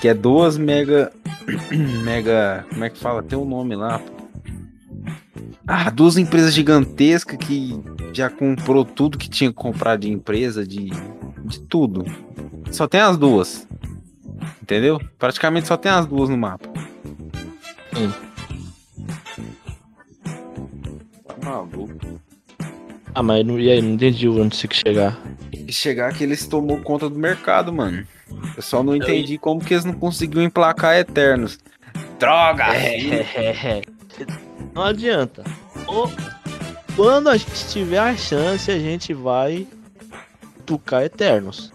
que 0.00 0.08
é 0.08 0.14
duas 0.14 0.56
mega 0.58 1.12
Mega. 2.04 2.64
Como 2.68 2.84
é 2.84 2.90
que 2.90 2.98
fala? 2.98 3.22
Tem 3.22 3.38
um 3.38 3.44
nome 3.44 3.74
lá. 3.74 4.00
Ah, 5.66 5.90
duas 5.90 6.16
empresas 6.16 6.52
gigantescas 6.54 7.36
que 7.36 7.78
já 8.12 8.30
comprou 8.30 8.84
tudo 8.84 9.18
que 9.18 9.28
tinha 9.28 9.50
que 9.50 9.56
comprar 9.56 9.96
de 9.96 10.10
empresa, 10.10 10.66
de, 10.66 10.90
de 11.44 11.60
tudo. 11.60 12.04
Só 12.70 12.86
tem 12.86 13.00
as 13.00 13.16
duas. 13.16 13.66
Entendeu? 14.62 15.00
Praticamente 15.18 15.66
só 15.66 15.76
tem 15.76 15.90
as 15.90 16.06
duas 16.06 16.28
no 16.28 16.36
mapa. 16.36 16.68
Hum. 17.98 18.12
Tá 21.26 21.34
maluco. 21.42 22.20
Ah, 23.14 23.22
mas 23.22 23.44
não, 23.44 23.58
e 23.58 23.70
aí, 23.70 23.82
não 23.82 23.94
entendi 23.94 24.28
onde 24.28 24.56
você 24.56 24.68
quer 24.68 24.76
chegar. 24.76 25.18
E 25.52 25.72
chegar 25.72 26.14
que 26.14 26.22
eles 26.22 26.46
tomou 26.46 26.80
conta 26.80 27.08
do 27.08 27.18
mercado, 27.18 27.72
mano. 27.72 28.06
Eu 28.56 28.62
só 28.62 28.82
não 28.82 28.94
entendi 28.94 29.38
como 29.38 29.60
que 29.60 29.74
eles 29.74 29.84
não 29.84 29.94
conseguiram 29.94 30.42
emplacar 30.42 30.96
Eternos. 30.96 31.58
Droga! 32.18 32.64
É, 32.74 33.82
não 34.74 34.82
adianta. 34.84 35.42
Ou, 35.86 36.10
quando 36.94 37.28
a 37.28 37.36
gente 37.36 37.68
tiver 37.68 37.98
a 37.98 38.16
chance, 38.16 38.70
a 38.70 38.78
gente 38.78 39.12
vai 39.12 39.66
tocar 40.64 41.04
Eternos. 41.04 41.72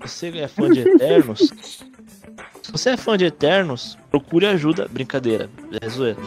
Você 0.00 0.28
é 0.28 0.48
fã 0.48 0.68
de 0.68 0.80
Eternos? 0.86 1.50
Se 2.76 2.82
você 2.84 2.90
é 2.90 2.96
fã 2.96 3.16
de 3.16 3.24
Eternos, 3.24 3.96
procure 4.10 4.46
ajuda. 4.46 4.86
Brincadeira, 4.90 5.48
é 5.80 5.88
zoeira. 5.88 6.18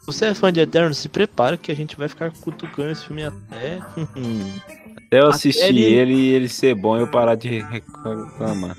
Se 0.00 0.06
você 0.06 0.26
é 0.26 0.34
fã 0.34 0.52
de 0.52 0.60
Eternos, 0.60 0.98
se 0.98 1.08
prepara 1.08 1.56
que 1.56 1.70
a 1.70 1.76
gente 1.76 1.96
vai 1.96 2.08
ficar 2.08 2.30
cutucando 2.30 2.90
esse 2.90 3.04
filme 3.06 3.22
até. 3.24 3.78
Até 5.06 5.20
eu 5.20 5.26
assistir 5.28 5.64
ele- 5.64 5.82
ele 5.82 6.14
e 6.14 6.28
ele 6.28 6.48
ser 6.48 6.72
bom 6.74 6.96
eu 6.96 7.06
parar 7.08 7.34
de 7.34 7.48
reclamar. 7.58 8.76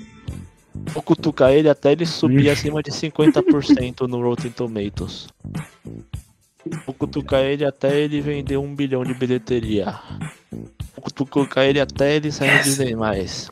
Vou 0.74 1.02
cutucar 1.02 1.52
ele 1.52 1.68
até 1.68 1.92
ele 1.92 2.06
subir 2.06 2.48
acima 2.48 2.82
de 2.82 2.90
50% 2.90 4.06
no 4.08 4.22
Rotten 4.22 4.50
Tomatoes. 4.50 5.26
Vou 6.86 6.94
cutucar 6.94 7.40
ele 7.42 7.66
até 7.66 8.00
ele 8.00 8.22
vender 8.22 8.56
um 8.56 8.74
bilhão 8.74 9.04
de 9.04 9.12
bilheteria. 9.12 9.94
Vou 10.50 11.02
cutucar 11.02 11.64
ele 11.64 11.78
até 11.80 12.16
ele 12.16 12.32
sair 12.32 12.56
no 12.56 12.62
Disney 12.62 12.94
mais. 12.96 13.50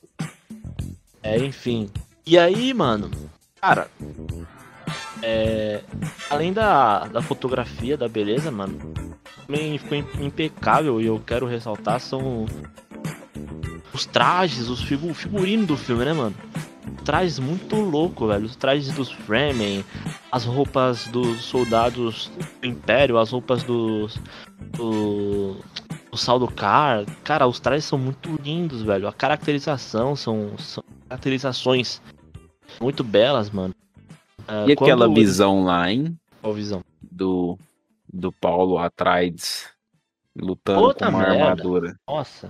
É, 1.22 1.36
enfim. 1.38 1.90
E 2.26 2.38
aí, 2.38 2.72
mano, 2.72 3.10
cara, 3.60 3.88
é, 5.22 5.82
além 6.28 6.52
da, 6.52 7.06
da 7.06 7.22
fotografia, 7.22 7.96
da 7.96 8.08
beleza, 8.08 8.50
mano, 8.50 8.78
também 9.46 9.78
ficou 9.78 9.98
im- 9.98 10.26
impecável 10.26 11.00
e 11.00 11.06
eu 11.06 11.20
quero 11.24 11.46
ressaltar 11.46 12.00
são 12.00 12.46
os 13.92 14.06
trajes, 14.06 14.68
os 14.68 14.82
figu 14.82 15.12
figurinos 15.12 15.66
do 15.66 15.76
filme, 15.76 16.04
né, 16.04 16.12
mano? 16.12 16.34
trajes 17.04 17.38
muito 17.38 17.76
louco, 17.76 18.26
velho. 18.26 18.44
Os 18.46 18.56
trajes 18.56 18.92
dos 18.94 19.10
Fremen, 19.10 19.84
as 20.30 20.44
roupas 20.44 21.06
dos 21.06 21.42
soldados 21.42 22.30
do 22.60 22.66
Império, 22.66 23.18
as 23.18 23.30
roupas 23.30 23.62
dos. 23.62 24.18
do. 24.72 25.56
do 26.10 26.16
Saldocar. 26.16 27.04
Cara, 27.24 27.46
os 27.46 27.60
trajes 27.60 27.84
são 27.84 27.98
muito 27.98 28.30
lindos, 28.42 28.82
velho. 28.82 29.06
A 29.08 29.12
caracterização 29.12 30.14
são, 30.16 30.56
são 30.58 30.82
caracterizações 31.08 32.02
muito 32.80 33.04
belas, 33.04 33.50
mano. 33.50 33.74
Ah, 34.48 34.64
E 34.66 34.72
aquela 34.72 35.06
quando- 35.06 35.14
visão 35.14 35.64
lá, 35.64 35.90
hein? 35.90 36.16
Qual 36.40 36.54
visão? 36.54 36.82
Do, 37.10 37.58
do 38.12 38.32
Paulo 38.32 38.78
Atreides 38.78 39.68
lutando 40.36 40.94
com 40.94 41.04
uma 41.04 41.18
merda. 41.18 41.32
armadura. 41.44 41.96
Nossa. 42.08 42.48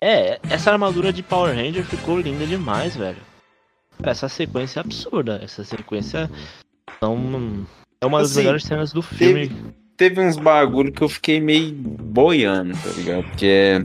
É, 0.00 0.38
essa 0.50 0.70
armadura 0.72 1.12
de 1.12 1.22
Power 1.22 1.54
Ranger 1.56 1.84
ficou 1.84 2.20
linda 2.20 2.46
demais, 2.46 2.94
velho. 2.96 3.16
Essa 4.02 4.28
sequência 4.28 4.80
é 4.80 4.82
absurda. 4.82 5.40
Essa 5.42 5.64
sequência 5.64 6.28
são, 7.00 7.64
é 8.00 8.06
uma 8.06 8.18
das 8.18 8.32
Assim, 8.32 8.40
melhores 8.40 8.64
cenas 8.64 8.92
do 8.92 9.00
filme. 9.00 9.50
Teve 9.96 10.20
uns 10.20 10.36
bagulho 10.36 10.92
que 10.92 11.02
eu 11.02 11.08
fiquei 11.08 11.40
meio 11.40 11.72
boiando, 11.72 12.72
tá 12.74 12.90
ligado? 12.96 13.24
Porque 13.24 13.46
é 13.46 13.78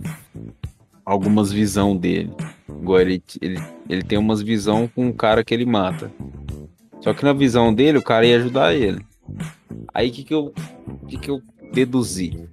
algumas 1.06 1.52
visão 1.52 1.96
dele. 1.96 2.34
Agora 2.68 3.04
ele, 3.04 3.24
ele, 3.40 3.58
ele 3.90 4.04
tem 4.04 4.18
umas 4.18 4.42
visão 4.42 4.88
com 4.88 5.08
um 5.08 5.12
cara 5.12 5.44
que 5.44 5.54
ele 5.54 5.66
mata. 5.66 6.12
Só 7.02 7.14
que 7.14 7.24
na 7.26 7.34
visão 7.34 7.74
dele, 7.74 7.98
o 7.98 8.04
cara 8.04 8.26
ia 8.26 8.38
ajudar 8.38 8.74
ele. 8.76 9.04
Aí 9.94 10.10
o 10.10 10.12
que, 10.12 10.24
que, 10.24 10.34
eu, 10.34 10.54
que, 11.08 11.18
que 11.18 11.30
eu 11.32 11.42
deduzi? 11.74 12.48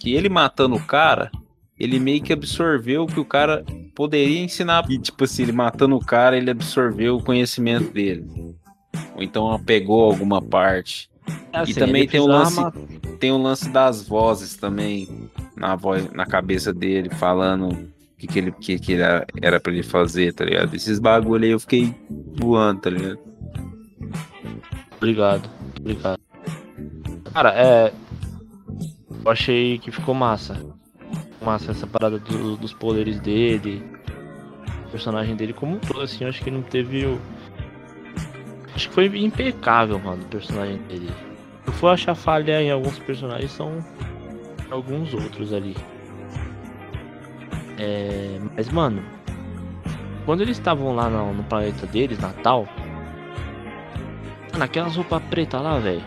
Que 0.00 0.14
ele 0.14 0.28
matando 0.28 0.76
o 0.76 0.80
cara, 0.82 1.30
ele 1.78 1.98
meio 1.98 2.22
que 2.22 2.32
absorveu 2.32 3.02
o 3.02 3.06
que 3.06 3.18
o 3.20 3.24
cara 3.24 3.64
poderia 3.94 4.40
ensinar. 4.40 4.84
E, 4.90 4.98
tipo 4.98 5.24
assim, 5.24 5.42
ele 5.42 5.52
matando 5.52 5.96
o 5.96 6.04
cara, 6.04 6.36
ele 6.36 6.50
absorveu 6.50 7.16
o 7.16 7.22
conhecimento 7.22 7.92
dele. 7.92 8.24
Ou 9.14 9.22
então 9.22 9.58
pegou 9.64 10.04
alguma 10.04 10.40
parte. 10.40 11.10
Assim, 11.52 11.74
também 11.74 12.02
ele 12.02 12.10
tem 12.10 12.20
o 12.20 12.26
lance- 12.26 12.54
Tem 13.18 13.32
o 13.32 13.38
lance 13.38 13.68
das 13.68 14.06
vozes 14.06 14.54
também 14.56 15.08
na 15.56 15.74
voz, 15.74 16.08
na 16.12 16.24
cabeça 16.24 16.72
dele, 16.72 17.10
falando 17.10 17.90
o 18.16 18.18
que, 18.18 18.26
que 18.26 18.38
ele 18.38 18.52
que, 18.52 18.78
que 18.78 18.94
era, 18.94 19.26
era 19.42 19.60
pra 19.60 19.72
ele 19.72 19.82
fazer, 19.82 20.32
tá 20.32 20.44
ligado? 20.44 20.74
Esses 20.74 20.98
bagulho 20.98 21.44
aí 21.44 21.50
eu 21.50 21.60
fiquei 21.60 21.94
voando, 22.36 22.80
tá 22.80 22.90
ligado? 22.90 23.18
Obrigado, 24.96 25.48
obrigado. 25.78 26.18
Cara, 27.32 27.52
é. 27.54 27.92
Eu 29.24 29.30
achei 29.30 29.78
que 29.78 29.90
ficou 29.90 30.14
massa. 30.14 30.64
Massa 31.44 31.72
essa 31.72 31.86
parada 31.86 32.18
do- 32.18 32.56
dos 32.56 32.72
poderes 32.72 33.20
dele. 33.20 33.82
O 34.86 34.90
personagem 34.90 35.36
dele 35.36 35.52
como 35.52 35.76
um 35.76 35.78
todo, 35.78 36.00
assim, 36.00 36.24
eu 36.24 36.30
acho 36.30 36.42
que 36.42 36.50
não 36.50 36.62
teve 36.62 37.04
o. 37.04 37.20
Acho 38.74 38.88
que 38.88 38.94
foi 38.94 39.06
impecável, 39.18 39.98
mano, 39.98 40.22
o 40.22 40.26
personagem 40.26 40.78
dele. 40.88 41.08
Se 41.64 41.68
eu 41.68 41.72
for 41.74 41.88
achar 41.88 42.14
falha 42.14 42.62
em 42.62 42.70
alguns 42.70 42.98
personagens, 43.00 43.50
são 43.52 43.84
alguns 44.70 45.12
outros 45.12 45.52
ali. 45.52 45.76
É. 47.78 48.38
Mas, 48.56 48.68
mano. 48.68 49.02
Quando 50.24 50.40
eles 50.40 50.58
estavam 50.58 50.94
lá 50.94 51.08
no, 51.08 51.32
no 51.32 51.44
planeta 51.44 51.86
deles, 51.86 52.18
Natal. 52.18 52.66
Mano, 54.52 54.64
aquelas 54.64 54.96
roupas 54.96 55.22
pretas 55.24 55.62
lá, 55.62 55.78
velho. 55.78 56.02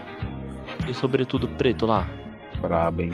E 0.88 0.94
sobretudo 0.94 1.48
preto 1.48 1.86
lá. 1.86 2.06
Brabo, 2.62 3.04
hein? 3.04 3.12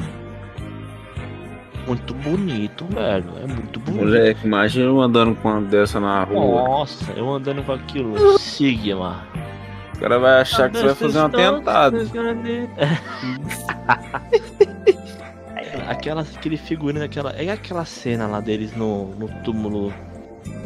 Muito 1.85 2.13
bonito, 2.15 2.85
velho. 2.85 3.29
É 3.43 3.45
muito 3.45 3.79
bonito. 3.79 4.03
Moleque, 4.03 4.47
imagina 4.47 4.85
eu 4.85 4.99
andando 4.99 5.35
com 5.35 5.49
uma 5.49 5.61
dessa 5.61 5.99
na 5.99 6.23
rua. 6.23 6.67
Nossa, 6.67 7.11
eu 7.11 7.31
andando 7.31 7.63
com 7.63 7.73
aquilo. 7.73 8.39
Sigma. 8.39 9.27
O 9.93 9.99
cara 9.99 10.17
vai 10.17 10.41
achar 10.41 10.69
que 10.69 10.77
você 10.77 10.85
vai 10.85 10.95
fazer 10.95 11.19
um 11.19 11.25
atentado. 11.25 11.97
Aquela, 15.87 16.21
aquele 16.21 16.57
figurino, 16.57 17.03
aquela. 17.03 17.31
É 17.31 17.49
aquela 17.49 17.85
cena 17.85 18.27
lá 18.27 18.39
deles 18.39 18.75
no, 18.75 19.15
no 19.15 19.27
túmulo. 19.43 19.93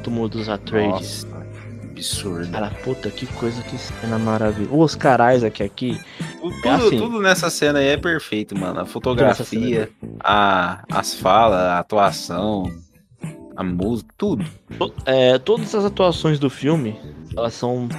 Túmulo 0.03 0.29
dos 0.29 0.49
Atreides. 0.49 1.25
Nossa, 1.25 1.45
absurdo. 1.91 2.51
Cara, 2.51 2.69
puta, 2.83 3.09
que 3.09 3.25
coisa, 3.25 3.61
que 3.63 3.77
cena 3.77 4.17
maravilhosa. 4.17 4.75
Os 4.75 4.95
carais 4.95 5.43
aqui, 5.43 5.63
aqui. 5.63 5.99
Tudo, 6.41 6.55
É 6.65 6.69
assim. 6.69 6.97
tudo 6.97 7.21
nessa 7.21 7.49
cena 7.49 7.79
aí 7.79 7.87
é 7.87 7.97
perfeito, 7.97 8.57
mano. 8.57 8.79
A 8.79 8.85
fotografia, 8.85 9.89
a, 10.21 10.83
as 10.89 11.13
falas, 11.13 11.59
a 11.59 11.79
atuação, 11.79 12.71
a 13.55 13.63
música, 13.63 14.09
tudo. 14.17 14.45
É, 15.05 15.37
todas 15.37 15.75
as 15.75 15.85
atuações 15.85 16.39
do 16.39 16.49
filme, 16.49 16.97
elas 17.35 17.53
são 17.53 17.89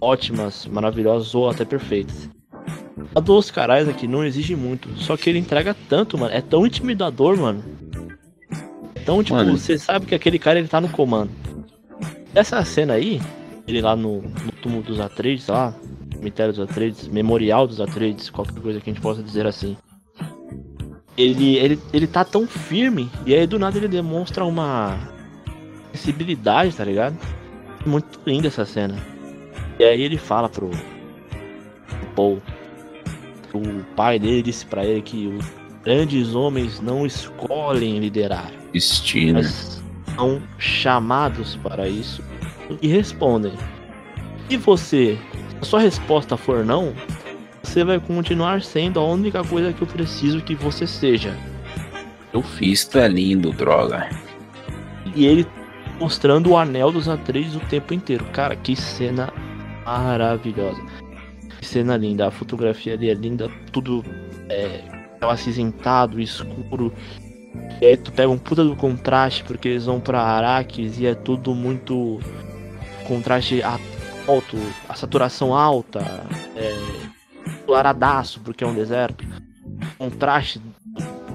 ótimas, 0.00 0.66
maravilhosas 0.66 1.34
ou 1.34 1.50
até 1.50 1.64
perfeitas. 1.64 2.30
A 3.14 3.20
dos 3.20 3.50
carais 3.50 3.88
aqui 3.88 4.06
não 4.08 4.24
exige 4.24 4.56
muito, 4.56 4.88
só 4.96 5.16
que 5.16 5.28
ele 5.28 5.38
entrega 5.38 5.76
tanto, 5.88 6.16
mano. 6.16 6.32
É 6.32 6.40
tão 6.40 6.66
intimidador, 6.66 7.36
mano. 7.36 7.62
É 8.94 9.00
tão 9.00 9.22
tipo, 9.22 9.36
Mano. 9.36 9.56
você 9.56 9.78
sabe 9.78 10.06
que 10.06 10.14
aquele 10.14 10.38
cara 10.38 10.58
ele 10.58 10.68
tá 10.68 10.80
no 10.80 10.88
comando. 10.88 11.30
Essa 12.34 12.64
cena 12.64 12.94
aí, 12.94 13.20
ele 13.66 13.80
lá 13.80 13.94
no, 13.94 14.22
no 14.22 14.52
túmulo 14.62 14.82
dos 14.82 15.00
Atreides, 15.00 15.46
lá, 15.48 15.74
cemitério 16.14 16.52
dos 16.52 16.68
Atreides, 16.68 17.08
memorial 17.08 17.66
dos 17.66 17.80
Atreides, 17.80 18.30
qualquer 18.30 18.60
coisa 18.60 18.80
que 18.80 18.90
a 18.90 18.92
gente 18.92 19.02
possa 19.02 19.22
dizer 19.22 19.46
assim. 19.46 19.76
Ele, 21.16 21.56
ele, 21.56 21.78
ele 21.92 22.06
tá 22.06 22.24
tão 22.24 22.46
firme, 22.46 23.10
e 23.24 23.34
aí 23.34 23.46
do 23.46 23.58
nada 23.58 23.76
ele 23.78 23.88
demonstra 23.88 24.44
uma 24.44 24.98
sensibilidade, 25.92 26.76
tá 26.76 26.84
ligado? 26.84 27.16
Muito 27.84 28.20
linda 28.26 28.48
essa 28.48 28.64
cena. 28.64 28.96
E 29.78 29.84
aí 29.84 30.02
ele 30.02 30.18
fala 30.18 30.48
pro, 30.48 30.70
pro 30.70 32.08
Paul. 32.14 32.42
O 33.56 33.84
pai 33.96 34.18
dele 34.18 34.42
disse 34.42 34.66
pra 34.66 34.84
ele 34.84 35.02
que 35.02 35.26
os 35.26 35.46
grandes 35.84 36.34
homens 36.34 36.80
não 36.80 37.06
escolhem 37.06 37.98
liderar, 37.98 38.50
Destino. 38.72 39.42
são 39.42 40.42
chamados 40.58 41.56
para 41.56 41.88
isso 41.88 42.22
e 42.82 42.88
respondem. 42.88 43.52
Se 44.48 44.56
você, 44.56 45.18
se 45.48 45.56
a 45.60 45.64
sua 45.64 45.80
resposta 45.80 46.36
for 46.36 46.64
não, 46.64 46.92
você 47.62 47.84
vai 47.84 48.00
continuar 48.00 48.62
sendo 48.62 49.00
a 49.00 49.04
única 49.04 49.42
coisa 49.44 49.72
que 49.72 49.82
eu 49.82 49.86
preciso 49.86 50.40
que 50.40 50.54
você 50.54 50.86
seja. 50.86 51.36
Eu 52.32 52.42
fiz. 52.42 52.88
É 52.94 53.08
lindo, 53.08 53.52
droga. 53.52 54.08
E 55.14 55.24
ele 55.24 55.46
mostrando 55.98 56.50
o 56.50 56.56
anel 56.56 56.92
dos 56.92 57.08
Atreides 57.08 57.56
o 57.56 57.60
tempo 57.60 57.94
inteiro. 57.94 58.24
Cara, 58.32 58.54
que 58.54 58.76
cena 58.76 59.32
maravilhosa. 59.84 60.80
Cena 61.62 61.96
linda, 61.96 62.28
a 62.28 62.30
fotografia 62.30 62.94
ali 62.94 63.10
é 63.10 63.14
linda, 63.14 63.50
tudo 63.72 64.04
é, 64.48 64.82
é 65.20 65.26
acinzentado, 65.26 66.20
escuro. 66.20 66.92
E 67.80 67.86
aí 67.86 67.96
tu 67.96 68.12
pega 68.12 68.28
um 68.28 68.38
puta 68.38 68.64
do 68.64 68.76
contraste, 68.76 69.44
porque 69.44 69.68
eles 69.68 69.86
vão 69.86 70.00
pra 70.00 70.20
Araques 70.22 70.98
e 70.98 71.06
é 71.06 71.14
tudo 71.14 71.54
muito 71.54 72.20
contraste 73.06 73.62
alto, 73.62 74.56
a 74.88 74.94
saturação 74.94 75.54
alta, 75.54 76.00
é, 76.54 76.74
claradaço, 77.66 78.40
porque 78.40 78.64
é 78.64 78.66
um 78.66 78.74
deserto. 78.74 79.24
Contraste 79.98 80.60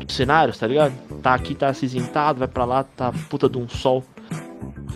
dos 0.05 0.15
cenários, 0.15 0.57
tá 0.57 0.67
ligado? 0.67 0.93
Tá 1.21 1.33
aqui, 1.33 1.55
tá 1.55 1.69
acinzentado, 1.69 2.39
vai 2.39 2.47
pra 2.47 2.65
lá, 2.65 2.83
tá 2.83 3.11
puta 3.29 3.47
de 3.49 3.57
um 3.57 3.67
sol. 3.67 4.03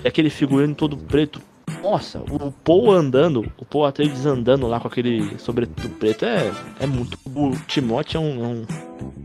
E 0.03 0.07
aquele 0.07 0.29
figurino 0.29 0.75
todo 0.75 0.97
preto. 0.97 1.41
Nossa, 1.85 2.19
o 2.19 2.51
Paul 2.51 2.91
andando, 2.91 3.45
o 3.59 3.63
Paul 3.63 3.85
Atreides 3.85 4.25
andando 4.25 4.65
lá 4.65 4.79
com 4.79 4.87
aquele 4.87 5.37
sobretudo 5.37 5.87
preto 5.99 6.25
é, 6.25 6.51
é 6.79 6.87
muito. 6.87 7.15
O 7.27 7.51
Timote 7.67 8.17
é 8.17 8.19
um, 8.19 8.43
é 8.43 8.47
um 8.47 8.65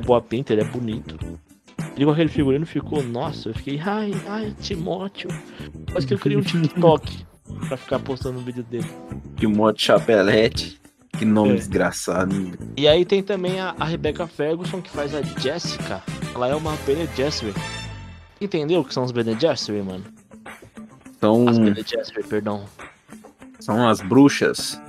boa 0.04 0.20
pinta, 0.20 0.52
ele 0.52 0.60
é 0.60 0.64
bonito. 0.64 1.18
E 1.96 2.04
com 2.04 2.10
aquele 2.10 2.28
figurino 2.28 2.66
ficou, 2.66 3.02
nossa, 3.02 3.48
eu 3.48 3.54
fiquei, 3.54 3.80
ai, 3.82 4.12
ai, 4.28 4.54
Timóteo. 4.60 5.30
Quase 5.90 6.06
que 6.06 6.12
eu 6.12 6.18
criei 6.18 6.38
um 6.38 6.42
TikTok 6.42 7.24
pra 7.66 7.78
ficar 7.78 7.98
postando 7.98 8.38
um 8.38 8.42
vídeo 8.44 8.62
dele. 8.62 8.86
Timóteo 9.36 9.82
Chapelete. 9.86 10.78
Que 11.18 11.24
nome 11.24 11.52
É. 11.52 11.54
desgraçado. 11.54 12.34
E 12.76 12.86
aí 12.86 13.06
tem 13.06 13.22
também 13.22 13.58
a, 13.58 13.74
a 13.80 13.84
Rebecca 13.86 14.26
Ferguson, 14.26 14.82
que 14.82 14.90
faz 14.90 15.14
a 15.14 15.22
Jessica. 15.22 16.02
Ela 16.34 16.48
é 16.48 16.54
uma 16.54 16.76
Bene 16.86 17.08
Gesserit. 17.16 17.58
Entendeu 18.38 18.80
o 18.80 18.84
que 18.84 18.92
são 18.94 19.02
os 19.02 19.12
Bene 19.12 19.34
Gesserit, 19.38 19.82
mano? 19.82 20.04
São, 21.20 21.48
As 21.48 21.56
Gesserit, 21.56 22.28
perdão. 22.28 22.64
são 23.60 23.88
as 23.88 24.00
bruxas 24.00 24.80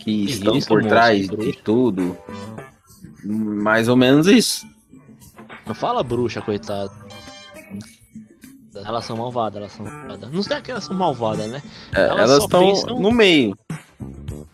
que 0.00 0.10
Isso, 0.24 0.38
estão 0.38 0.58
por 0.60 0.82
trás 0.84 1.28
de 1.28 1.52
tudo. 1.62 2.16
Mais 3.24 3.86
ou 3.88 3.96
menos 3.96 4.26
isso. 4.26 4.66
Não 5.66 5.74
fala 5.74 6.02
bruxa, 6.02 6.40
coitado. 6.40 6.90
Elas 8.74 9.04
são 9.04 9.16
malvadas, 9.16 9.56
elas 9.58 9.72
são 9.72 9.84
malvadas. 9.86 10.32
Não 10.32 10.42
sei 10.42 10.60
que 10.60 10.70
elas 10.70 10.84
são 10.84 10.96
malvadas, 10.96 11.50
né? 11.50 11.62
É, 11.94 12.02
Elas 12.06 12.42
estão 12.42 12.60
pensam- 12.60 12.98
no 12.98 13.10
meio. 13.12 13.56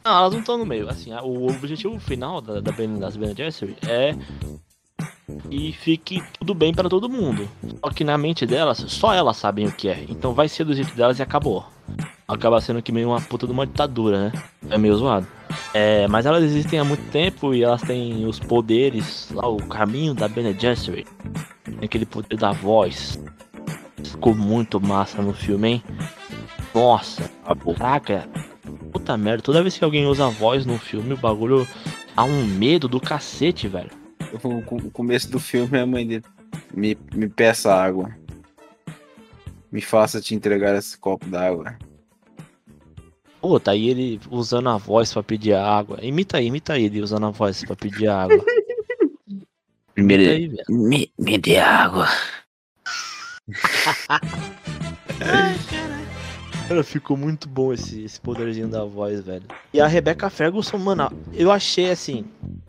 Não, 0.05 0.19
elas 0.19 0.33
não 0.33 0.41
estão 0.41 0.59
no 0.59 0.67
meio. 0.67 0.89
Assim, 0.89 1.13
o 1.15 1.47
objetivo 1.49 1.99
final 2.01 2.41
da, 2.41 2.61
da 2.61 2.73
Ben, 2.73 2.99
das 2.99 3.17
Bene 3.17 3.35
Gesserit 3.37 3.79
é 3.89 4.17
e 5.51 5.73
fique 5.73 6.23
tudo 6.39 6.55
bem 6.55 6.73
pra 6.73 6.89
todo 6.89 7.09
mundo. 7.09 7.49
Só 7.81 7.91
que 7.91 8.05
na 8.05 8.17
mente 8.17 8.47
delas, 8.47 8.79
só 8.89 9.13
elas 9.13 9.37
sabem 9.37 9.67
o 9.67 9.73
que 9.73 9.89
é. 9.89 10.05
Então 10.09 10.33
vai 10.33 10.49
ser 10.49 10.65
do 10.65 10.75
jeito 10.75 10.95
delas 10.95 11.19
e 11.19 11.23
acabou. 11.23 11.65
Acaba 12.29 12.61
sendo 12.61 12.83
que 12.83 12.93
meio 12.93 13.09
uma 13.09 13.21
puta 13.21 13.47
de 13.47 13.53
uma 13.53 13.67
ditadura, 13.67 14.31
né? 14.31 14.43
É 14.71 14.79
meio 14.79 14.97
zoado. 14.97 15.27
É, 15.73 16.09
mas 16.09 16.27
elas 16.27 16.43
existem 16.43 16.79
há 16.79 16.85
muito 16.85 17.09
tempo 17.11 17.55
e 17.55 17.63
elas 17.63 17.83
têm 17.83 18.27
os 18.27 18.41
poderes, 18.41 19.31
lá 19.31 19.49
o 19.49 19.59
caminho 19.59 20.15
da 20.15 20.29
Bene 20.29 20.53
Gesserit. 20.53 21.09
Aquele 21.83 22.07
poder 22.07 22.37
da 22.37 22.53
voz. 22.53 23.21
Ficou 24.03 24.35
muito 24.35 24.81
massa 24.81 25.23
no 25.23 25.33
filme, 25.33 25.69
hein? 25.69 25.85
Nossa. 26.75 27.31
Caraca, 27.79 28.29
puta 28.93 29.17
merda, 29.17 29.43
toda 29.43 29.63
vez 29.63 29.79
que 29.79 29.85
alguém 29.85 30.07
usa 30.07 30.27
a 30.27 30.31
voz 30.31 30.67
no 30.67 30.79
filme, 30.79 31.15
o 31.15 31.17
bagulho 31.17 31.67
há 32.17 32.25
um 32.25 32.45
medo 32.45 32.89
do 32.89 33.01
cacete, 33.01 33.69
velho. 33.69 34.06
O, 34.45 34.59
o 34.59 34.91
começo 34.91 35.31
do 35.31 35.39
filme 35.39 35.79
é 35.79 35.83
a 35.83 35.87
mãe 35.87 36.07
dele. 36.07 36.25
Me, 36.75 36.97
me 37.15 37.29
peça 37.29 37.75
água. 37.75 38.15
Me 39.71 39.81
faça 39.81 40.21
te 40.21 40.35
entregar 40.35 40.75
esse 40.77 40.97
copo 40.97 41.27
d'água. 41.27 41.77
Pô, 43.41 43.61
tá 43.61 43.73
aí 43.73 43.89
ele 43.89 44.21
usando 44.31 44.69
a 44.69 44.77
voz 44.77 45.13
pra 45.13 45.23
pedir 45.23 45.55
água. 45.55 45.99
Imita 46.03 46.39
aí, 46.39 46.47
imita 46.47 46.79
ele 46.79 47.01
usando 47.01 47.27
a 47.27 47.31
voz 47.31 47.65
pra 47.65 47.77
pedir 47.77 48.09
água. 48.09 48.43
Me, 49.99 50.15
aí, 50.15 50.55
me, 50.69 51.11
me 51.19 51.39
dê 51.39 51.59
água. 51.59 52.07
Cara, 54.07 54.21
ficou 56.83 57.17
muito 57.17 57.49
bom 57.49 57.73
esse, 57.73 58.03
esse 58.03 58.21
poderzinho 58.21 58.69
da 58.69 58.85
voz, 58.85 59.21
velho. 59.21 59.45
E 59.73 59.81
a 59.81 59.87
Rebecca 59.87 60.29
Ferguson, 60.29 60.79
mano, 60.79 61.11
eu 61.33 61.51
achei 61.51 61.91
assim. 61.91 62.25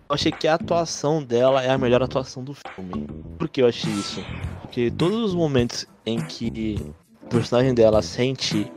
Eu 0.09 0.15
achei 0.15 0.31
que 0.31 0.47
a 0.47 0.53
atuação 0.53 1.23
dela 1.23 1.63
é 1.63 1.69
a 1.69 1.77
melhor 1.77 2.01
atuação 2.03 2.43
do 2.43 2.53
filme. 2.53 3.07
Por 3.37 3.49
que 3.49 3.61
eu 3.61 3.67
achei 3.67 3.91
isso? 3.91 4.23
Porque 4.61 4.91
todos 4.91 5.17
os 5.17 5.35
momentos 5.35 5.85
em 6.05 6.19
que 6.21 6.77
o 7.23 7.27
personagem 7.27 7.73
dela 7.73 8.01
sente 8.01 8.71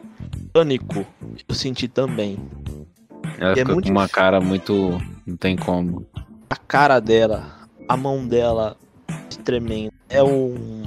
pânico, 0.52 1.06
eu 1.48 1.54
senti 1.54 1.86
também. 1.86 2.38
Ela 3.38 3.52
É 3.52 3.56
fica 3.56 3.72
muito 3.72 3.86
com 3.86 3.90
uma 3.92 4.02
difícil. 4.02 4.14
cara 4.22 4.40
muito. 4.40 5.00
Não 5.26 5.36
tem 5.36 5.56
como. 5.56 6.06
A 6.48 6.56
cara 6.56 6.98
dela, 6.98 7.68
a 7.88 7.96
mão 7.96 8.26
dela 8.26 8.76
tremendo. 9.44 9.92
É 10.08 10.22
um, 10.22 10.82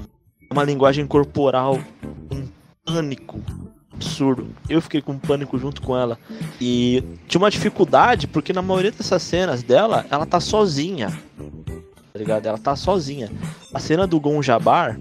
uma 0.52 0.64
linguagem 0.64 1.08
corporal, 1.08 1.80
um 2.32 2.48
pânico 2.86 3.40
absurdo. 3.96 4.48
Eu 4.70 4.82
fiquei 4.82 5.02
com 5.02 5.18
pânico 5.18 5.58
junto 5.58 5.82
com 5.82 5.98
ela. 5.98 6.18
E 6.60 7.04
tinha 7.28 7.40
uma 7.40 7.52
dificuldade, 7.52 8.28
porque 8.28 8.54
na 8.54 8.62
maioria 8.62 8.92
dessas 8.92 9.22
cenas 9.24 9.64
dela, 9.64 10.06
ela 10.10 10.26
tá 10.26 10.40
sozinha. 10.40 11.10
Tá 12.14 12.20
ligado? 12.20 12.46
Ela 12.46 12.58
tá 12.58 12.76
sozinha. 12.76 13.32
A 13.74 13.80
cena 13.80 14.06
do 14.06 14.20
Gon 14.20 14.42
Jabbar, 14.42 15.00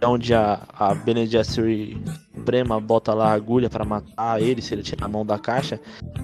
é 0.00 0.06
onde 0.06 0.34
a, 0.34 0.62
a 0.72 0.94
Bene 0.94 1.26
Gesserit 1.26 2.00
Suprema 2.34 2.80
bota 2.80 3.12
lá 3.12 3.28
a 3.28 3.34
agulha 3.34 3.68
pra 3.68 3.84
matar 3.84 4.40
ele 4.40 4.62
se 4.62 4.72
ele 4.72 4.82
tirar 4.82 5.04
a 5.04 5.08
mão 5.08 5.24
da 5.24 5.38
caixa. 5.38 5.78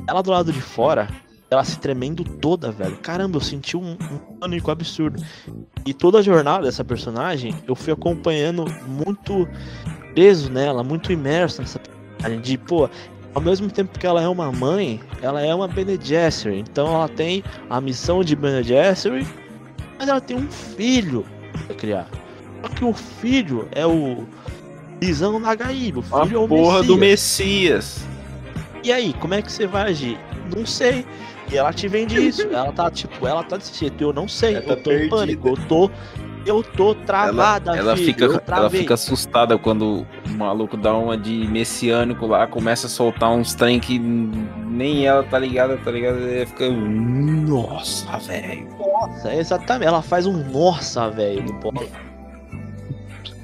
Ela 0.09 0.23
do 0.23 0.31
lado 0.31 0.51
de 0.51 0.61
fora, 0.63 1.09
ela 1.51 1.63
se 1.63 1.79
tremendo 1.79 2.25
toda, 2.25 2.73
velho. 2.73 2.97
Caramba, 2.99 3.37
eu 3.37 3.41
senti 3.41 3.77
um, 3.77 3.93
um 3.93 4.39
pânico 4.41 4.71
absurdo. 4.71 5.23
E 5.85 5.93
toda 5.93 6.19
a 6.19 6.23
jornada 6.23 6.65
dessa 6.65 6.83
personagem, 6.83 7.55
eu 7.69 7.75
fui 7.75 7.93
acompanhando 7.93 8.65
muito 8.89 9.47
preso 10.17 10.51
nela, 10.51 10.83
muito 10.83 11.13
imerso 11.13 11.61
nessa 11.61 11.79
personagem. 11.79 12.41
De, 12.41 12.57
pô, 12.57 12.89
ao 13.35 13.43
mesmo 13.43 13.71
tempo 13.71 13.99
que 13.99 14.07
ela 14.07 14.23
é 14.23 14.27
uma 14.29 14.51
mãe, 14.51 14.99
ela 15.21 15.43
é 15.43 15.55
uma 15.55 15.69
Bene 15.69 15.99
Gesserit. 16.03 16.65
Então 16.71 16.89
ela 16.89 17.07
tem 17.09 17.45
a 17.69 17.81
missão 17.83 18.25
de 18.25 18.35
Bene 18.35 18.63
Gesserit, 18.63 19.29
mas 19.99 20.09
ela 20.09 20.21
tem 20.21 20.37
um 20.37 20.51
filho 20.51 21.25
pra 21.67 21.77
criar. 21.77 22.09
Só 22.63 22.69
que 22.71 22.85
o 22.85 22.95
filho 22.95 23.69
é 23.73 23.87
o 23.87 24.27
Visão 25.01 25.39
Nagaíba. 25.39 26.03
O 26.11 26.17
A 26.17 26.25
filho 26.25 26.41
é 26.41 26.45
o 26.45 26.49
porra 26.49 26.83
do 26.83 26.97
Messias. 26.97 27.99
Messias. 27.99 28.17
E 28.83 28.91
aí, 28.91 29.13
como 29.21 29.35
é 29.35 29.43
que 29.43 29.53
você 29.53 29.67
vai 29.67 29.91
agir? 29.91 30.19
Não 30.57 30.65
sei. 30.65 31.05
E 31.53 31.57
ela 31.59 31.73
te 31.73 31.87
vende 31.89 32.17
isso. 32.27 32.43
Ela 32.51 32.73
tá, 32.73 32.91
tipo, 32.91 33.27
ela 33.27 33.45
tá 33.45 33.57
desse 33.57 33.79
jeito. 33.79 34.03
Eu 34.03 34.13
não 34.13 34.27
sei. 34.27 34.55
Ela 34.57 34.65
eu 34.65 34.69
tá 34.69 34.77
tô 34.77 34.91
em 34.91 35.09
perdida. 35.09 35.17
pânico. 35.17 35.49
Eu 35.49 35.57
tô. 35.69 35.91
Eu 36.47 36.63
tô 36.63 36.95
travada, 36.95 37.77
Ela 37.77 37.97
filho. 37.97 38.07
fica, 38.07 38.43
ela 38.47 38.71
fica 38.71 38.95
assustada 38.95 39.59
quando 39.59 40.07
o 40.27 40.31
maluco 40.31 40.77
dá 40.77 40.95
uma 40.95 41.19
de 41.19 41.47
messiânico 41.49 42.27
lá, 42.27 42.47
começa 42.47 42.87
a 42.87 42.91
soltar 42.91 43.31
uns 43.33 43.53
trem 43.55 43.81
que 43.81 43.99
nem 43.99 45.07
ela 45.07 45.25
tá 45.25 45.39
ligada, 45.39 45.77
tá 45.79 45.91
ligada? 45.91 46.19
Ela 46.21 46.47
fica. 46.47 46.71
Nossa, 46.71 48.17
velho. 48.19 48.69
Nossa, 48.79 49.35
exatamente. 49.35 49.89
Ela 49.89 50.03
faz 50.03 50.27
um 50.27 50.33
nossa, 50.51 51.11
velho. 51.11 51.45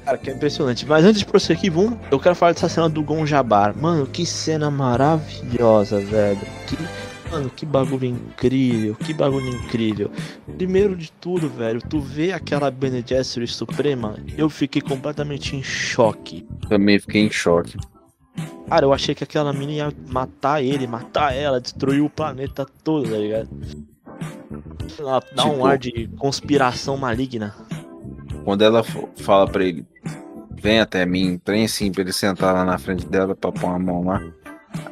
Cara, 0.05 0.17
que 0.17 0.29
é 0.29 0.33
impressionante. 0.33 0.85
Mas 0.85 1.05
antes 1.05 1.19
de 1.19 1.25
prosseguir, 1.25 1.71
vamos, 1.71 1.97
eu 2.11 2.19
quero 2.19 2.35
falar 2.35 2.51
dessa 2.53 2.67
cena 2.67 2.89
do 2.89 3.01
Gon 3.03 3.25
Jabbar. 3.25 3.73
Mano, 3.77 4.05
que 4.05 4.25
cena 4.25 4.69
maravilhosa, 4.69 5.99
velho. 5.99 6.41
Que, 6.67 6.77
mano, 7.31 7.49
que 7.49 7.65
bagulho 7.65 8.05
incrível. 8.05 8.95
Que 8.95 9.13
bagulho 9.13 9.47
incrível. 9.49 10.11
Primeiro 10.57 10.95
de 10.95 11.11
tudo, 11.11 11.49
velho, 11.49 11.81
tu 11.81 11.99
vê 11.99 12.31
aquela 12.31 12.69
Bene 12.71 13.03
Gesserit 13.05 13.51
Suprema, 13.53 14.15
eu 14.37 14.49
fiquei 14.49 14.81
completamente 14.81 15.55
em 15.55 15.63
choque. 15.63 16.45
Também 16.69 16.99
fiquei 16.99 17.21
em 17.21 17.31
choque. 17.31 17.77
Cara, 18.67 18.85
eu 18.85 18.93
achei 18.93 19.13
que 19.13 19.23
aquela 19.23 19.53
mina 19.53 19.71
ia 19.71 19.93
matar 20.07 20.63
ele, 20.63 20.87
matar 20.87 21.35
ela, 21.35 21.59
destruir 21.61 22.01
o 22.01 22.09
planeta 22.09 22.65
todo, 22.83 23.09
tá 23.09 23.17
ligado? 23.17 23.49
Sei 24.87 25.03
lá, 25.03 25.21
dá 25.35 25.45
um 25.45 25.51
Tipo- 25.53 25.65
ar 25.65 25.77
de 25.77 26.07
conspiração 26.17 26.97
maligna. 26.97 27.53
Quando 28.43 28.61
ela 28.63 28.83
fala 28.83 29.47
pra 29.47 29.63
ele, 29.63 29.85
vem 30.51 30.79
até 30.79 31.05
mim, 31.05 31.39
trem 31.43 31.65
assim 31.65 31.91
pra 31.91 32.01
ele 32.01 32.13
sentar 32.13 32.53
lá 32.53 32.65
na 32.65 32.77
frente 32.77 33.05
dela 33.05 33.35
pra 33.35 33.51
pôr 33.51 33.67
a 33.67 33.79
mão 33.79 34.03
lá. 34.03 34.21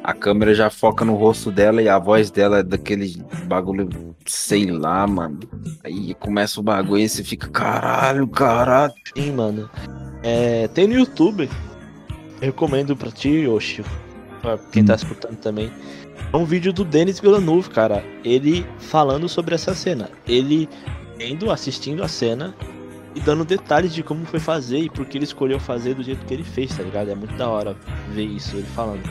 A 0.02 0.12
câmera 0.12 0.54
já 0.54 0.68
foca 0.68 1.04
no 1.04 1.14
rosto 1.14 1.50
dela 1.50 1.80
e 1.80 1.88
a 1.88 1.98
voz 1.98 2.30
dela 2.30 2.58
é 2.58 2.62
daquele 2.62 3.22
bagulho, 3.44 3.88
sei 4.26 4.70
lá, 4.70 5.06
mano. 5.06 5.40
Aí 5.84 6.14
começa 6.14 6.58
o 6.60 6.62
bagulho 6.62 7.02
e 7.02 7.08
você 7.08 7.22
fica, 7.22 7.48
caralho, 7.48 8.26
caralho. 8.28 8.94
Sim, 9.16 9.32
mano. 9.32 9.70
É, 10.22 10.68
tem 10.68 10.86
no 10.86 10.94
YouTube. 10.94 11.48
Recomendo 12.40 12.96
pra 12.96 13.10
ti, 13.10 13.28
Yoshi. 13.28 13.84
Pra 14.40 14.58
quem 14.58 14.84
tá 14.84 14.96
escutando 14.96 15.36
também. 15.36 15.70
É 16.32 16.36
um 16.36 16.44
vídeo 16.44 16.72
do 16.72 16.84
Denis 16.84 17.20
Villeneuve, 17.20 17.70
cara. 17.70 18.04
Ele 18.24 18.66
falando 18.78 19.28
sobre 19.28 19.54
essa 19.54 19.74
cena. 19.74 20.10
Ele 20.26 20.68
vendo, 21.16 21.50
assistindo 21.50 22.02
a 22.02 22.08
cena 22.08 22.54
e 23.14 23.20
dando 23.20 23.44
detalhes 23.44 23.94
de 23.94 24.02
como 24.02 24.24
foi 24.24 24.40
fazer 24.40 24.78
e 24.78 24.90
por 24.90 25.06
que 25.06 25.18
ele 25.18 25.24
escolheu 25.24 25.60
fazer 25.60 25.94
do 25.94 26.02
jeito 26.02 26.24
que 26.24 26.34
ele 26.34 26.42
fez, 26.42 26.76
tá 26.76 26.82
ligado? 26.82 27.10
É 27.10 27.14
muito 27.14 27.36
da 27.36 27.48
hora 27.48 27.76
ver 28.08 28.24
isso, 28.24 28.56
ele 28.56 28.66
falando. 28.68 29.02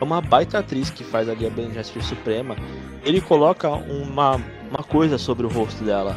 É 0.00 0.04
uma 0.04 0.20
baita 0.20 0.58
atriz 0.58 0.90
que 0.90 1.02
faz 1.02 1.28
ali 1.28 1.46
a 1.46 1.50
Bene 1.50 1.72
Gesserit 1.72 2.04
Suprema. 2.04 2.56
Ele 3.04 3.20
coloca 3.20 3.68
uma, 3.70 4.36
uma 4.70 4.82
coisa 4.82 5.16
sobre 5.18 5.46
o 5.46 5.48
rosto 5.48 5.82
dela. 5.84 6.16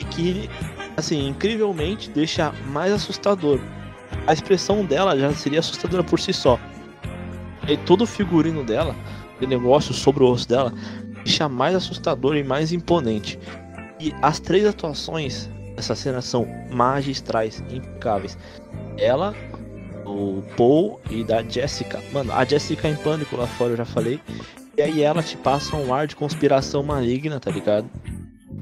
E 0.00 0.04
que, 0.04 0.50
assim, 0.96 1.28
incrivelmente 1.28 2.10
deixa 2.10 2.52
mais 2.66 2.92
assustador. 2.92 3.60
A 4.26 4.32
expressão 4.32 4.84
dela 4.84 5.18
já 5.18 5.32
seria 5.34 5.60
assustadora 5.60 6.02
por 6.02 6.18
si 6.18 6.32
só. 6.32 6.58
E 7.68 7.76
todo 7.76 8.02
o 8.02 8.06
figurino 8.06 8.64
dela, 8.64 8.94
o 9.40 9.46
negócio 9.46 9.94
sobre 9.94 10.24
o 10.24 10.28
rosto 10.28 10.48
dela, 10.48 10.72
deixa 11.24 11.48
mais 11.48 11.74
assustador 11.74 12.36
e 12.36 12.42
mais 12.42 12.72
imponente. 12.72 13.38
E 14.00 14.12
as 14.20 14.40
três 14.40 14.66
atuações 14.66 15.48
dessa 15.76 15.94
cena 15.94 16.20
são 16.20 16.46
magistrais, 16.70 17.62
impecáveis. 17.70 18.36
Ela, 18.98 19.34
o 20.04 20.42
Paul 20.56 21.00
e 21.10 21.24
da 21.24 21.42
Jessica. 21.42 22.02
Mano, 22.12 22.32
a 22.32 22.44
Jessica 22.44 22.88
em 22.88 22.96
pânico 22.96 23.36
lá 23.36 23.46
fora, 23.46 23.72
eu 23.72 23.76
já 23.76 23.84
falei. 23.84 24.20
E 24.76 24.82
aí 24.82 25.02
ela 25.02 25.22
te 25.22 25.36
passa 25.36 25.76
um 25.76 25.94
ar 25.94 26.06
de 26.06 26.16
conspiração 26.16 26.82
maligna, 26.82 27.38
tá 27.38 27.50
ligado? 27.50 27.88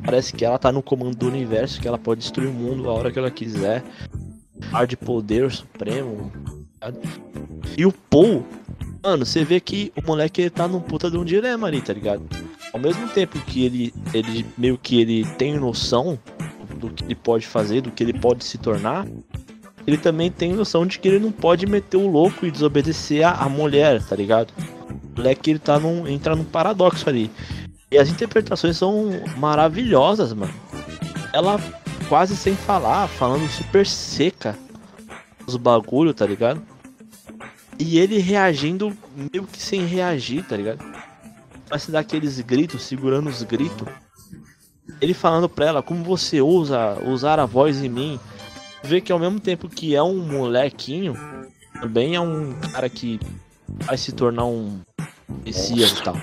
Parece 0.04 0.32
que 0.32 0.44
ela 0.44 0.58
tá 0.58 0.70
no 0.72 0.82
comando 0.82 1.16
do 1.16 1.26
universo, 1.26 1.80
que 1.80 1.88
ela 1.88 1.98
pode 1.98 2.20
destruir 2.20 2.48
o 2.48 2.52
mundo 2.52 2.88
a 2.88 2.92
hora 2.92 3.10
que 3.10 3.18
ela 3.18 3.30
quiser. 3.30 3.82
Ar 4.72 4.86
de 4.86 4.96
poder 4.96 5.50
supremo. 5.50 6.30
Tá 6.78 6.92
e 7.76 7.86
o 7.86 7.92
Paul, 7.92 8.44
mano, 9.02 9.24
você 9.24 9.44
vê 9.44 9.60
que 9.60 9.92
o 9.96 10.06
moleque 10.06 10.42
ele 10.42 10.50
tá 10.50 10.66
num 10.66 10.80
puta 10.80 11.10
de 11.10 11.16
um 11.16 11.24
dilema 11.24 11.66
ali, 11.66 11.80
tá 11.80 11.92
ligado? 11.92 12.22
Ao 12.72 12.80
mesmo 12.80 13.08
tempo 13.08 13.38
que 13.40 13.64
ele, 13.64 13.94
ele 14.12 14.44
meio 14.58 14.76
que 14.76 15.00
ele 15.00 15.24
tem 15.36 15.58
noção 15.58 16.18
do 16.76 16.90
que 16.90 17.04
ele 17.04 17.14
pode 17.14 17.46
fazer, 17.46 17.80
do 17.80 17.90
que 17.90 18.02
ele 18.02 18.12
pode 18.12 18.44
se 18.44 18.58
tornar, 18.58 19.06
ele 19.86 19.96
também 19.96 20.30
tem 20.30 20.52
noção 20.52 20.86
de 20.86 20.98
que 20.98 21.08
ele 21.08 21.18
não 21.18 21.32
pode 21.32 21.66
meter 21.66 21.96
o 21.96 22.06
louco 22.06 22.46
e 22.46 22.50
desobedecer 22.50 23.26
a, 23.26 23.32
a 23.32 23.48
mulher, 23.48 24.02
tá 24.02 24.14
ligado? 24.14 24.52
O 24.58 25.18
moleque 25.18 25.50
ele 25.50 25.58
tá 25.58 25.78
num, 25.78 26.06
entra 26.06 26.36
num 26.36 26.44
paradoxo 26.44 27.08
ali. 27.08 27.30
E 27.90 27.98
as 27.98 28.08
interpretações 28.08 28.76
são 28.76 29.10
maravilhosas, 29.36 30.32
mano. 30.32 30.54
Ela 31.32 31.60
quase 32.08 32.36
sem 32.36 32.54
falar, 32.54 33.08
falando 33.08 33.48
super 33.48 33.86
seca 33.86 34.56
os 35.46 35.56
bagulho, 35.56 36.14
tá 36.14 36.24
ligado? 36.24 36.62
E 37.78 37.98
ele 37.98 38.18
reagindo 38.18 38.96
meio 39.16 39.44
que 39.44 39.60
sem 39.60 39.84
reagir, 39.84 40.44
tá 40.44 40.56
ligado? 40.56 40.84
Mas 41.68 41.82
se 41.82 41.90
dar 41.90 42.00
aqueles 42.00 42.38
gritos, 42.40 42.82
segurando 42.82 43.28
os 43.28 43.42
gritos. 43.42 43.88
Ele 45.00 45.14
falando 45.14 45.48
pra 45.48 45.66
ela 45.66 45.82
como 45.82 46.04
você 46.04 46.40
usa 46.40 46.98
usar 47.04 47.40
a 47.40 47.46
voz 47.46 47.82
em 47.82 47.88
mim 47.88 48.20
vê 48.82 49.00
que 49.00 49.12
ao 49.12 49.18
mesmo 49.18 49.40
tempo 49.40 49.68
que 49.68 49.94
é 49.94 50.02
um 50.02 50.18
molequinho, 50.18 51.14
também 51.80 52.14
é 52.14 52.20
um 52.20 52.52
cara 52.72 52.88
que 52.88 53.18
vai 53.84 53.96
se 53.96 54.12
tornar 54.12 54.44
um 54.44 54.80
messias 55.44 55.92
e 55.92 56.02
tal. 56.02 56.16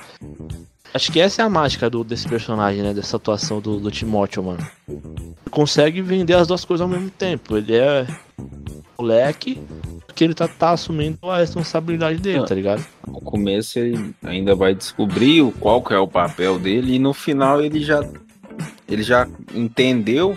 Acho 0.94 1.12
que 1.12 1.20
essa 1.20 1.42
é 1.42 1.46
a 1.46 1.50
mágica 1.50 1.90
do, 1.90 2.04
desse 2.04 2.28
personagem, 2.28 2.82
né? 2.82 2.94
Dessa 2.94 3.18
atuação 3.18 3.62
do, 3.62 3.80
do 3.80 3.92
Timóteo, 3.92 4.44
mano. 4.44 4.68
Ele 4.88 5.02
consegue 5.52 6.02
vender 6.02 6.34
as 6.34 6.48
duas 6.48 6.66
coisas 6.66 6.82
ao 6.82 6.88
mesmo 6.88 7.12
tempo. 7.12 7.58
Ele 7.58 7.76
é 7.76 8.08
moleque, 8.98 9.62
que 10.20 10.24
ele 10.26 10.34
tá, 10.34 10.50
tá 10.50 10.72
assumindo 10.72 11.18
a 11.30 11.38
responsabilidade 11.38 12.20
dele, 12.20 12.46
tá 12.46 12.54
ligado? 12.54 12.86
No 13.08 13.22
começo 13.22 13.80
ele 13.80 14.14
ainda 14.22 14.54
vai 14.54 14.76
descobrir 14.76 15.42
o, 15.42 15.52
qual 15.54 15.82
que 15.82 15.94
é 15.94 15.98
o 15.98 16.08
papel 16.08 16.60
dele 16.60 16.96
e 16.96 17.00
no 17.00 17.14
final 17.14 17.62
ele 17.62 17.82
já 17.82 18.06
ele 18.86 19.02
já 19.02 19.26
entendeu 19.56 20.36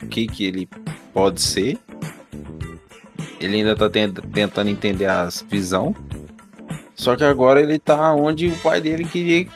o 0.00 0.06
que 0.06 0.28
que 0.28 0.44
ele 0.44 0.68
Pode 1.14 1.40
ser. 1.40 1.78
Ele 3.40 3.56
ainda 3.58 3.76
tá 3.76 3.88
tentando 3.88 4.68
entender 4.68 5.06
as 5.06 5.40
visão. 5.42 5.94
Só 6.94 7.16
que 7.16 7.24
agora 7.24 7.60
ele 7.60 7.78
tá 7.78 8.12
onde 8.12 8.48
o 8.48 8.58
pai 8.58 8.80
dele 8.80 9.04
queria 9.04 9.46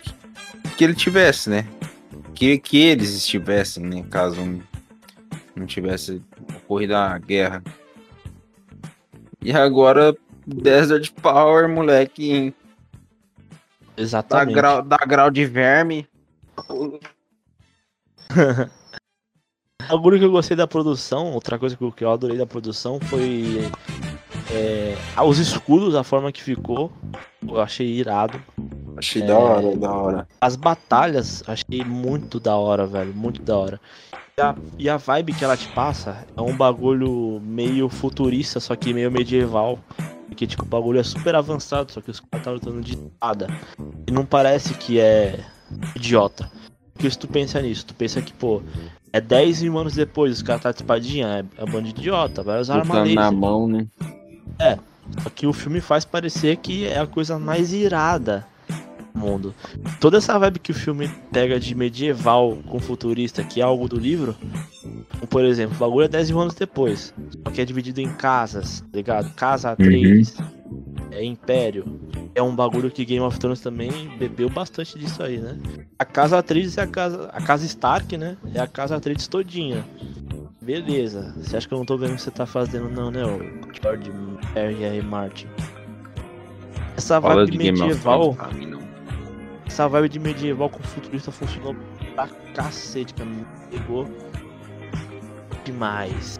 que 0.76 0.84
ele 0.84 0.94
tivesse, 0.94 1.50
né? 1.50 1.66
Que, 2.34 2.56
que 2.58 2.78
eles 2.78 3.12
estivessem, 3.14 3.84
né? 3.84 4.04
Caso 4.08 4.40
não 5.56 5.66
tivesse 5.66 6.22
ocorrido 6.56 6.94
a 6.94 7.18
guerra. 7.18 7.62
E 9.42 9.52
agora, 9.52 10.16
Desert 10.46 11.12
Power, 11.20 11.68
moleque. 11.68 12.54
Exatamente. 13.96 14.54
Dá 14.54 14.60
grau, 14.60 14.82
dá 14.82 14.98
grau 14.98 15.30
de 15.30 15.44
verme. 15.44 16.06
Algo 19.88 20.18
que 20.18 20.24
eu 20.24 20.30
gostei 20.30 20.56
da 20.56 20.66
produção, 20.66 21.32
outra 21.32 21.58
coisa 21.58 21.76
que 21.76 22.04
eu 22.04 22.10
adorei 22.10 22.36
da 22.36 22.46
produção 22.46 23.00
foi 23.00 23.70
é, 24.50 24.96
os 25.24 25.38
escudos, 25.38 25.94
a 25.94 26.02
forma 26.02 26.32
que 26.32 26.42
ficou. 26.42 26.92
Eu 27.46 27.60
achei 27.60 27.86
irado. 27.86 28.40
Achei 28.96 29.22
é, 29.22 29.26
da 29.26 29.38
hora, 29.38 29.76
da 29.76 29.92
hora. 29.92 30.28
As 30.40 30.56
batalhas, 30.56 31.42
achei 31.46 31.84
muito 31.84 32.40
da 32.40 32.56
hora, 32.56 32.86
velho. 32.86 33.14
Muito 33.14 33.42
da 33.42 33.56
hora. 33.56 33.80
E 34.36 34.40
a, 34.40 34.54
e 34.78 34.88
a 34.88 34.96
vibe 34.96 35.32
que 35.32 35.44
ela 35.44 35.56
te 35.56 35.68
passa 35.68 36.26
é 36.36 36.40
um 36.40 36.56
bagulho 36.56 37.40
meio 37.42 37.88
futurista, 37.88 38.60
só 38.60 38.76
que 38.76 38.92
meio 38.92 39.10
medieval. 39.10 39.78
Porque, 40.26 40.46
tipo, 40.46 40.62
o 40.62 40.66
bagulho 40.66 41.00
é 41.00 41.02
super 41.02 41.34
avançado, 41.34 41.90
só 41.92 42.00
que 42.00 42.10
os 42.10 42.20
caras 42.20 42.38
estão 42.38 42.52
lutando 42.52 42.80
de 42.80 42.92
espada. 42.92 43.48
E 44.06 44.12
não 44.12 44.24
parece 44.24 44.74
que 44.74 45.00
é 45.00 45.44
idiota. 45.96 46.50
Porque 46.98 47.10
se 47.12 47.16
tu 47.16 47.28
pensa 47.28 47.62
nisso, 47.62 47.86
tu 47.86 47.94
pensa 47.94 48.20
que, 48.20 48.32
pô, 48.32 48.60
é 49.12 49.20
10 49.20 49.62
mil 49.62 49.78
anos 49.78 49.94
depois, 49.94 50.32
os 50.32 50.42
caras 50.42 50.62
tá 50.62 50.72
de 50.72 50.78
espadinha, 50.78 51.28
é, 51.28 51.62
é 51.62 51.64
um 51.64 51.70
bando 51.70 51.84
de 51.84 51.90
idiota, 51.90 52.42
vai 52.42 52.60
usar 52.60 52.80
armadilha. 52.80 53.14
na 53.14 53.30
mão, 53.30 53.68
né? 53.68 53.86
É, 54.58 54.76
só 55.22 55.30
que 55.30 55.46
o 55.46 55.52
filme 55.52 55.80
faz 55.80 56.04
parecer 56.04 56.56
que 56.56 56.88
é 56.88 56.98
a 56.98 57.06
coisa 57.06 57.38
mais 57.38 57.72
irada 57.72 58.44
do 59.14 59.20
mundo. 59.20 59.54
Toda 60.00 60.18
essa 60.18 60.36
vibe 60.40 60.58
que 60.58 60.72
o 60.72 60.74
filme 60.74 61.08
pega 61.30 61.60
de 61.60 61.72
medieval 61.72 62.58
com 62.66 62.80
futurista, 62.80 63.44
que 63.44 63.60
é 63.60 63.64
algo 63.64 63.88
do 63.88 63.96
livro, 63.96 64.34
por 65.30 65.44
exemplo, 65.44 65.76
o 65.76 65.78
bagulho 65.78 66.06
é 66.06 66.08
10 66.08 66.30
mil 66.30 66.40
anos 66.40 66.54
depois, 66.54 67.14
só 67.44 67.52
que 67.52 67.60
é 67.60 67.64
dividido 67.64 68.00
em 68.00 68.12
casas, 68.12 68.80
tá 68.80 68.96
ligado? 68.96 69.32
Casa 69.36 69.76
3, 69.76 70.36
uhum. 70.36 70.46
é 71.12 71.24
Império, 71.24 71.84
é 72.38 72.42
um 72.42 72.54
bagulho 72.54 72.88
que 72.88 73.04
Game 73.04 73.24
of 73.24 73.36
Thrones 73.38 73.60
também 73.60 73.90
bebeu 74.16 74.48
bastante 74.48 74.96
disso 74.96 75.22
aí, 75.22 75.38
né? 75.38 75.58
A 75.98 76.04
casa 76.04 76.38
Atreides 76.38 76.78
é 76.78 76.82
a 76.82 76.86
casa, 76.86 77.28
a 77.32 77.42
casa 77.42 77.66
Stark, 77.66 78.16
né? 78.16 78.36
É 78.54 78.60
a 78.60 78.66
casa 78.66 78.94
Atreides 78.94 79.26
todinha. 79.26 79.84
Beleza. 80.62 81.34
Você 81.36 81.56
acha 81.56 81.66
que 81.66 81.74
eu 81.74 81.78
não 81.78 81.84
tô 81.84 81.98
vendo 81.98 82.12
o 82.12 82.14
que 82.14 82.22
você 82.22 82.30
tá 82.30 82.46
fazendo, 82.46 82.88
não, 82.88 83.10
né? 83.10 83.24
O 83.24 83.40
George 83.82 84.12
R. 84.54 84.84
R. 84.84 85.02
Martin. 85.02 85.48
Essa 86.96 87.20
Fala 87.20 87.44
vibe 87.44 87.58
medieval. 87.58 88.36
Essa 89.66 89.88
vibe 89.88 90.08
de 90.08 90.18
medieval 90.20 90.70
com 90.70 90.82
futurista 90.82 91.32
funcionou 91.32 91.74
pra 92.14 92.28
cacete, 92.54 93.14
cara. 93.14 93.28
Me 93.28 93.44
pegou 93.68 94.08
demais. 95.64 96.38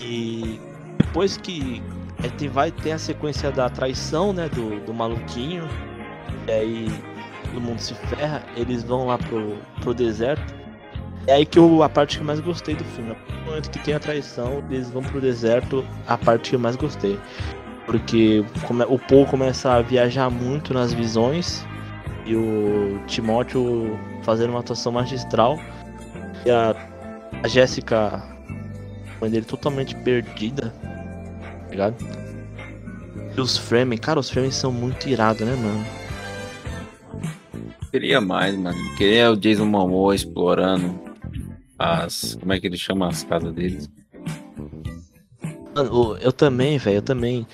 E 0.00 0.58
depois 0.98 1.36
que 1.36 1.82
é, 2.22 2.28
tem, 2.28 2.48
vai 2.48 2.70
ter 2.70 2.92
a 2.92 2.98
sequência 2.98 3.50
da 3.50 3.68
traição, 3.68 4.32
né? 4.32 4.48
Do, 4.48 4.80
do 4.84 4.94
maluquinho. 4.94 5.68
E 6.46 6.50
aí 6.50 6.88
todo 7.44 7.60
mundo 7.60 7.78
se 7.78 7.94
ferra. 7.94 8.42
Eles 8.56 8.82
vão 8.82 9.06
lá 9.06 9.18
pro, 9.18 9.56
pro 9.80 9.94
deserto. 9.94 10.54
É 11.26 11.34
aí 11.34 11.46
que 11.46 11.58
eu, 11.58 11.82
a 11.82 11.88
parte 11.88 12.16
que 12.16 12.22
eu 12.22 12.26
mais 12.26 12.40
gostei 12.40 12.74
do 12.74 12.84
filme. 12.84 13.16
No 13.40 13.46
momento 13.46 13.70
que 13.70 13.78
tem 13.80 13.94
a 13.94 14.00
traição, 14.00 14.64
eles 14.70 14.90
vão 14.90 15.02
pro 15.02 15.20
deserto, 15.20 15.84
a 16.06 16.16
parte 16.16 16.50
que 16.50 16.56
eu 16.56 16.60
mais 16.60 16.76
gostei. 16.76 17.18
Porque 17.84 18.44
come, 18.66 18.84
o 18.84 18.98
Paul 18.98 19.26
começa 19.26 19.72
a 19.72 19.82
viajar 19.82 20.30
muito 20.30 20.72
nas 20.72 20.92
visões. 20.92 21.66
E 22.24 22.34
o 22.34 23.00
Timóteo 23.06 23.98
fazendo 24.22 24.50
uma 24.50 24.60
atuação 24.60 24.92
magistral. 24.92 25.58
E 26.44 26.50
a, 26.50 26.74
a 27.42 27.48
Jéssica, 27.48 28.22
mãe 29.20 29.30
dele 29.30 29.44
totalmente 29.44 29.94
perdida 29.96 30.72
ligado? 31.76 31.96
E 33.36 33.40
os 33.40 33.58
frames, 33.58 34.00
cara, 34.00 34.18
os 34.18 34.30
frames 34.30 34.54
são 34.54 34.72
muito 34.72 35.08
irados, 35.08 35.46
né, 35.46 35.54
mano? 35.54 35.84
Queria 37.90 38.20
mais, 38.20 38.56
mano. 38.58 38.78
Queria 38.96 39.30
o 39.30 39.36
Jason 39.36 39.66
Momoa 39.66 40.14
explorando 40.14 40.98
as. 41.78 42.36
Como 42.40 42.52
é 42.52 42.60
que 42.60 42.66
ele 42.66 42.76
chama 42.76 43.08
as 43.08 43.22
casas 43.24 43.52
deles? 43.54 43.90
Mano, 45.74 46.16
eu 46.18 46.32
também, 46.32 46.78
velho, 46.78 46.96
eu 46.96 47.02
também. 47.02 47.46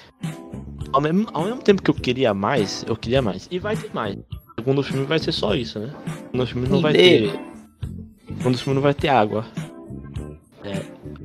Ao 0.93 1.01
mesmo, 1.01 1.27
ao 1.33 1.45
mesmo 1.45 1.63
tempo 1.63 1.83
que 1.83 1.91
eu 1.91 1.95
queria 1.95 2.33
mais, 2.33 2.85
eu 2.87 2.97
queria 2.97 3.21
mais. 3.21 3.49
E 3.51 3.59
vai 3.59 3.77
ter 3.77 3.91
mais. 3.93 4.17
O 4.17 4.61
segundo 4.61 4.83
filme 4.83 5.05
vai 5.05 5.19
ser 5.19 5.33
só 5.33 5.55
isso, 5.55 5.79
né? 5.79 5.93
O 6.07 6.47
segundo 6.47 6.47
filme 6.47 6.69
não 6.69 6.81
vai 6.81 6.93
ter. 6.93 7.27
O 7.27 8.37
segundo 8.39 8.59
filme 8.59 8.75
não 8.75 8.83
vai 8.83 8.95
ter 8.95 9.09
água. 9.09 9.45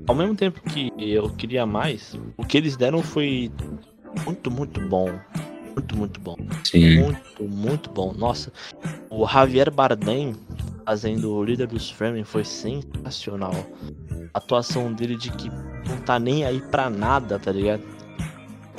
Ao 0.07 0.15
mesmo 0.15 0.35
tempo 0.35 0.61
que 0.61 0.91
eu 0.97 1.29
queria 1.31 1.65
mais, 1.65 2.17
o 2.37 2.45
que 2.45 2.57
eles 2.57 2.77
deram 2.77 3.03
foi 3.03 3.51
muito, 4.25 4.49
muito 4.49 4.79
bom. 4.81 5.11
Muito, 5.75 5.97
muito 5.97 6.19
bom. 6.19 6.35
Sim. 6.63 7.01
Muito, 7.01 7.43
muito 7.43 7.89
bom. 7.91 8.13
Nossa, 8.13 8.51
o 9.09 9.27
Javier 9.27 9.69
Bardem 9.69 10.35
fazendo 10.85 11.33
o 11.33 11.43
líder 11.43 11.67
dos 11.67 11.91
Fremen 11.91 12.23
foi 12.23 12.43
sensacional. 12.43 13.53
A 14.33 14.37
atuação 14.37 14.91
dele 14.93 15.17
de 15.17 15.29
que 15.31 15.49
não 15.87 15.97
tá 16.05 16.17
nem 16.17 16.45
aí 16.45 16.61
pra 16.71 16.89
nada, 16.89 17.37
tá 17.37 17.51
ligado? 17.51 17.83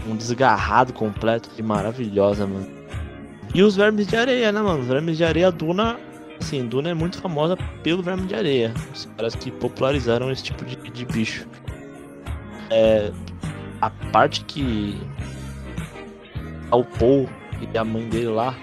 um 0.09 0.16
desgarrado 0.16 0.93
completo 0.93 1.51
de 1.55 1.62
maravilhosa, 1.62 2.47
mano. 2.47 2.66
E 3.55 3.62
os 3.62 3.76
vermes 3.76 4.07
de 4.07 4.16
areia, 4.16 4.53
né, 4.53 4.61
mano? 4.61 4.81
Os 4.81 4.89
vermes 4.89 5.16
de 5.16 5.24
areia, 5.24 5.51
Duna. 5.51 5.99
Assim, 6.41 6.66
Duna 6.66 6.91
é 6.91 6.95
muito 6.95 7.20
famosa 7.20 7.57
pelo 7.82 8.03
verme 8.03 8.26
de 8.26 8.34
areia. 8.34 8.72
Os 8.95 9.07
caras 9.16 9.34
que 9.34 9.51
popularizaram 9.51 10.30
esse 10.30 10.43
tipo 10.45 10.64
de, 10.64 10.76
de 10.76 11.05
bicho. 11.05 11.47
É, 12.70 13.11
a 13.80 13.91
parte 13.91 14.45
que. 14.45 14.99
O 16.70 16.84
Paul 16.84 17.28
e 17.72 17.76
a 17.78 17.84
mãe 17.84 18.09
dele 18.09 18.28
lá. 18.28 18.55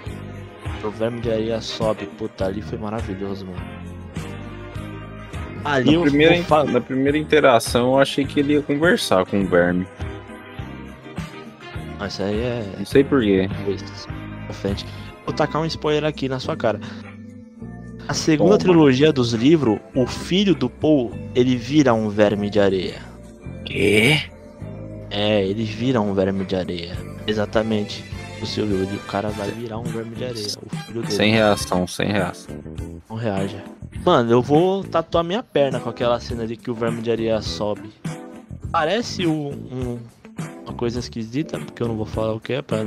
O 0.83 0.89
verme 0.89 1.19
de 1.21 1.31
areia 1.31 1.59
sobe. 1.61 2.05
Puta, 2.17 2.45
ali 2.45 2.61
foi 2.61 2.77
maravilhoso, 2.77 3.45
mano. 3.45 3.75
Ali 5.63 5.87
Na 5.87 5.93
eu 5.93 6.01
primeira, 6.03 6.35
vou 6.35 6.43
fa- 6.43 6.63
na 6.63 6.79
primeira 6.79 7.17
interação 7.17 7.93
eu 7.93 7.99
achei 7.99 8.23
que 8.23 8.39
ele 8.39 8.53
ia 8.53 8.61
conversar 8.61 9.25
com 9.25 9.41
o 9.41 9.47
Verme. 9.47 9.87
Mas 11.97 12.13
Isso 12.13 12.23
aí 12.23 12.39
é. 12.39 12.75
Não 12.77 12.85
sei 12.85 13.03
porquê. 13.03 13.49
pra 14.45 14.53
frente. 14.53 14.85
Vou 15.25 15.33
tacar 15.33 15.61
um 15.61 15.65
spoiler 15.65 16.05
aqui 16.05 16.29
na 16.29 16.39
sua 16.39 16.55
cara. 16.55 16.79
A 18.07 18.13
segunda 18.13 18.57
Toma. 18.57 18.73
trilogia 18.73 19.11
dos 19.11 19.33
livros, 19.33 19.79
o 19.95 20.05
filho 20.05 20.53
do 20.53 20.69
Paul, 20.69 21.11
ele 21.33 21.55
vira 21.55 21.93
um 21.93 22.07
verme 22.09 22.49
de 22.49 22.59
areia. 22.59 23.01
Quê? 23.65 24.21
É, 25.09 25.43
ele 25.45 25.63
vira 25.63 25.99
um 26.01 26.13
verme 26.13 26.45
de 26.45 26.55
areia. 26.55 26.95
Exatamente. 27.25 28.03
O 28.41 28.45
seu 28.45 28.65
o 28.65 28.99
cara 29.07 29.29
vai 29.29 29.49
virar 29.49 29.79
um 29.79 29.83
verme 29.83 30.13
de 30.15 30.23
areia. 30.25 30.47
O 30.61 30.75
filho 30.85 31.01
dele 31.01 31.13
Sem 31.13 31.31
reação, 31.31 31.87
sem 31.87 32.07
reação. 32.11 32.55
não 33.09 33.15
reage. 33.17 33.57
Mano, 34.05 34.29
eu 34.31 34.41
vou 34.41 34.83
tatuar 34.83 35.23
minha 35.23 35.41
perna 35.41 35.79
com 35.79 35.89
aquela 35.89 36.19
cena 36.19 36.43
ali 36.43 36.55
que 36.57 36.69
o 36.69 36.73
verme 36.75 37.01
de 37.01 37.09
areia 37.09 37.41
sobe. 37.41 37.89
Parece 38.71 39.25
um, 39.25 39.47
um- 39.49 39.99
uma 40.63 40.73
coisa 40.73 40.99
esquisita, 40.99 41.57
porque 41.57 41.81
eu 41.81 41.87
não 41.87 41.95
vou 41.95 42.05
falar 42.05 42.33
o 42.33 42.39
que 42.39 42.53
é, 42.53 42.61
pra 42.61 42.85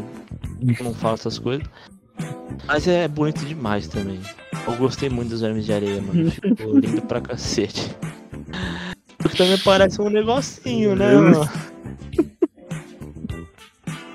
não 0.82 0.94
falar 0.94 1.14
essas 1.14 1.38
coisas. 1.38 1.66
Mas 2.66 2.86
é 2.86 3.08
bonito 3.08 3.44
demais 3.44 3.88
também. 3.88 4.20
Eu 4.66 4.76
gostei 4.76 5.08
muito 5.08 5.30
dos 5.30 5.40
vermes 5.40 5.64
de 5.64 5.72
areia, 5.72 6.02
mano. 6.02 6.28
Ficou 6.30 6.78
lindo 6.78 7.02
pra 7.02 7.20
cacete. 7.20 7.90
Porque 9.16 9.36
também 9.36 9.58
parece 9.58 10.00
um 10.00 10.10
negocinho, 10.10 10.94
né, 10.94 11.14
mano? 11.14 11.48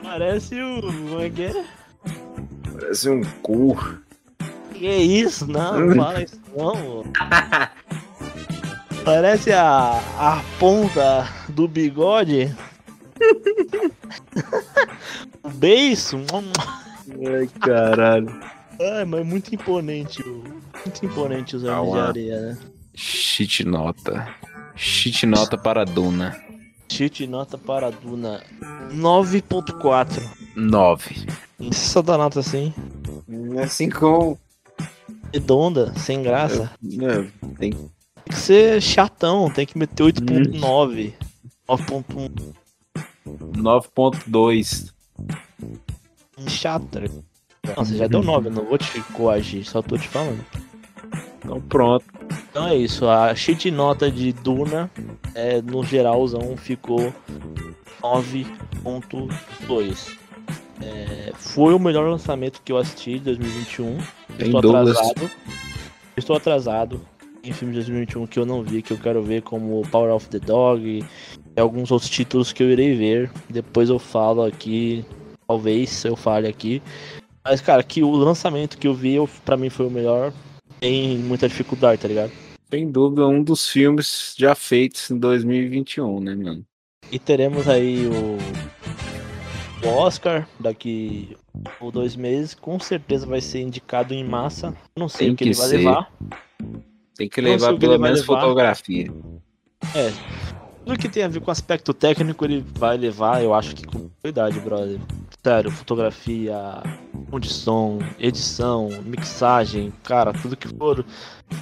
Parece 0.04 0.62
o. 0.62 0.82
Como 0.82 1.20
é 1.20 1.30
que 1.30 1.44
é? 1.44 1.66
Parece 2.72 3.10
um 3.10 3.24
cu. 3.42 3.76
Que 4.74 4.88
isso? 4.88 5.48
Não, 5.48 5.80
não 5.80 5.96
fala 5.96 6.22
isso 6.22 6.40
não. 6.56 6.76
mano. 6.76 7.04
Parece 9.04 9.52
a, 9.52 10.00
a 10.18 10.42
ponta 10.60 11.28
do 11.50 11.68
bigode. 11.68 12.56
o 15.44 15.50
beiço. 15.50 16.18
Ai, 17.28 17.48
caralho. 17.60 18.28
Ai, 18.80 19.06
mas 19.06 19.26
muito 19.26 19.54
imponente. 19.54 20.22
o- 20.22 20.44
Muito 20.86 21.06
imponente 21.06 21.56
os 21.56 21.62
vermes 21.62 21.92
de 21.94 22.00
areia, 22.00 22.42
né? 22.42 22.58
Shit 22.96 23.64
nota. 23.64 24.28
Shit 24.76 25.26
nota 25.26 25.58
para 25.58 25.86
Duna. 25.86 26.36
Chute 26.92 27.26
nota 27.26 27.58
para 27.58 27.88
a 27.88 27.90
Duna 27.90 28.44
9.4. 28.92 30.22
9. 30.56 31.26
Só 31.72 32.02
dá 32.02 32.18
nota 32.18 32.40
assim. 32.40 32.74
Assim 33.64 33.90
como. 33.90 34.38
Redonda, 35.34 35.94
sem 35.98 36.22
graça. 36.22 36.70
É, 36.84 37.24
tem 37.58 37.72
Tem 37.72 37.90
que 38.30 38.36
ser 38.36 38.82
chatão, 38.82 39.50
tem 39.50 39.66
que 39.66 39.78
meter 39.78 40.04
8.9. 40.04 41.14
9.1. 41.68 42.54
9.2. 43.56 44.94
chato, 46.48 46.86
tá 46.86 47.00
ligado? 47.00 47.24
Não, 47.66 47.86
você 47.86 47.96
já 47.96 48.08
deu 48.08 48.22
9, 48.22 48.50
eu 48.50 48.54
não 48.54 48.66
vou 48.66 48.78
te 48.78 49.02
coagir, 49.14 49.66
só 49.66 49.82
tô 49.82 49.98
te 49.98 50.08
falando. 50.08 50.44
Então 51.44 51.62
pronto. 51.62 52.06
Então 52.50 52.68
é 52.68 52.76
isso, 52.76 53.08
a 53.08 53.34
cheat 53.36 53.72
nota 53.72 54.12
de 54.12 54.34
Duna, 54.34 54.92
é, 55.34 55.62
no 55.62 55.84
geralzão, 55.84 56.56
ficou 56.58 57.14
9.2. 58.02 60.18
É, 60.82 61.32
foi 61.36 61.74
o 61.74 61.80
melhor 61.80 62.10
lançamento 62.10 62.62
que 62.64 62.72
eu 62.72 62.78
assisti 62.78 63.14
de 63.14 63.26
2021. 63.26 63.98
Tem 64.38 64.48
Estou 64.48 64.62
Douglas. 64.62 64.98
atrasado. 64.98 65.32
Estou 66.18 66.36
atrasado 66.36 67.02
em 67.44 67.52
filmes 67.52 67.76
de 67.76 67.82
2021 67.82 68.28
que 68.28 68.40
eu 68.40 68.46
não 68.46 68.64
vi, 68.64 68.82
que 68.82 68.92
eu 68.92 68.98
quero 68.98 69.22
ver, 69.24 69.42
como 69.42 69.82
Power 69.90 70.14
of 70.14 70.28
the 70.30 70.40
Dog 70.40 71.04
e 71.56 71.60
alguns 71.60 71.92
outros 71.92 72.10
títulos 72.10 72.54
que 72.54 72.64
eu 72.64 72.70
irei 72.70 72.96
ver. 72.96 73.32
Depois 73.50 73.90
eu 73.90 74.00
falo 74.00 74.44
aqui, 74.44 75.06
talvez 75.48 76.04
eu 76.06 76.16
fale 76.16 76.48
aqui. 76.48 76.82
Mas, 77.44 77.60
cara, 77.62 77.84
que 77.84 78.02
o 78.04 78.12
lançamento 78.12 78.78
que 78.78 78.88
eu 78.88 78.94
vi, 78.94 79.16
eu, 79.16 79.30
pra 79.44 79.58
mim 79.58 79.70
foi 79.70 79.86
o 79.86 79.92
melhor. 79.92 80.32
Tem 80.80 81.18
muita 81.18 81.48
dificuldade, 81.48 82.02
tá 82.02 82.08
ligado? 82.08 82.32
Sem 82.70 82.90
dúvida, 82.90 83.28
um 83.28 83.44
dos 83.44 83.68
filmes 83.70 84.34
já 84.38 84.56
feitos 84.56 85.12
em 85.12 85.18
2021, 85.20 86.20
né, 86.20 86.36
mano? 86.36 86.66
E 87.12 87.20
teremos 87.20 87.68
aí 87.68 88.08
o, 88.08 88.38
o 89.88 89.90
Oscar 89.90 90.48
daqui 90.60 91.36
por 91.78 91.92
dois 91.92 92.16
meses. 92.16 92.54
Com 92.56 92.80
certeza 92.80 93.26
vai 93.26 93.42
ser 93.42 93.62
indicado 93.62 94.14
em 94.14 94.24
massa. 94.24 94.76
Não 94.98 95.08
sei 95.08 95.28
Tem 95.28 95.34
o 95.34 95.38
que, 95.38 95.44
ele 95.44 95.52
que 95.52 95.58
vai 95.60 95.68
ser. 95.70 95.78
levar. 95.78 96.12
Tem 97.16 97.30
que 97.30 97.42
levar 97.42 97.72
o 97.72 97.74
que 97.76 97.80
pelo 97.82 97.94
ele 97.94 98.00
vai 98.00 98.10
menos 98.12 98.28
levar. 98.28 98.42
fotografia. 98.42 99.12
É. 99.96 100.12
Tudo 100.86 100.98
que 100.98 101.08
tem 101.10 101.24
a 101.24 101.28
ver 101.28 101.40
com 101.42 101.52
aspecto 101.52 101.94
técnico 101.94 102.44
ele 102.44 102.66
vai 102.74 102.98
levar, 102.98 103.44
eu 103.44 103.54
acho 103.54 103.76
que 103.76 103.86
com 103.86 104.10
qualidade, 104.22 104.60
brother. 104.60 105.00
Sério, 105.46 105.70
fotografia, 105.72 106.56
condição, 107.30 108.00
edição, 108.18 108.88
mixagem, 109.04 109.92
cara, 110.02 110.32
tudo 110.32 110.56
que 110.56 110.70
for 110.70 111.04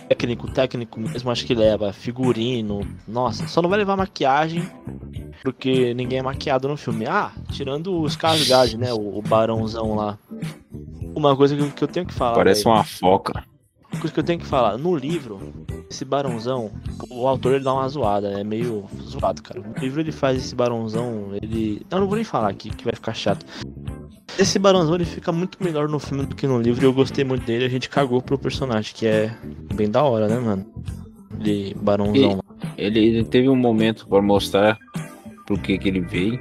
técnico, 0.08 0.52
técnico 0.52 1.00
mesmo, 1.00 1.32
acho 1.32 1.44
que 1.48 1.56
leva. 1.56 1.92
Figurino, 1.92 2.82
nossa, 3.08 3.48
só 3.48 3.60
não 3.60 3.70
vai 3.72 3.80
levar 3.80 3.98
maquiagem, 3.98 4.70
porque 5.44 5.96
ninguém 5.96 6.20
é 6.20 6.22
maquiado 6.22 6.68
no 6.68 6.78
filme. 6.78 7.08
Ah, 7.08 7.32
tirando 7.52 7.92
o 7.92 8.06
Skarsgård, 8.06 8.78
né, 8.78 8.94
o, 8.94 9.18
o 9.18 9.22
barãozão 9.24 9.96
lá. 9.96 10.16
Uma 11.16 11.36
coisa 11.36 11.56
que, 11.56 11.64
eu- 11.64 11.72
que 11.72 11.84
eu 11.84 11.88
tenho 11.88 12.06
que 12.06 12.14
falar, 12.14 12.36
Parece 12.36 12.64
velho, 12.64 12.76
uma 12.76 12.84
foca. 12.84 13.44
Coisa 14.02 14.14
que 14.14 14.20
eu 14.20 14.24
tenho 14.24 14.39
que 14.39 14.45
falar, 14.45 14.78
no 14.78 14.95
livro, 14.95 15.39
esse 15.89 16.04
barãozão, 16.04 16.72
o 17.10 17.28
autor 17.28 17.54
ele 17.54 17.64
dá 17.64 17.74
uma 17.74 17.88
zoada, 17.88 18.39
é 18.39 18.43
meio 18.43 18.86
zoado, 19.04 19.41
cara. 19.41 19.62
No 19.62 19.80
livro 19.80 20.02
ele 20.02 20.12
faz 20.12 20.38
esse 20.38 20.56
barãozão, 20.56 21.30
ele. 21.41 21.86
Eu 21.89 21.99
não 21.99 22.08
vou 22.08 22.16
nem 22.16 22.26
falar 22.26 22.49
aqui, 22.49 22.70
que 22.70 22.84
vai 22.84 22.93
ficar 22.93 23.14
chato. 23.14 23.45
Esse 24.39 24.58
barãozão 24.58 24.95
ele 24.95 25.06
fica 25.06 25.32
muito 25.32 25.64
melhor 25.64 25.88
no 25.88 25.99
filme 25.99 26.26
do 26.26 26.36
que 26.36 26.47
no 26.47 26.60
livro 26.60 26.84
e 26.84 26.88
eu 26.88 26.93
gostei 26.93 27.24
muito 27.24 27.45
dele. 27.45 27.66
A 27.66 27.70
gente 27.70 27.89
cagou 27.89 28.22
pro 28.22 28.38
personagem, 28.38 28.93
que 28.93 29.06
é 29.06 29.36
bem 29.76 29.89
da 29.89 30.04
hora, 30.04 30.28
né, 30.28 30.39
mano? 30.39 30.66
Ele 31.39 31.76
barãozão. 31.80 32.41
Ele, 32.78 32.99
ele 32.99 33.24
teve 33.24 33.49
um 33.49 33.56
momento 33.56 34.08
pra 34.08 34.22
mostrar 34.22 34.78
pro 35.45 35.58
que 35.58 35.78
que 35.78 35.88
ele 35.88 36.02
veio, 36.02 36.39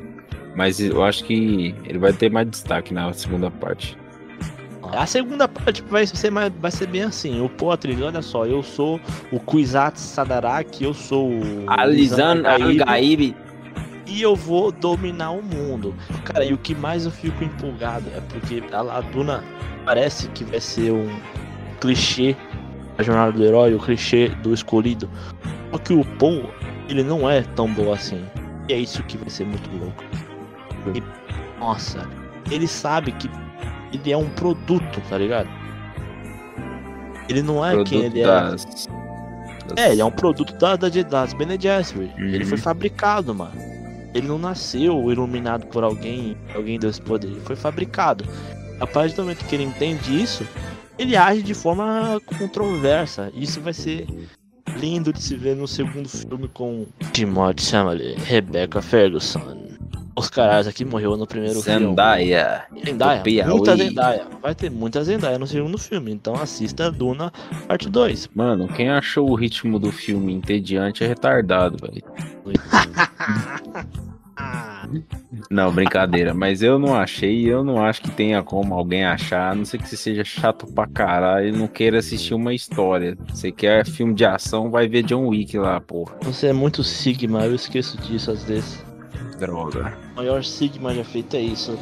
mas 0.57 0.81
eu 0.81 1.03
acho 1.03 1.25
que 1.25 1.75
ele 1.85 1.99
vai 1.99 2.13
ter 2.13 2.31
mais 2.31 2.49
destaque 2.49 2.95
na 2.95 3.13
segunda 3.13 3.51
parte. 3.51 3.99
A 4.93 5.07
segunda 5.07 5.47
parte 5.47 5.83
vai 5.83 6.07
ser, 6.07 6.31
mais, 6.31 6.53
vai 6.61 6.71
ser 6.71 6.87
bem 6.87 7.03
assim. 7.03 7.41
O 7.41 7.71
Atreides, 7.71 8.03
olha 8.03 8.23
só, 8.23 8.45
eu 8.47 8.63
sou 8.63 9.01
o 9.31 9.39
Kuizat 9.39 9.99
Sadarak, 9.99 10.83
eu 10.83 10.93
sou 10.93 11.31
o. 11.31 11.65
Alizan 11.69 12.43
Gaib, 12.43 12.81
Al-Gaib. 12.81 13.37
e 14.07 14.23
eu 14.23 14.35
vou 14.35 14.73
dominar 14.73 15.31
o 15.31 15.43
mundo. 15.43 15.95
Cara, 16.25 16.45
e 16.45 16.53
o 16.53 16.59
que 16.59 16.75
mais 16.75 17.05
eu 17.05 17.11
fico 17.11 17.45
empolgado 17.45 18.07
é 18.17 18.21
porque 18.21 18.63
a 18.73 18.83
Laduna 18.83 19.45
parece 19.85 20.29
que 20.29 20.45
vai 20.45 20.61
ser 20.61 20.93
um 20.93 21.09
clichê 21.81 22.37
da 22.97 23.05
jornada 23.05 23.33
do 23.33 23.45
herói, 23.45 23.75
o 23.75 23.79
clichê 23.79 24.29
do 24.43 24.53
escolhido. 24.53 25.09
Só 25.71 25.79
que 25.79 25.95
o 25.95 26.05
Paul, 26.19 26.51
ele 26.89 27.03
não 27.03 27.31
é 27.31 27.43
tão 27.43 27.73
bom 27.73 27.93
assim. 27.93 28.25
E 28.69 28.73
é 28.73 28.79
isso 28.79 29.03
que 29.05 29.17
vai 29.17 29.31
ser 29.31 29.47
muito 29.47 29.71
louco. 29.79 30.05
E, 30.95 31.03
nossa, 31.59 32.09
ele 32.51 32.67
sabe 32.67 33.13
que 33.13 33.31
ele 33.93 34.13
é 34.13 34.17
um 34.17 34.29
produto, 34.31 35.01
tá 35.09 35.19
ligado? 35.19 35.49
Ele 37.29 37.43
não 37.43 37.65
é 37.65 37.71
quem 37.85 38.01
Produto 38.01 38.17
ele 38.17 38.21
é. 38.21 38.27
das, 38.27 38.65
das- 38.65 38.89
É, 39.77 39.93
ele 39.93 40.01
é 40.01 40.05
um 40.05 40.11
produto 40.11 40.53
da, 40.55 40.75
da, 40.77 40.89
das 40.89 41.33
Bene 41.33 41.57
Gesserit. 41.61 42.13
Uhum. 42.21 42.27
Ele 42.29 42.45
foi 42.45 42.59
fabricado, 42.59 43.35
mano. 43.35 43.53
Ele 44.13 44.27
não 44.27 44.39
nasceu 44.39 45.11
iluminado 45.13 45.67
por 45.69 45.85
alguém, 45.85 46.37
alguém 46.55 46.79
deu 46.79 46.91
esse 46.91 47.01
poder. 47.01 47.29
Ele 47.29 47.41
foi 47.41 47.55
fabricado. 47.55 48.25
A 48.81 48.87
partir 48.87 49.15
do 49.15 49.23
momento 49.23 49.45
que 49.45 49.55
ele 49.55 49.63
entende 49.65 50.21
isso, 50.21 50.45
ele 50.99 51.17
age 51.17 51.43
de 51.43 51.55
forma 51.55 52.21
controversa. 52.39 53.31
Isso 53.35 53.61
vai 53.61 53.73
ser 53.73 54.07
lindo 54.77 55.13
de 55.13 55.23
se 55.23 55.37
ver 55.37 55.55
no 55.55 55.69
segundo 55.69 56.09
filme 56.09 56.49
com 56.49 56.87
Timothée 57.13 57.65
Chalamet, 57.65 58.17
Rebecca 58.25 58.83
Ferguson. 58.83 59.70
Oscar 60.21 60.61
Isaac 60.61 60.85
morreu 60.85 61.17
no 61.17 61.27
primeiro 61.27 61.63
filme. 61.63 61.87
Zendaya. 61.87 62.65
Zendaya, 62.85 63.47
muita 63.47 63.77
Zendaya. 63.77 64.27
Vai 64.43 64.55
ter 64.55 64.71
muita 64.71 65.03
Zendaya 65.03 65.39
no 65.39 65.47
segundo 65.47 65.79
filme. 65.79 66.13
Então 66.13 66.35
assista 66.35 66.91
Duna 66.91 67.33
parte 67.67 67.89
2. 67.89 68.31
Mano, 68.35 68.69
quem 68.69 68.91
achou 68.91 69.31
o 69.31 69.35
ritmo 69.35 69.79
do 69.79 69.91
filme 69.91 70.33
entediante 70.33 71.03
é 71.03 71.07
retardado, 71.07 71.77
velho. 71.81 72.03
Não, 75.49 75.73
brincadeira. 75.73 76.35
Mas 76.35 76.63
eu 76.63 76.79
não 76.79 76.95
achei, 76.95 77.49
eu 77.49 77.63
não 77.63 77.83
acho 77.85 78.03
que 78.03 78.11
tenha 78.11 78.43
como 78.43 78.75
alguém 78.75 79.05
achar, 79.05 79.53
a 79.53 79.55
não 79.55 79.65
ser 79.65 79.79
que 79.79 79.89
você 79.89 79.97
seja 79.97 80.25
chato 80.25 80.67
pra 80.67 80.87
caralho 80.87 81.49
e 81.49 81.53
não 81.53 81.69
queira 81.69 81.99
assistir 81.99 82.35
uma 82.35 82.53
história. 82.53 83.17
Você 83.29 83.53
quer 83.53 83.87
filme 83.87 84.15
de 84.15 84.25
ação, 84.25 84.71
vai 84.71 84.89
ver 84.89 85.03
John 85.03 85.29
Wick 85.29 85.57
lá, 85.59 85.81
porra. 85.81 86.17
Você 86.23 86.49
é 86.49 86.53
muito 86.53 86.83
Sigma, 86.83 87.45
eu 87.45 87.55
esqueço 87.55 87.97
disso 87.99 88.31
às 88.31 88.43
vezes. 88.45 88.90
Droga. 89.41 89.97
O 90.13 90.17
maior 90.17 90.45
Sigma 90.45 90.95
já 90.95 91.03
feito 91.05 91.35
é 91.37 91.41
isso. 91.41 91.79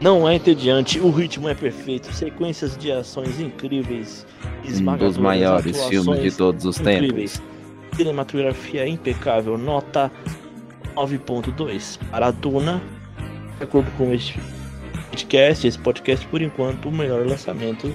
Não 0.00 0.28
é 0.28 0.34
entediante, 0.36 1.00
o 1.00 1.10
ritmo 1.10 1.48
é 1.48 1.54
perfeito, 1.54 2.12
sequências 2.12 2.76
de 2.76 2.92
ações 2.92 3.40
incríveis, 3.40 4.26
Um 4.64 4.96
dos 4.96 5.16
maiores 5.18 5.82
filmes 5.86 6.22
de 6.22 6.30
todos 6.30 6.64
os 6.64 6.78
incríveis. 6.78 7.38
tempos. 7.38 7.96
Cinematografia 7.96 8.86
impecável, 8.86 9.58
nota 9.58 10.10
9.2 10.94 11.98
para 12.10 12.26
a 12.26 12.30
Duna. 12.30 12.80
De 13.56 13.64
acordo 13.64 13.90
com 13.96 14.12
este 14.12 14.38
podcast, 15.10 15.66
esse 15.66 15.78
podcast 15.78 16.24
por 16.28 16.40
enquanto 16.42 16.88
o 16.88 16.92
melhor 16.92 17.26
lançamento 17.26 17.92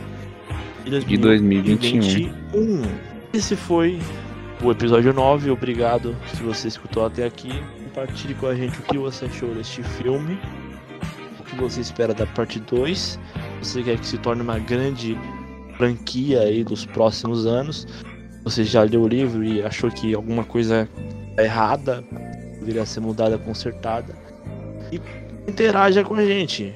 de 0.83 0.99
De 0.99 1.17
2021. 1.17 1.99
2021. 1.99 2.81
Esse 3.33 3.55
foi 3.55 3.97
o 4.61 4.71
episódio 4.71 5.13
9. 5.13 5.49
Obrigado 5.51 6.15
se 6.35 6.43
você 6.43 6.67
escutou 6.67 7.05
até 7.05 7.25
aqui. 7.25 7.63
Compartilhe 7.93 8.33
com 8.33 8.47
a 8.47 8.55
gente 8.55 8.79
o 8.79 8.81
que 8.81 8.97
você 8.97 9.25
achou 9.25 9.53
deste 9.53 9.83
filme. 9.83 10.39
O 11.39 11.43
que 11.43 11.55
você 11.55 11.79
espera 11.79 12.11
da 12.11 12.25
parte 12.25 12.59
2. 12.59 13.19
Você 13.61 13.83
quer 13.83 13.99
que 13.99 14.07
se 14.07 14.17
torne 14.17 14.41
uma 14.41 14.57
grande 14.57 15.15
franquia 15.77 16.41
aí 16.41 16.63
dos 16.63 16.87
próximos 16.87 17.45
anos. 17.45 17.85
Você 18.43 18.63
já 18.63 18.81
leu 18.81 19.03
o 19.03 19.07
livro 19.07 19.43
e 19.43 19.61
achou 19.61 19.91
que 19.91 20.15
alguma 20.15 20.43
coisa 20.43 20.89
tá 21.35 21.43
errada, 21.43 22.03
deveria 22.59 22.83
ser 22.83 22.99
mudada, 22.99 23.37
consertada. 23.37 24.15
E 24.91 24.99
interaja 25.47 26.03
com 26.03 26.15
a 26.15 26.25
gente. 26.25 26.73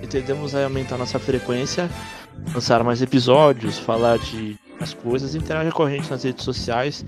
Entendemos 0.00 0.54
aí 0.54 0.62
aumentar 0.62 0.96
nossa 0.96 1.18
frequência, 1.18 1.90
lançar 2.54 2.84
mais 2.84 3.02
episódios, 3.02 3.76
falar 3.76 4.18
de 4.18 4.56
as 4.80 4.94
coisas, 4.94 5.34
interaja 5.34 5.72
com 5.72 5.82
a 5.82 5.90
gente 5.90 6.08
nas 6.08 6.22
redes 6.22 6.44
sociais, 6.44 7.04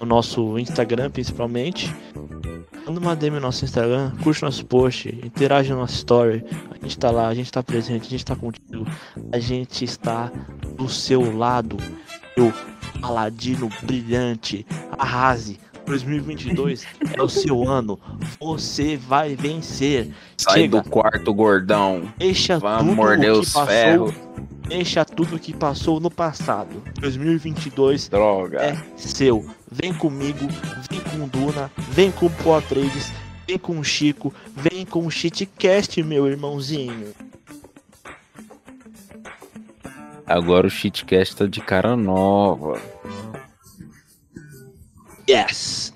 no 0.00 0.06
nosso 0.06 0.58
Instagram 0.58 1.08
principalmente. 1.08 1.94
Manda 2.86 3.00
uma 3.00 3.16
DM 3.16 3.34
no 3.36 3.40
nosso 3.42 3.64
Instagram, 3.64 4.12
curte 4.22 4.42
nosso 4.42 4.64
post, 4.64 5.08
interage 5.24 5.70
no 5.72 5.78
nosso 5.80 5.94
story. 5.96 6.44
A 6.70 6.78
gente 6.82 6.96
tá 6.98 7.10
lá, 7.10 7.26
a 7.26 7.34
gente 7.34 7.50
tá 7.50 7.62
presente, 7.62 8.06
a 8.06 8.10
gente 8.10 8.24
tá 8.24 8.36
contigo, 8.36 8.86
a 9.32 9.38
gente 9.40 9.84
está 9.84 10.30
do 10.76 10.88
seu 10.88 11.36
lado. 11.36 11.76
Eu, 12.36 12.52
paladino 13.00 13.68
brilhante, 13.82 14.64
arrase. 14.96 15.58
2022 15.86 16.84
é 17.14 17.22
o 17.22 17.28
seu 17.28 17.68
ano. 17.68 17.98
Você 18.40 18.96
vai 18.96 19.34
vencer. 19.36 20.10
Sai 20.36 20.62
Chega, 20.62 20.80
do 20.82 20.88
quarto, 20.88 21.32
gordão. 21.32 22.12
deixa 22.18 22.58
Vamos 22.58 22.86
tudo 22.86 22.96
morder 22.96 23.32
o 23.32 23.40
os 23.40 23.48
que 23.48 23.54
passou, 23.54 23.66
ferros. 23.72 24.14
deixa 24.68 25.04
tudo 25.04 25.38
que 25.38 25.52
passou 25.54 26.00
no 26.00 26.10
passado. 26.10 26.82
2022 27.00 28.08
Droga. 28.08 28.60
é 28.60 28.76
seu. 28.96 29.44
Vem 29.70 29.92
comigo, 29.92 30.46
vem 30.90 31.00
com 31.00 31.28
Duna, 31.28 31.70
vem 31.90 32.10
com 32.10 32.26
o 32.26 32.30
Poa 32.30 32.62
Trades, 32.62 33.12
vem 33.46 33.58
com 33.58 33.78
o 33.78 33.84
Chico, 33.84 34.32
vem 34.54 34.84
com 34.84 35.06
o 35.06 35.10
Shitcast, 35.10 36.02
meu 36.02 36.26
irmãozinho. 36.26 37.12
Agora 40.26 40.66
o 40.66 40.70
shitcast 40.70 41.36
tá 41.36 41.46
de 41.46 41.60
cara 41.60 41.96
nova. 41.96 42.82
Yes! 45.30 45.94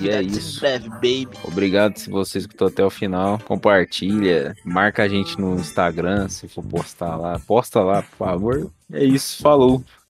E 0.00 0.08
é 0.08 0.22
isso. 0.22 0.60
breve, 0.60 0.88
baby. 0.88 1.28
Obrigado 1.44 1.96
se 1.96 2.10
você 2.10 2.38
escutou 2.38 2.68
até 2.68 2.84
o 2.84 2.90
final. 2.90 3.38
Compartilha, 3.40 4.56
marca 4.64 5.04
a 5.04 5.08
gente 5.08 5.40
no 5.40 5.54
Instagram 5.54 6.28
se 6.28 6.48
for 6.48 6.64
postar 6.64 7.16
lá. 7.16 7.38
Posta 7.38 7.80
lá, 7.80 8.02
por 8.02 8.16
favor. 8.16 8.70
É 8.92 9.04
isso, 9.04 9.42
falou. 9.42 9.82